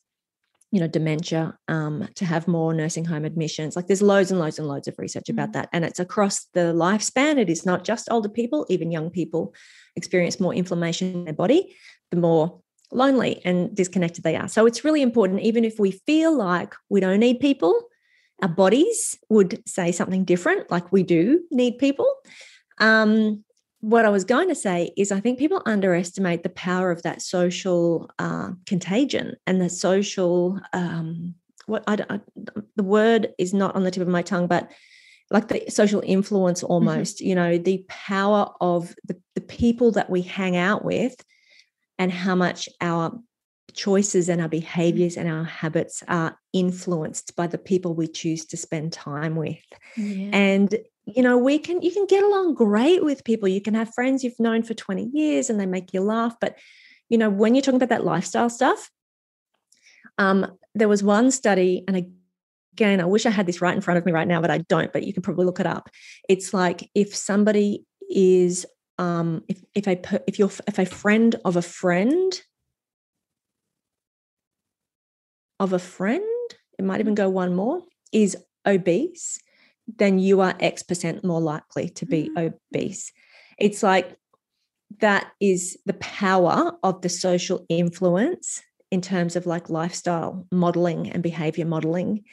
you 0.71 0.79
know 0.79 0.87
dementia 0.87 1.57
um, 1.67 2.07
to 2.15 2.25
have 2.25 2.47
more 2.47 2.73
nursing 2.73 3.05
home 3.05 3.25
admissions 3.25 3.75
like 3.75 3.87
there's 3.87 4.03
loads 4.03 4.29
and 4.29 4.39
loads 4.39 4.59
and 4.59 4.67
loads 4.67 4.87
of 4.87 4.99
research 4.99 5.27
about 5.27 5.49
mm. 5.49 5.53
that 5.53 5.69
and 5.73 5.83
it's 5.83 5.99
across 5.99 6.45
the 6.53 6.73
lifespan 6.73 7.39
it 7.39 7.49
is 7.49 7.65
not 7.65 7.83
just 7.83 8.07
older 8.11 8.29
people 8.29 8.67
even 8.69 8.91
young 8.91 9.09
people 9.09 9.53
experience 9.95 10.39
more 10.39 10.53
inflammation 10.53 11.11
in 11.11 11.25
their 11.25 11.33
body 11.33 11.75
the 12.11 12.17
more 12.17 12.61
lonely 12.91 13.41
and 13.45 13.75
disconnected 13.75 14.23
they 14.23 14.35
are 14.35 14.47
so 14.47 14.65
it's 14.65 14.83
really 14.83 15.01
important 15.01 15.41
even 15.41 15.63
if 15.63 15.79
we 15.79 15.91
feel 15.91 16.35
like 16.35 16.73
we 16.89 16.99
don't 16.99 17.19
need 17.19 17.39
people 17.39 17.87
our 18.41 18.49
bodies 18.49 19.17
would 19.29 19.61
say 19.67 19.91
something 19.91 20.23
different 20.23 20.69
like 20.71 20.91
we 20.91 21.03
do 21.03 21.41
need 21.51 21.77
people 21.77 22.11
um, 22.79 23.43
what 23.81 24.05
I 24.05 24.09
was 24.09 24.25
going 24.25 24.49
to 24.49 24.55
say 24.55 24.91
is, 24.97 25.11
I 25.11 25.19
think 25.19 25.39
people 25.39 25.61
underestimate 25.65 26.43
the 26.43 26.49
power 26.49 26.91
of 26.91 27.03
that 27.03 27.21
social 27.21 28.09
uh, 28.19 28.51
contagion 28.65 29.35
and 29.47 29.61
the 29.61 29.69
social. 29.69 30.59
Um, 30.73 31.35
what 31.65 31.83
I, 31.87 31.97
I, 32.09 32.19
the 32.75 32.83
word 32.83 33.33
is 33.37 33.53
not 33.53 33.75
on 33.75 33.83
the 33.83 33.91
tip 33.91 34.01
of 34.01 34.07
my 34.07 34.21
tongue, 34.21 34.47
but 34.47 34.69
like 35.29 35.47
the 35.47 35.69
social 35.69 36.01
influence 36.05 36.61
mm-hmm. 36.61 36.73
almost. 36.73 37.17
Mm-hmm. 37.17 37.27
You 37.27 37.35
know, 37.35 37.57
the 37.57 37.85
power 37.87 38.51
of 38.59 38.93
the, 39.05 39.17
the 39.35 39.41
people 39.41 39.91
that 39.91 40.09
we 40.09 40.23
hang 40.23 40.57
out 40.57 40.83
with, 40.83 41.15
and 41.99 42.11
how 42.11 42.33
much 42.33 42.67
our 42.81 43.19
choices 43.75 44.29
and 44.29 44.41
our 44.41 44.49
behaviors 44.49 45.15
and 45.15 45.29
our 45.29 45.43
habits 45.43 46.01
are 46.07 46.39
influenced 46.53 47.35
by 47.35 47.45
the 47.45 47.57
people 47.57 47.93
we 47.93 48.07
choose 48.07 48.45
to 48.45 48.57
spend 48.57 48.91
time 48.91 49.35
with. 49.35 49.63
Yeah. 49.95 50.29
And 50.33 50.75
you 51.15 51.23
know 51.23 51.37
we 51.37 51.57
can 51.59 51.81
you 51.81 51.91
can 51.91 52.05
get 52.05 52.23
along 52.23 52.53
great 52.53 53.03
with 53.03 53.23
people 53.23 53.47
you 53.47 53.61
can 53.61 53.73
have 53.73 53.93
friends 53.93 54.23
you've 54.23 54.39
known 54.39 54.61
for 54.61 54.73
20 54.73 55.09
years 55.13 55.49
and 55.49 55.59
they 55.59 55.65
make 55.65 55.93
you 55.93 56.01
laugh 56.01 56.35
but 56.39 56.57
you 57.09 57.17
know 57.17 57.29
when 57.29 57.55
you're 57.55 57.61
talking 57.61 57.77
about 57.77 57.89
that 57.89 58.05
lifestyle 58.05 58.49
stuff 58.49 58.91
um 60.17 60.45
there 60.75 60.87
was 60.87 61.01
one 61.01 61.31
study 61.31 61.83
and 61.87 62.11
again 62.75 63.01
i 63.01 63.05
wish 63.05 63.25
i 63.25 63.29
had 63.29 63.45
this 63.45 63.61
right 63.61 63.75
in 63.75 63.81
front 63.81 63.97
of 63.97 64.05
me 64.05 64.11
right 64.11 64.27
now 64.27 64.39
but 64.39 64.51
i 64.51 64.59
don't 64.69 64.93
but 64.93 65.03
you 65.03 65.13
can 65.13 65.23
probably 65.23 65.45
look 65.45 65.59
it 65.59 65.65
up 65.65 65.89
it's 66.27 66.53
like 66.53 66.89
if 66.93 67.15
somebody 67.15 67.83
is 68.09 68.65
um 68.99 69.43
if 69.47 69.63
if 69.73 69.87
a 69.87 70.21
if 70.27 70.37
you're 70.37 70.51
if 70.67 70.77
a 70.77 70.85
friend 70.85 71.35
of 71.43 71.55
a 71.55 71.61
friend 71.61 72.41
of 75.59 75.73
a 75.73 75.79
friend 75.79 76.23
it 76.77 76.85
might 76.85 76.99
even 76.99 77.15
go 77.15 77.29
one 77.29 77.55
more 77.55 77.81
is 78.11 78.37
obese 78.67 79.39
then 79.97 80.19
you 80.19 80.41
are 80.41 80.55
X 80.59 80.83
percent 80.83 81.23
more 81.23 81.41
likely 81.41 81.89
to 81.89 82.05
be 82.05 82.29
mm. 82.35 82.53
obese. 82.73 83.11
It's 83.57 83.83
like 83.83 84.15
that 84.99 85.31
is 85.39 85.77
the 85.85 85.93
power 85.93 86.73
of 86.83 87.01
the 87.01 87.09
social 87.09 87.65
influence 87.69 88.61
in 88.91 89.01
terms 89.01 89.35
of 89.35 89.45
like 89.45 89.69
lifestyle 89.69 90.47
modeling 90.51 91.09
and 91.09 91.21
behavior 91.21 91.65
modeling. 91.65 92.23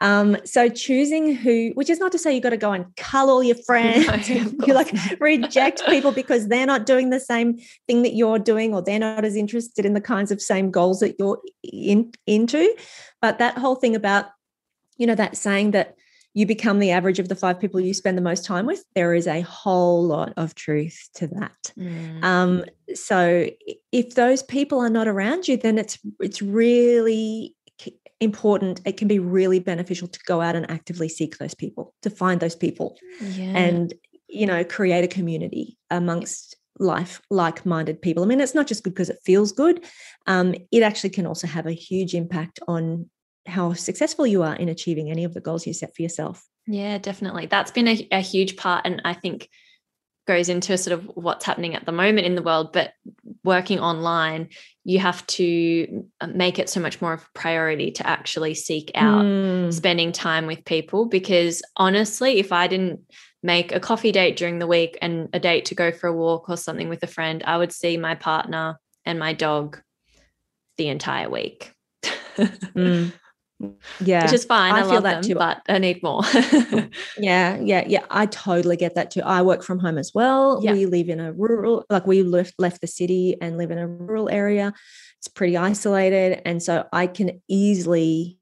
Um, 0.00 0.36
so 0.44 0.68
choosing 0.68 1.34
who, 1.34 1.70
which 1.74 1.90
is 1.90 1.98
not 1.98 2.12
to 2.12 2.18
say 2.18 2.34
you've 2.34 2.42
got 2.42 2.50
to 2.50 2.56
go 2.56 2.72
and 2.72 2.86
cull 2.96 3.30
all 3.30 3.42
your 3.42 3.56
friends, 3.66 4.28
no, 4.28 4.34
you 4.66 4.74
like 4.74 4.92
reject 5.20 5.84
people 5.86 6.12
because 6.12 6.48
they're 6.48 6.66
not 6.66 6.86
doing 6.86 7.10
the 7.10 7.20
same 7.20 7.58
thing 7.86 8.02
that 8.02 8.14
you're 8.14 8.38
doing, 8.38 8.74
or 8.74 8.82
they're 8.82 8.98
not 8.98 9.24
as 9.24 9.36
interested 9.36 9.84
in 9.84 9.94
the 9.94 10.00
kinds 10.00 10.30
of 10.30 10.40
same 10.40 10.70
goals 10.70 11.00
that 11.00 11.16
you're 11.18 11.40
in, 11.62 12.12
into. 12.26 12.74
But 13.20 13.38
that 13.38 13.58
whole 13.58 13.76
thing 13.76 13.96
about, 13.96 14.26
you 14.98 15.06
know, 15.06 15.14
that 15.14 15.36
saying 15.36 15.72
that 15.72 15.96
you 16.36 16.44
become 16.44 16.80
the 16.80 16.90
average 16.90 17.18
of 17.18 17.30
the 17.30 17.34
five 17.34 17.58
people 17.58 17.80
you 17.80 17.94
spend 17.94 18.18
the 18.18 18.22
most 18.22 18.44
time 18.44 18.66
with 18.66 18.84
there 18.94 19.14
is 19.14 19.26
a 19.26 19.40
whole 19.40 20.04
lot 20.04 20.34
of 20.36 20.54
truth 20.54 21.08
to 21.14 21.26
that 21.26 21.72
mm. 21.78 22.22
um, 22.22 22.62
so 22.94 23.48
if 23.90 24.14
those 24.14 24.42
people 24.42 24.78
are 24.78 24.90
not 24.90 25.08
around 25.08 25.48
you 25.48 25.56
then 25.56 25.78
it's 25.78 25.98
it's 26.20 26.42
really 26.42 27.55
important 28.20 28.80
it 28.86 28.96
can 28.96 29.08
be 29.08 29.18
really 29.18 29.60
beneficial 29.60 30.08
to 30.08 30.18
go 30.26 30.40
out 30.40 30.56
and 30.56 30.70
actively 30.70 31.08
seek 31.08 31.36
those 31.36 31.54
people 31.54 31.94
to 32.00 32.08
find 32.08 32.40
those 32.40 32.56
people 32.56 32.96
yeah. 33.20 33.52
and 33.56 33.92
you 34.26 34.46
know 34.46 34.64
create 34.64 35.04
a 35.04 35.08
community 35.08 35.76
amongst 35.90 36.56
life 36.78 37.20
like-minded 37.30 38.00
people 38.00 38.22
i 38.22 38.26
mean 38.26 38.40
it's 38.40 38.54
not 38.54 38.66
just 38.66 38.82
good 38.82 38.94
because 38.94 39.10
it 39.10 39.18
feels 39.24 39.52
good 39.52 39.84
um, 40.26 40.54
it 40.72 40.82
actually 40.82 41.10
can 41.10 41.26
also 41.26 41.46
have 41.46 41.66
a 41.66 41.72
huge 41.72 42.14
impact 42.14 42.58
on 42.66 43.08
how 43.48 43.72
successful 43.72 44.26
you 44.26 44.42
are 44.42 44.54
in 44.54 44.68
achieving 44.68 45.10
any 45.10 45.24
of 45.24 45.34
the 45.34 45.40
goals 45.40 45.66
you 45.66 45.72
set 45.72 45.94
for 45.94 46.02
yourself. 46.02 46.44
Yeah, 46.66 46.98
definitely. 46.98 47.46
That's 47.46 47.70
been 47.70 47.88
a, 47.88 48.08
a 48.10 48.20
huge 48.20 48.56
part. 48.56 48.82
And 48.84 49.00
I 49.04 49.14
think 49.14 49.48
goes 50.26 50.48
into 50.48 50.76
sort 50.76 50.98
of 50.98 51.04
what's 51.14 51.44
happening 51.44 51.74
at 51.74 51.86
the 51.86 51.92
moment 51.92 52.26
in 52.26 52.34
the 52.34 52.42
world, 52.42 52.72
but 52.72 52.92
working 53.44 53.78
online, 53.78 54.48
you 54.84 54.98
have 54.98 55.26
to 55.26 56.04
uh, 56.20 56.26
make 56.26 56.58
it 56.58 56.68
so 56.68 56.80
much 56.80 57.00
more 57.00 57.12
of 57.12 57.22
a 57.22 57.38
priority 57.38 57.90
to 57.92 58.06
actually 58.06 58.54
seek 58.54 58.90
out 58.94 59.24
mm. 59.24 59.72
spending 59.72 60.12
time 60.12 60.46
with 60.46 60.64
people. 60.64 61.06
Because 61.06 61.62
honestly, 61.76 62.38
if 62.38 62.52
I 62.52 62.66
didn't 62.66 63.00
make 63.42 63.72
a 63.72 63.80
coffee 63.80 64.12
date 64.12 64.36
during 64.36 64.58
the 64.58 64.66
week 64.66 64.98
and 65.00 65.28
a 65.32 65.38
date 65.38 65.66
to 65.66 65.74
go 65.74 65.92
for 65.92 66.08
a 66.08 66.12
walk 66.12 66.48
or 66.48 66.56
something 66.56 66.88
with 66.88 67.02
a 67.02 67.08
friend, 67.08 67.42
I 67.46 67.56
would 67.56 67.72
see 67.72 67.96
my 67.96 68.14
partner 68.14 68.78
and 69.04 69.18
my 69.18 69.32
dog 69.32 69.80
the 70.76 70.88
entire 70.88 71.30
week. 71.30 71.72
mm. 72.36 73.12
Yeah. 74.00 74.24
Which 74.24 74.34
is 74.34 74.44
fine. 74.44 74.74
I, 74.74 74.80
I 74.80 74.82
feel 74.82 75.00
that 75.00 75.14
them, 75.14 75.22
too. 75.22 75.34
But 75.34 75.62
I 75.68 75.78
need 75.78 76.02
more. 76.02 76.22
yeah. 77.18 77.58
Yeah. 77.58 77.84
Yeah. 77.86 78.04
I 78.10 78.26
totally 78.26 78.76
get 78.76 78.94
that 78.96 79.10
too. 79.10 79.22
I 79.22 79.42
work 79.42 79.62
from 79.62 79.78
home 79.78 79.98
as 79.98 80.12
well. 80.14 80.60
Yeah. 80.62 80.72
We 80.72 80.86
live 80.86 81.08
in 81.08 81.20
a 81.20 81.32
rural, 81.32 81.84
like 81.88 82.06
we 82.06 82.22
left, 82.22 82.54
left 82.58 82.80
the 82.80 82.86
city 82.86 83.36
and 83.40 83.56
live 83.56 83.70
in 83.70 83.78
a 83.78 83.86
rural 83.86 84.28
area. 84.28 84.74
It's 85.18 85.28
pretty 85.28 85.56
isolated. 85.56 86.42
And 86.44 86.62
so 86.62 86.86
I 86.92 87.06
can 87.06 87.40
easily, 87.48 88.38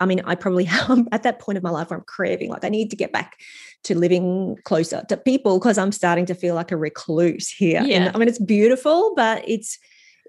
I 0.00 0.06
mean, 0.06 0.20
I 0.26 0.34
probably 0.34 0.66
am 0.70 1.08
at 1.12 1.22
that 1.22 1.38
point 1.38 1.56
of 1.56 1.64
my 1.64 1.70
life 1.70 1.88
where 1.88 1.98
I'm 1.98 2.04
craving, 2.06 2.50
like 2.50 2.64
I 2.64 2.68
need 2.68 2.90
to 2.90 2.96
get 2.96 3.12
back 3.12 3.38
to 3.84 3.98
living 3.98 4.56
closer 4.64 5.02
to 5.08 5.16
people 5.16 5.58
because 5.58 5.78
I'm 5.78 5.92
starting 5.92 6.26
to 6.26 6.34
feel 6.34 6.54
like 6.54 6.72
a 6.72 6.76
recluse 6.76 7.48
here. 7.48 7.82
Yeah. 7.82 8.02
And, 8.02 8.14
I 8.14 8.18
mean, 8.18 8.28
it's 8.28 8.38
beautiful, 8.38 9.14
but 9.16 9.48
it's, 9.48 9.78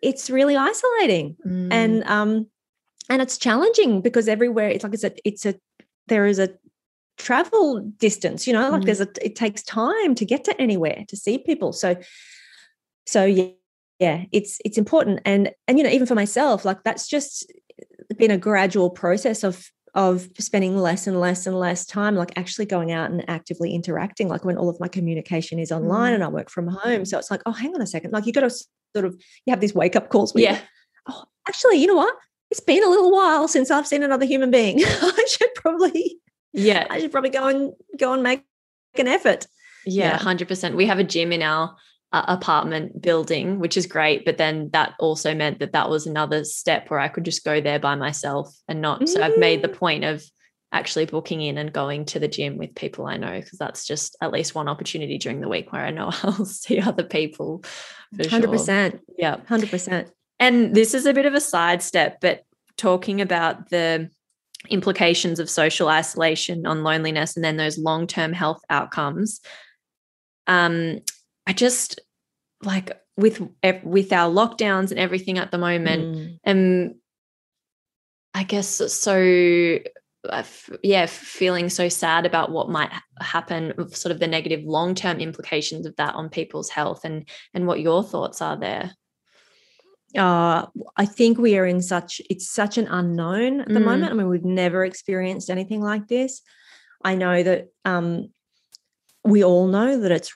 it's 0.02 0.30
really 0.30 0.56
isolating. 0.56 1.36
Mm. 1.46 1.74
And, 1.74 2.04
um, 2.06 2.48
and 3.10 3.22
it's 3.22 3.38
challenging 3.38 4.02
because 4.02 4.28
everywhere 4.28 4.70
it's 4.70 4.84
like 4.84 4.94
it's 4.94 5.04
a 5.04 5.12
it's 5.26 5.46
a 5.46 5.56
there 6.08 6.26
is 6.26 6.40
a 6.40 6.50
travel 7.18 7.82
distance 7.98 8.46
you 8.46 8.54
know 8.54 8.70
like 8.70 8.82
mm. 8.82 8.86
there's 8.86 9.02
a 9.02 9.08
it 9.22 9.36
takes 9.36 9.64
time 9.64 10.14
to 10.16 10.26
get 10.26 10.44
to 10.44 10.62
anywhere 10.62 11.04
to 11.08 11.18
see 11.18 11.38
people. 11.38 11.74
So 11.74 11.96
so 13.06 13.26
yeah 13.26 13.46
yeah 14.00 14.26
it's 14.32 14.60
it's 14.64 14.78
important. 14.78 15.22
And 15.26 15.52
and 15.68 15.78
you 15.78 15.84
know 15.84 15.90
even 15.90 16.08
for 16.08 16.16
myself 16.16 16.66
like 16.66 16.84
that's 16.84 17.08
just 17.08 17.52
been 18.18 18.32
a 18.32 18.38
gradual 18.38 18.90
process 18.90 19.44
of 19.44 19.70
of 19.94 20.30
spending 20.38 20.78
less 20.78 21.08
and 21.08 21.20
less 21.20 21.48
and 21.48 21.60
less 21.60 21.86
time 21.86 22.16
like 22.16 22.32
actually 22.38 22.66
going 22.66 22.92
out 22.92 23.10
and 23.10 23.28
actively 23.28 23.74
interacting 23.74 24.28
like 24.28 24.46
when 24.46 24.56
all 24.56 24.70
of 24.70 24.80
my 24.80 24.88
communication 24.88 25.58
is 25.58 25.72
online 25.72 26.12
mm. 26.12 26.16
and 26.16 26.24
I 26.24 26.28
work 26.28 26.52
from 26.52 26.68
home. 26.68 27.06
So 27.06 27.18
it's 27.18 27.32
like 27.32 27.42
oh 27.46 27.52
hang 27.52 27.74
on 27.74 27.82
a 27.82 27.88
second. 27.88 28.12
Like 28.12 28.26
you 28.26 28.34
got 28.34 28.42
to 28.42 28.52
sort 28.96 29.06
of 29.06 29.20
you 29.46 29.52
have 29.52 29.60
these 29.60 29.74
wake 29.74 29.96
up 29.96 30.10
calls 30.10 30.34
where 30.34 30.44
yeah. 30.44 30.60
oh 31.10 31.24
actually 31.48 31.78
you 31.78 31.88
know 31.88 31.96
what 31.96 32.14
it's 32.50 32.60
been 32.60 32.84
a 32.84 32.90
little 32.90 33.12
while 33.12 33.48
since 33.48 33.72
I've 33.72 33.88
seen 33.88 34.04
another 34.04 34.26
human 34.26 34.52
being. 34.52 34.80
I 34.84 35.26
should 35.28 35.54
probably, 35.56 36.20
yeah, 36.54 36.88
I 36.90 37.00
should 37.00 37.12
probably 37.12 37.30
go 37.30 37.48
and 37.48 37.74
go 37.98 38.14
and 38.14 38.24
make 38.24 38.44
an 38.98 39.08
effort. 39.08 39.48
Yeah, 39.86 40.18
hundred 40.18 40.48
percent. 40.48 40.76
We 40.76 40.86
have 40.86 41.00
a 41.00 41.04
gym 41.04 41.32
in 41.32 41.42
our 41.42 41.76
uh, 42.14 42.26
apartment 42.28 43.02
building, 43.02 43.60
which 43.60 43.78
is 43.78 43.86
great. 43.86 44.26
But 44.26 44.38
then 44.38 44.70
that 44.72 44.94
also 45.00 45.34
meant 45.36 45.60
that 45.60 45.74
that 45.74 45.90
was 45.90 46.08
another 46.08 46.44
step 46.44 46.90
where 46.90 47.00
I 47.00 47.08
could 47.08 47.26
just 47.26 47.44
go 47.44 47.62
there 47.62 47.80
by 47.80 47.96
myself 47.96 48.54
and 48.68 48.82
not. 48.82 49.02
Mm. 49.02 49.10
So 49.10 49.22
I've 49.22 49.38
made 49.38 49.62
the 49.62 49.70
mm. 49.70 49.76
point 49.76 50.04
of 50.04 50.24
actually 50.72 51.06
booking 51.06 51.42
in 51.42 51.58
and 51.58 51.72
going 51.72 52.06
to 52.06 52.20
the 52.20 52.28
gym 52.28 52.58
with 52.58 52.76
people 52.76 53.06
I 53.06 53.16
know 53.16 53.40
because 53.40 53.58
that's 53.58 53.88
just 53.88 54.18
at 54.22 54.34
least 54.34 54.54
one 54.54 54.68
opportunity 54.68 55.18
during 55.18 55.40
the 55.40 55.48
week 55.48 55.72
where 55.72 55.86
I 55.86 55.92
know 55.92 56.12
I'll 56.24 56.46
see 56.46 56.80
other 56.80 57.04
people. 57.04 57.64
Hundred 58.30 58.52
percent. 58.52 59.02
Yeah, 59.18 59.38
hundred 59.48 59.70
percent. 59.70 60.10
And 60.40 60.76
this 60.76 60.94
is 60.94 61.06
a 61.06 61.14
bit 61.14 61.26
of 61.26 61.34
a 61.34 61.42
sidestep, 61.42 62.20
but 62.22 62.44
talking 62.78 63.22
about 63.22 63.70
the 63.70 64.10
implications 64.70 65.40
of 65.40 65.50
social 65.50 65.88
isolation 65.88 66.66
on 66.66 66.84
loneliness 66.84 67.36
and 67.36 67.44
then 67.44 67.58
those 67.58 67.78
long-term 67.78 68.34
health 68.34 68.60
outcomes 68.70 69.40
um 70.48 71.00
i 71.46 71.54
just 71.54 72.00
like 72.64 73.00
with 73.16 73.42
with 73.84 74.12
our 74.12 74.30
lockdowns 74.30 74.90
and 74.90 75.00
everything 75.00 75.38
at 75.38 75.52
the 75.52 75.58
moment 75.58 76.04
mm. 76.04 76.40
and 76.44 76.96
i 78.34 78.44
guess 78.44 78.68
so 78.68 79.78
uh, 80.30 80.44
yeah 80.84 81.06
feeling 81.06 81.70
so 81.70 81.88
sad 81.88 82.26
about 82.26 82.52
what 82.52 82.70
might 82.70 82.92
happen 83.22 83.74
sort 83.94 84.12
of 84.12 84.20
the 84.20 84.28
negative 84.28 84.64
long-term 84.66 85.20
implications 85.20 85.86
of 85.86 85.96
that 85.96 86.16
on 86.16 86.30
people's 86.30 86.70
health 86.70 87.06
and 87.06 87.30
and 87.54 87.68
what 87.68 87.80
your 87.80 88.04
thoughts 88.04 88.42
are 88.42 88.58
there 88.58 88.92
uh, 90.16 90.66
I 90.96 91.06
think 91.06 91.38
we 91.38 91.58
are 91.58 91.66
in 91.66 91.82
such 91.82 92.22
it's 92.30 92.50
such 92.50 92.78
an 92.78 92.88
unknown 92.88 93.62
at 93.62 93.68
the 93.68 93.80
mm. 93.80 93.86
moment. 93.86 94.12
I 94.12 94.16
mean, 94.16 94.30
we've 94.30 94.46
never 94.46 94.86
experienced 94.86 95.50
anything 95.50 95.82
like 95.82 96.08
this. 96.08 96.42
I 97.04 97.16
know 97.16 97.44
that 97.44 97.68
um, 97.86 98.30
we 99.24 99.44
all 99.44 99.68
know 99.68 100.00
that 100.00 100.12
it's 100.12 100.34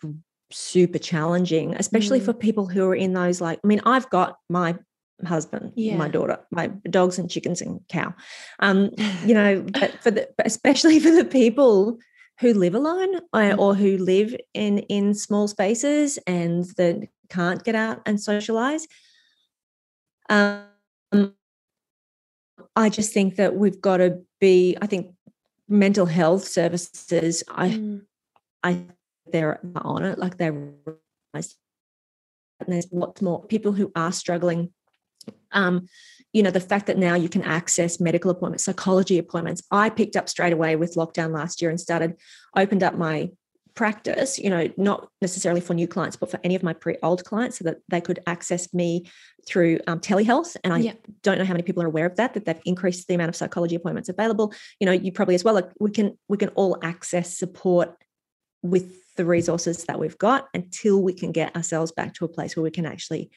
super 0.51 0.99
challenging, 0.99 1.75
especially 1.75 2.19
mm. 2.19 2.25
for 2.25 2.33
people 2.33 2.67
who 2.67 2.85
are 2.85 2.95
in 2.95 3.13
those 3.13 3.39
like. 3.39 3.59
I 3.63 3.67
mean, 3.67 3.81
I've 3.85 4.09
got 4.09 4.37
my 4.49 4.77
husband, 5.25 5.73
yeah. 5.75 5.95
my 5.95 6.09
daughter, 6.09 6.39
my 6.51 6.67
dogs 6.89 7.17
and 7.17 7.29
chickens 7.29 7.61
and 7.61 7.79
cow. 7.87 8.13
Um, 8.59 8.91
you 9.25 9.33
know, 9.33 9.61
but 9.61 9.93
for 10.01 10.11
the 10.11 10.29
especially 10.43 10.99
for 11.05 11.11
the 11.11 11.25
people 11.25 11.97
who 12.39 12.53
live 12.53 12.75
alone 12.75 13.15
uh, 13.33 13.39
mm. 13.39 13.57
or 13.57 13.73
who 13.73 13.97
live 13.97 14.35
in 14.53 14.79
in 14.79 15.13
small 15.13 15.47
spaces 15.47 16.19
and 16.27 16.65
that 16.77 17.07
can't 17.29 17.63
get 17.63 17.75
out 17.75 18.01
and 18.05 18.19
socialize 18.19 18.85
um, 20.31 21.33
I 22.75 22.89
just 22.89 23.13
think 23.13 23.35
that 23.35 23.55
we've 23.55 23.81
got 23.81 23.97
to 23.97 24.21
be, 24.39 24.77
I 24.81 24.87
think 24.87 25.13
mental 25.67 26.05
health 26.05 26.47
services, 26.47 27.43
I 27.49 27.69
mm. 27.69 28.01
I 28.63 28.85
they're 29.31 29.59
on 29.75 30.05
it, 30.05 30.17
like 30.17 30.37
they're 30.37 30.73
and 32.61 32.67
there's 32.67 32.87
lots 32.91 33.21
more 33.21 33.43
people 33.45 33.71
who 33.71 33.91
are 33.95 34.11
struggling. 34.11 34.71
Um, 35.51 35.87
you 36.31 36.43
know, 36.43 36.51
the 36.51 36.59
fact 36.59 36.85
that 36.87 36.97
now 36.97 37.15
you 37.15 37.27
can 37.27 37.41
access 37.41 37.99
medical 37.99 38.31
appointments, 38.31 38.63
psychology 38.63 39.17
appointments. 39.17 39.63
I 39.71 39.89
picked 39.89 40.15
up 40.15 40.29
straight 40.29 40.53
away 40.53 40.75
with 40.75 40.95
lockdown 40.95 41.33
last 41.33 41.61
year 41.61 41.69
and 41.69 41.79
started, 41.79 42.15
opened 42.55 42.83
up 42.83 42.95
my 42.95 43.31
practice, 43.75 44.37
you 44.37 44.49
know, 44.49 44.69
not 44.77 45.09
necessarily 45.21 45.61
for 45.61 45.73
new 45.73 45.87
clients, 45.87 46.15
but 46.15 46.29
for 46.29 46.39
any 46.43 46.55
of 46.55 46.63
my 46.63 46.73
pre 46.73 46.97
old 47.03 47.23
clients 47.23 47.57
so 47.57 47.63
that 47.63 47.77
they 47.89 48.01
could 48.01 48.19
access 48.27 48.73
me 48.73 49.05
through 49.47 49.79
um, 49.87 49.99
telehealth. 49.99 50.55
And 50.63 50.73
I 50.73 50.79
yeah. 50.79 50.93
don't 51.23 51.37
know 51.37 51.45
how 51.45 51.53
many 51.53 51.63
people 51.63 51.83
are 51.83 51.87
aware 51.87 52.05
of 52.05 52.15
that, 52.17 52.33
that 52.33 52.45
they've 52.45 52.61
increased 52.65 53.07
the 53.07 53.15
amount 53.15 53.29
of 53.29 53.35
psychology 53.35 53.75
appointments 53.75 54.09
available. 54.09 54.53
You 54.79 54.85
know, 54.85 54.91
you 54.91 55.11
probably 55.11 55.35
as 55.35 55.43
well, 55.43 55.53
like 55.53 55.69
we 55.79 55.91
can, 55.91 56.17
we 56.27 56.37
can 56.37 56.49
all 56.49 56.77
access 56.83 57.37
support 57.37 57.95
with 58.61 59.15
the 59.15 59.25
resources 59.25 59.85
that 59.85 59.99
we've 59.99 60.17
got 60.17 60.47
until 60.53 61.01
we 61.01 61.13
can 61.13 61.31
get 61.31 61.55
ourselves 61.55 61.91
back 61.91 62.13
to 62.15 62.25
a 62.25 62.29
place 62.29 62.55
where 62.55 62.63
we 62.63 62.71
can 62.71 62.85
actually 62.85 63.29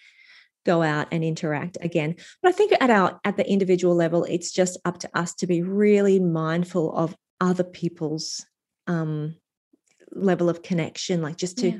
go 0.64 0.82
out 0.82 1.06
and 1.12 1.22
interact 1.22 1.76
again 1.82 2.14
but 2.42 2.48
i 2.48 2.52
think 2.52 2.72
at 2.80 2.88
our 2.88 3.20
at 3.24 3.36
the 3.36 3.46
individual 3.50 3.94
level 3.94 4.24
it's 4.24 4.50
just 4.50 4.78
up 4.86 4.98
to 4.98 5.10
us 5.14 5.34
to 5.34 5.46
be 5.46 5.60
really 5.60 6.18
mindful 6.18 6.96
of 6.96 7.14
other 7.38 7.64
people's 7.64 8.46
um 8.86 9.34
level 10.14 10.48
of 10.48 10.62
connection, 10.62 11.22
like 11.22 11.36
just 11.36 11.58
to 11.58 11.70
yeah. 11.70 11.78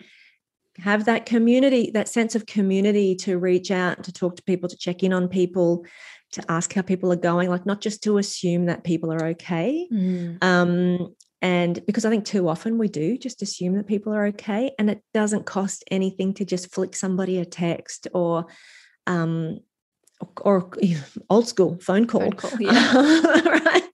have 0.78 1.04
that 1.06 1.26
community, 1.26 1.90
that 1.92 2.08
sense 2.08 2.34
of 2.34 2.46
community 2.46 3.14
to 3.16 3.38
reach 3.38 3.70
out, 3.70 4.04
to 4.04 4.12
talk 4.12 4.36
to 4.36 4.42
people, 4.42 4.68
to 4.68 4.76
check 4.76 5.02
in 5.02 5.12
on 5.12 5.28
people, 5.28 5.84
to 6.32 6.44
ask 6.50 6.72
how 6.72 6.82
people 6.82 7.12
are 7.12 7.16
going, 7.16 7.48
like 7.48 7.66
not 7.66 7.80
just 7.80 8.02
to 8.02 8.18
assume 8.18 8.66
that 8.66 8.84
people 8.84 9.12
are 9.12 9.26
okay. 9.26 9.86
Mm. 9.92 10.42
Um, 10.42 11.14
and 11.40 11.84
because 11.86 12.04
I 12.04 12.10
think 12.10 12.24
too 12.24 12.48
often 12.48 12.78
we 12.78 12.88
do 12.88 13.18
just 13.18 13.42
assume 13.42 13.74
that 13.74 13.86
people 13.86 14.14
are 14.14 14.26
okay, 14.26 14.72
and 14.78 14.88
it 14.88 15.02
doesn't 15.12 15.46
cost 15.46 15.84
anything 15.90 16.34
to 16.34 16.44
just 16.44 16.74
flick 16.74 16.96
somebody 16.96 17.38
a 17.38 17.44
text 17.44 18.08
or, 18.14 18.46
um, 19.06 19.60
or, 20.40 20.62
or 20.62 20.70
old 21.28 21.46
school 21.46 21.78
phone 21.80 22.06
call, 22.06 22.22
phone 22.22 22.32
call 22.32 22.50
yeah. 22.60 23.40
right? 23.48 23.84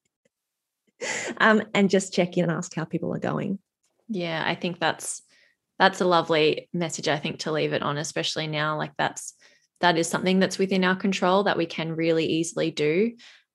Um, 1.38 1.62
and 1.74 1.90
just 1.90 2.12
check 2.12 2.36
in 2.36 2.44
and 2.44 2.52
ask 2.52 2.74
how 2.74 2.84
people 2.84 3.14
are 3.14 3.18
going. 3.18 3.58
Yeah, 4.10 4.42
I 4.44 4.54
think 4.54 4.78
that's 4.78 5.22
that's 5.78 6.02
a 6.02 6.04
lovely 6.04 6.68
message 6.74 7.08
I 7.08 7.16
think 7.16 7.40
to 7.40 7.52
leave 7.52 7.72
it 7.72 7.82
on 7.82 7.96
especially 7.96 8.46
now 8.46 8.76
like 8.76 8.92
that's 8.98 9.34
that 9.80 9.96
is 9.96 10.06
something 10.06 10.38
that's 10.38 10.58
within 10.58 10.84
our 10.84 10.94
control 10.94 11.44
that 11.44 11.56
we 11.56 11.64
can 11.64 11.96
really 11.96 12.26
easily 12.26 12.70
do 12.70 13.12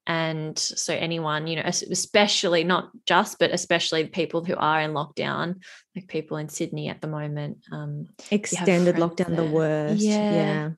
and 0.07 0.57
so 0.57 0.93
anyone 0.93 1.47
you 1.47 1.55
know 1.55 1.63
especially 1.65 2.63
not 2.63 2.89
just 3.05 3.39
but 3.39 3.51
especially 3.51 4.05
people 4.05 4.43
who 4.43 4.55
are 4.55 4.81
in 4.81 4.91
lockdown 4.91 5.61
like 5.95 6.07
people 6.07 6.37
in 6.37 6.49
sydney 6.49 6.89
at 6.89 7.01
the 7.01 7.07
moment 7.07 7.59
um 7.71 8.07
extended 8.31 8.95
lockdown 8.95 9.27
there. 9.27 9.37
the 9.37 9.51
worst 9.51 10.01
yeah. 10.01 10.31
yeah 10.31 10.69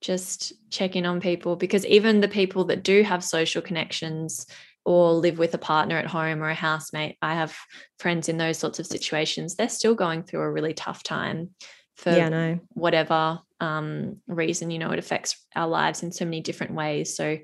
just 0.00 0.52
check 0.70 0.96
in 0.96 1.06
on 1.06 1.20
people 1.20 1.56
because 1.56 1.86
even 1.86 2.20
the 2.20 2.28
people 2.28 2.64
that 2.64 2.82
do 2.82 3.02
have 3.02 3.24
social 3.24 3.62
connections 3.62 4.46
or 4.84 5.12
live 5.12 5.38
with 5.38 5.54
a 5.54 5.58
partner 5.58 5.96
at 5.96 6.06
home 6.06 6.42
or 6.42 6.50
a 6.50 6.54
housemate. 6.54 7.16
I 7.22 7.34
have 7.34 7.56
friends 7.98 8.28
in 8.28 8.38
those 8.38 8.58
sorts 8.58 8.78
of 8.78 8.86
situations. 8.86 9.54
They're 9.54 9.68
still 9.68 9.94
going 9.94 10.24
through 10.24 10.40
a 10.40 10.50
really 10.50 10.74
tough 10.74 11.02
time 11.02 11.50
for 11.96 12.10
yeah, 12.10 12.28
no. 12.28 12.60
whatever 12.70 13.40
um, 13.60 14.16
reason. 14.26 14.70
You 14.70 14.78
know, 14.78 14.90
it 14.90 14.98
affects 14.98 15.42
our 15.56 15.68
lives 15.68 16.02
in 16.02 16.12
so 16.12 16.24
many 16.24 16.40
different 16.40 16.74
ways. 16.74 17.16
So 17.16 17.38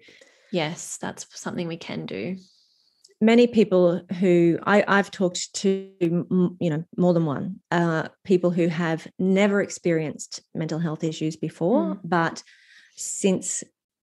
Yes, 0.51 0.99
that's 1.01 1.27
something 1.39 1.69
we 1.69 1.77
can 1.77 2.07
do. 2.07 2.37
Many 3.21 3.47
people 3.47 4.01
who 4.19 4.59
I, 4.67 4.83
I've 4.89 5.11
talked 5.11 5.53
to, 5.57 5.93
you 6.01 6.71
know, 6.71 6.85
more 6.97 7.13
than 7.13 7.27
one, 7.27 7.61
uh, 7.71 8.09
people 8.25 8.51
who 8.51 8.69
have 8.69 9.07
never 9.19 9.61
experienced 9.61 10.41
mental 10.55 10.79
health 10.79 11.05
issues 11.05 11.37
before, 11.37 11.97
mm. 11.97 12.01
but 12.03 12.43
since 12.97 13.63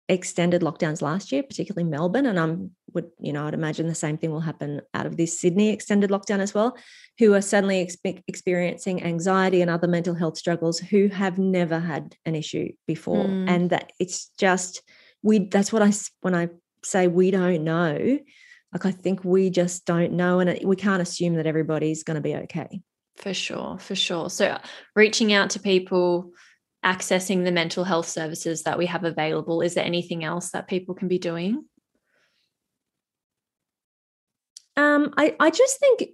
extended 0.08 0.62
lockdowns 0.62 1.02
last 1.02 1.32
year, 1.32 1.42
particularly 1.42 1.90
Melbourne, 1.90 2.28
and 2.28 2.40
I'm 2.40 2.72
would 2.94 3.10
you 3.20 3.34
know 3.34 3.48
I'd 3.48 3.54
imagine 3.54 3.88
the 3.88 3.96
same 3.96 4.18
thing 4.18 4.32
will 4.32 4.40
happen 4.40 4.82
out 4.94 5.06
of 5.06 5.18
this 5.18 5.40
Sydney 5.40 5.70
extended 5.70 6.10
lockdown 6.10 6.40
as 6.40 6.54
well, 6.54 6.78
who 7.18 7.34
are 7.34 7.42
suddenly 7.42 7.86
expe- 7.86 8.24
experiencing 8.28 9.04
anxiety 9.04 9.62
and 9.62 9.70
other 9.70 9.88
mental 9.88 10.16
health 10.16 10.38
struggles 10.38 10.80
who 10.80 11.08
have 11.08 11.38
never 11.38 11.80
had 11.80 12.16
an 12.26 12.36
issue 12.36 12.72
before, 12.88 13.26
mm. 13.26 13.50
and 13.50 13.70
that 13.70 13.92
it's 14.00 14.32
just 14.38 14.82
we. 15.22 15.40
That's 15.40 15.72
what 15.72 15.82
I 15.82 15.92
when 16.22 16.36
I 16.36 16.50
say 16.84 17.08
we 17.08 17.32
don't 17.32 17.64
know, 17.64 18.20
like 18.74 18.86
I 18.86 18.92
think 18.92 19.24
we 19.24 19.50
just 19.50 19.86
don't 19.86 20.14
know, 20.14 20.40
and 20.40 20.60
we 20.64 20.76
can't 20.76 21.02
assume 21.02 21.36
that 21.36 21.48
everybody's 21.48 22.04
going 22.04 22.16
to 22.16 22.22
be 22.22 22.36
okay. 22.36 22.82
For 23.18 23.34
sure, 23.34 23.78
for 23.80 23.96
sure. 23.96 24.30
So 24.30 24.58
reaching 24.96 25.34
out 25.34 25.50
to 25.52 25.60
people 25.60 26.32
accessing 26.84 27.44
the 27.44 27.52
mental 27.52 27.84
health 27.84 28.08
services 28.08 28.64
that 28.64 28.78
we 28.78 28.86
have 28.86 29.04
available. 29.04 29.62
Is 29.62 29.74
there 29.74 29.86
anything 29.86 30.24
else 30.24 30.52
that 30.52 30.68
people 30.68 30.96
can 30.96 31.08
be 31.08 31.20
doing? 31.20 31.66
Um, 34.80 35.14
I, 35.18 35.36
I 35.42 35.50
just 35.50 35.78
think 35.78 36.10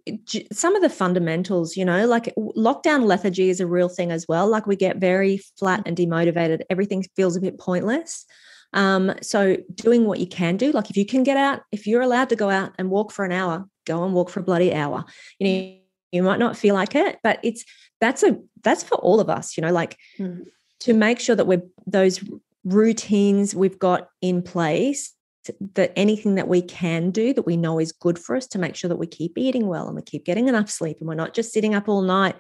some 0.52 0.76
of 0.76 0.82
the 0.82 0.90
fundamentals, 0.90 1.78
you 1.78 1.86
know, 1.86 2.08
like 2.08 2.34
lockdown 2.36 3.06
lethargy 3.06 3.50
is 3.50 3.60
a 3.60 3.68
real 3.68 3.90
thing 3.90 4.12
as 4.12 4.26
well. 4.28 4.48
Like 4.48 4.66
we 4.66 4.76
get 4.76 4.98
very 4.98 5.40
flat 5.60 5.84
and 5.86 5.96
demotivated. 5.96 6.62
Everything 6.72 7.06
feels 7.16 7.36
a 7.36 7.42
bit 7.42 7.60
pointless. 7.60 8.26
Um, 8.74 9.14
so 9.22 9.58
doing 9.76 10.06
what 10.06 10.20
you 10.20 10.26
can 10.26 10.58
do, 10.58 10.72
like 10.72 10.90
if 10.90 10.98
you 10.98 11.06
can 11.06 11.22
get 11.22 11.38
out, 11.38 11.62
if 11.72 11.86
you're 11.86 12.02
allowed 12.02 12.30
to 12.30 12.36
go 12.36 12.50
out 12.50 12.74
and 12.80 12.90
walk 12.90 13.12
for 13.12 13.24
an 13.24 13.32
hour, 13.32 13.68
go 13.86 14.04
and 14.04 14.16
walk 14.16 14.32
for 14.32 14.40
a 14.40 14.44
bloody 14.44 14.74
hour. 14.74 15.06
You 15.38 15.48
know, 15.48 15.78
you 16.12 16.24
might 16.24 16.40
not 16.40 16.58
feel 16.58 16.74
like 16.74 16.96
it, 16.96 17.20
but 17.22 17.40
it's 17.44 17.64
that's 18.02 18.24
a 18.24 18.40
that's 18.64 18.82
for 18.82 18.96
all 18.96 19.20
of 19.20 19.30
us, 19.30 19.58
you 19.58 19.62
know, 19.62 19.72
like 19.72 19.98
mm 20.20 20.44
to 20.82 20.94
make 20.94 21.20
sure 21.20 21.36
that 21.36 21.48
we're 21.48 21.64
those 21.88 22.24
routines 22.64 23.56
we've 23.56 23.80
got 23.80 24.10
in 24.22 24.42
place 24.42 25.15
that 25.74 25.94
anything 25.96 26.36
that 26.36 26.48
we 26.48 26.62
can 26.62 27.12
do 27.12 27.34
that 27.34 27.46
we 27.46 27.58
know 27.58 27.80
is 27.80 27.92
good 27.92 28.20
for 28.20 28.36
us 28.36 28.48
to 28.48 28.60
make 28.60 28.76
sure 28.76 28.90
that 28.90 28.98
we 28.98 29.08
keep 29.08 29.38
eating 29.38 29.68
well 29.68 29.88
and 29.88 29.96
we 29.96 30.02
keep 30.02 30.26
getting 30.26 30.48
enough 30.48 30.70
sleep 30.70 30.98
and 31.00 31.08
we're 31.08 31.16
not 31.16 31.34
just 31.34 31.52
sitting 31.52 31.76
up 31.76 31.88
all 31.88 32.02
night 32.02 32.36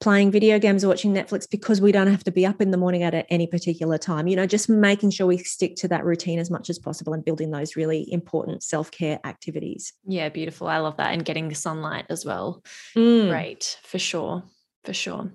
playing 0.00 0.30
video 0.30 0.58
games 0.58 0.82
or 0.82 0.88
watching 0.88 1.12
Netflix 1.12 1.46
because 1.48 1.78
we 1.78 1.92
don't 1.92 2.06
have 2.06 2.24
to 2.24 2.30
be 2.30 2.46
up 2.46 2.62
in 2.62 2.70
the 2.70 2.78
morning 2.78 3.02
at 3.02 3.26
any 3.28 3.46
particular 3.46 3.98
time. 3.98 4.26
You 4.26 4.36
know, 4.36 4.46
just 4.46 4.68
making 4.68 5.10
sure 5.10 5.26
we 5.26 5.36
stick 5.36 5.76
to 5.76 5.88
that 5.88 6.04
routine 6.06 6.38
as 6.38 6.50
much 6.50 6.70
as 6.70 6.78
possible 6.78 7.12
and 7.12 7.22
building 7.22 7.50
those 7.50 7.76
really 7.76 8.10
important 8.10 8.62
self 8.62 8.90
care 8.90 9.20
activities. 9.24 9.92
Yeah, 10.06 10.30
beautiful. 10.30 10.68
I 10.68 10.78
love 10.78 10.96
that. 10.96 11.12
And 11.12 11.22
getting 11.22 11.48
the 11.48 11.54
sunlight 11.54 12.06
as 12.08 12.24
well. 12.24 12.64
Mm. 12.96 13.28
Great, 13.28 13.78
for 13.82 13.98
sure 13.98 14.42
for 14.84 14.92
sure. 14.92 15.30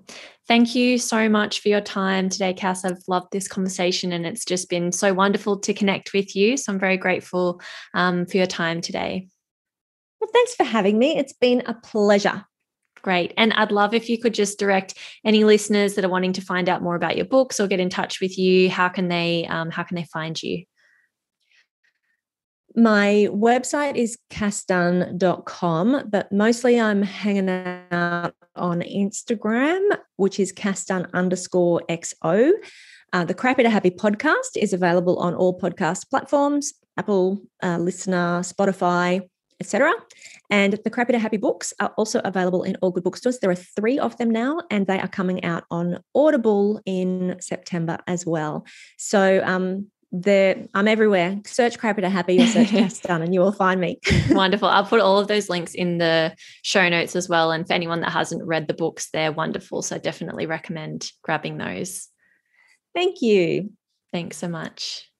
Thank 0.48 0.76
you 0.76 0.98
so 0.98 1.28
much 1.28 1.60
for 1.60 1.68
your 1.68 1.80
time 1.80 2.28
today, 2.28 2.54
Cass. 2.54 2.84
I've 2.84 3.02
loved 3.08 3.32
this 3.32 3.48
conversation 3.48 4.12
and 4.12 4.24
it's 4.24 4.44
just 4.44 4.70
been 4.70 4.92
so 4.92 5.12
wonderful 5.12 5.58
to 5.58 5.74
connect 5.74 6.12
with 6.12 6.36
you. 6.36 6.56
So 6.56 6.72
I'm 6.72 6.78
very 6.78 6.96
grateful 6.96 7.60
um, 7.94 8.26
for 8.26 8.36
your 8.36 8.46
time 8.46 8.80
today. 8.80 9.26
Well, 10.20 10.30
thanks 10.32 10.54
for 10.54 10.62
having 10.62 10.98
me. 10.98 11.18
It's 11.18 11.32
been 11.32 11.64
a 11.66 11.74
pleasure. 11.74 12.44
Great. 13.02 13.34
And 13.36 13.52
I'd 13.54 13.72
love 13.72 13.92
if 13.92 14.08
you 14.08 14.18
could 14.20 14.34
just 14.34 14.58
direct 14.58 14.94
any 15.24 15.44
listeners 15.44 15.94
that 15.94 16.04
are 16.04 16.08
wanting 16.08 16.32
to 16.34 16.40
find 16.40 16.68
out 16.68 16.82
more 16.82 16.94
about 16.94 17.16
your 17.16 17.26
books 17.26 17.58
or 17.58 17.66
get 17.66 17.80
in 17.80 17.90
touch 17.90 18.20
with 18.20 18.38
you. 18.38 18.70
How 18.70 18.88
can 18.88 19.08
they 19.08 19.46
um, 19.46 19.70
how 19.70 19.82
can 19.82 19.96
they 19.96 20.04
find 20.04 20.40
you? 20.40 20.64
My 22.78 23.28
website 23.32 23.96
is 23.96 24.18
cassdunn.com, 24.28 26.10
but 26.10 26.30
mostly 26.30 26.78
I'm 26.78 27.00
hanging 27.00 27.48
out 27.90 28.34
on 28.54 28.82
Instagram, 28.82 29.80
which 30.16 30.38
is 30.38 30.52
cassdunn 30.52 31.10
underscore 31.14 31.80
XO. 31.88 32.52
Uh, 33.14 33.24
the 33.24 33.32
Crappy 33.32 33.62
to 33.62 33.70
Happy 33.70 33.88
podcast 33.88 34.56
is 34.56 34.74
available 34.74 35.18
on 35.20 35.34
all 35.34 35.58
podcast 35.58 36.10
platforms 36.10 36.74
Apple, 36.98 37.40
uh, 37.62 37.78
Listener, 37.78 38.40
Spotify, 38.40 39.22
etc. 39.58 39.92
And 40.50 40.78
the 40.84 40.90
Crappy 40.90 41.12
to 41.12 41.18
Happy 41.18 41.38
books 41.38 41.72
are 41.80 41.94
also 41.96 42.20
available 42.26 42.62
in 42.62 42.76
all 42.82 42.90
good 42.90 43.04
bookstores. 43.04 43.38
There 43.38 43.50
are 43.50 43.54
three 43.54 43.98
of 43.98 44.18
them 44.18 44.30
now, 44.30 44.60
and 44.70 44.86
they 44.86 45.00
are 45.00 45.08
coming 45.08 45.44
out 45.44 45.64
on 45.70 46.00
Audible 46.14 46.82
in 46.84 47.36
September 47.40 47.98
as 48.06 48.26
well. 48.26 48.66
So 48.98 49.42
um, 49.44 49.90
the 50.12 50.68
I'm 50.74 50.88
everywhere. 50.88 51.40
Search 51.46 51.78
Crappy 51.78 52.02
to 52.02 52.08
Happy 52.08 52.40
or 52.40 52.46
search 52.46 52.68
Cass 52.70 53.00
Dunn 53.00 53.22
and 53.22 53.34
you 53.34 53.40
will 53.40 53.52
find 53.52 53.80
me. 53.80 54.00
wonderful. 54.30 54.68
I'll 54.68 54.84
put 54.84 55.00
all 55.00 55.18
of 55.18 55.28
those 55.28 55.48
links 55.48 55.74
in 55.74 55.98
the 55.98 56.34
show 56.62 56.88
notes 56.88 57.16
as 57.16 57.28
well. 57.28 57.50
And 57.50 57.66
for 57.66 57.72
anyone 57.72 58.00
that 58.00 58.12
hasn't 58.12 58.44
read 58.44 58.68
the 58.68 58.74
books, 58.74 59.10
they're 59.10 59.32
wonderful. 59.32 59.82
So 59.82 59.98
definitely 59.98 60.46
recommend 60.46 61.10
grabbing 61.22 61.58
those. 61.58 62.08
Thank 62.94 63.20
you. 63.20 63.72
Thanks 64.12 64.36
so 64.36 64.48
much. 64.48 65.10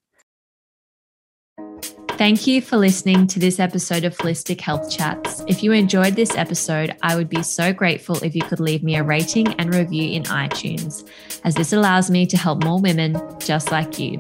Thank 2.16 2.46
you 2.46 2.62
for 2.62 2.78
listening 2.78 3.26
to 3.26 3.38
this 3.38 3.60
episode 3.60 4.04
of 4.04 4.16
Holistic 4.16 4.58
Health 4.58 4.90
Chats. 4.90 5.44
If 5.46 5.62
you 5.62 5.72
enjoyed 5.72 6.16
this 6.16 6.34
episode, 6.34 6.96
I 7.02 7.14
would 7.14 7.28
be 7.28 7.42
so 7.42 7.74
grateful 7.74 8.16
if 8.24 8.34
you 8.34 8.40
could 8.40 8.60
leave 8.60 8.82
me 8.82 8.96
a 8.96 9.02
rating 9.02 9.48
and 9.60 9.74
review 9.74 10.12
in 10.12 10.22
iTunes, 10.24 11.06
as 11.44 11.54
this 11.54 11.74
allows 11.74 12.10
me 12.10 12.24
to 12.26 12.38
help 12.38 12.64
more 12.64 12.80
women 12.80 13.20
just 13.38 13.70
like 13.70 13.98
you. 13.98 14.18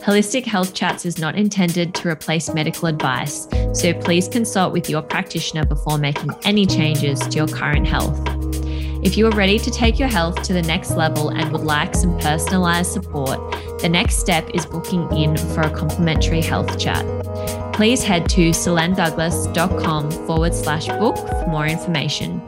Holistic 0.00 0.44
Health 0.44 0.74
Chats 0.74 1.04
is 1.04 1.18
not 1.18 1.34
intended 1.34 1.94
to 1.96 2.08
replace 2.08 2.54
medical 2.54 2.86
advice, 2.86 3.48
so 3.72 3.92
please 3.94 4.28
consult 4.28 4.72
with 4.72 4.88
your 4.88 5.02
practitioner 5.02 5.64
before 5.64 5.98
making 5.98 6.30
any 6.44 6.66
changes 6.66 7.18
to 7.20 7.36
your 7.36 7.48
current 7.48 7.86
health. 7.86 8.16
If 9.02 9.16
you 9.16 9.26
are 9.26 9.36
ready 9.36 9.58
to 9.58 9.70
take 9.70 9.98
your 9.98 10.08
health 10.08 10.42
to 10.42 10.52
the 10.52 10.62
next 10.62 10.92
level 10.92 11.30
and 11.30 11.50
would 11.52 11.62
like 11.62 11.94
some 11.94 12.16
personalized 12.20 12.92
support, 12.92 13.38
the 13.80 13.88
next 13.88 14.18
step 14.18 14.48
is 14.54 14.64
booking 14.64 15.10
in 15.12 15.36
for 15.36 15.62
a 15.62 15.70
complimentary 15.70 16.42
health 16.42 16.78
chat. 16.78 17.04
Please 17.74 18.02
head 18.02 18.28
to 18.30 18.50
selendouglas.com 18.50 20.10
forward 20.26 20.54
slash 20.54 20.86
book 20.86 21.16
for 21.16 21.46
more 21.48 21.66
information. 21.66 22.40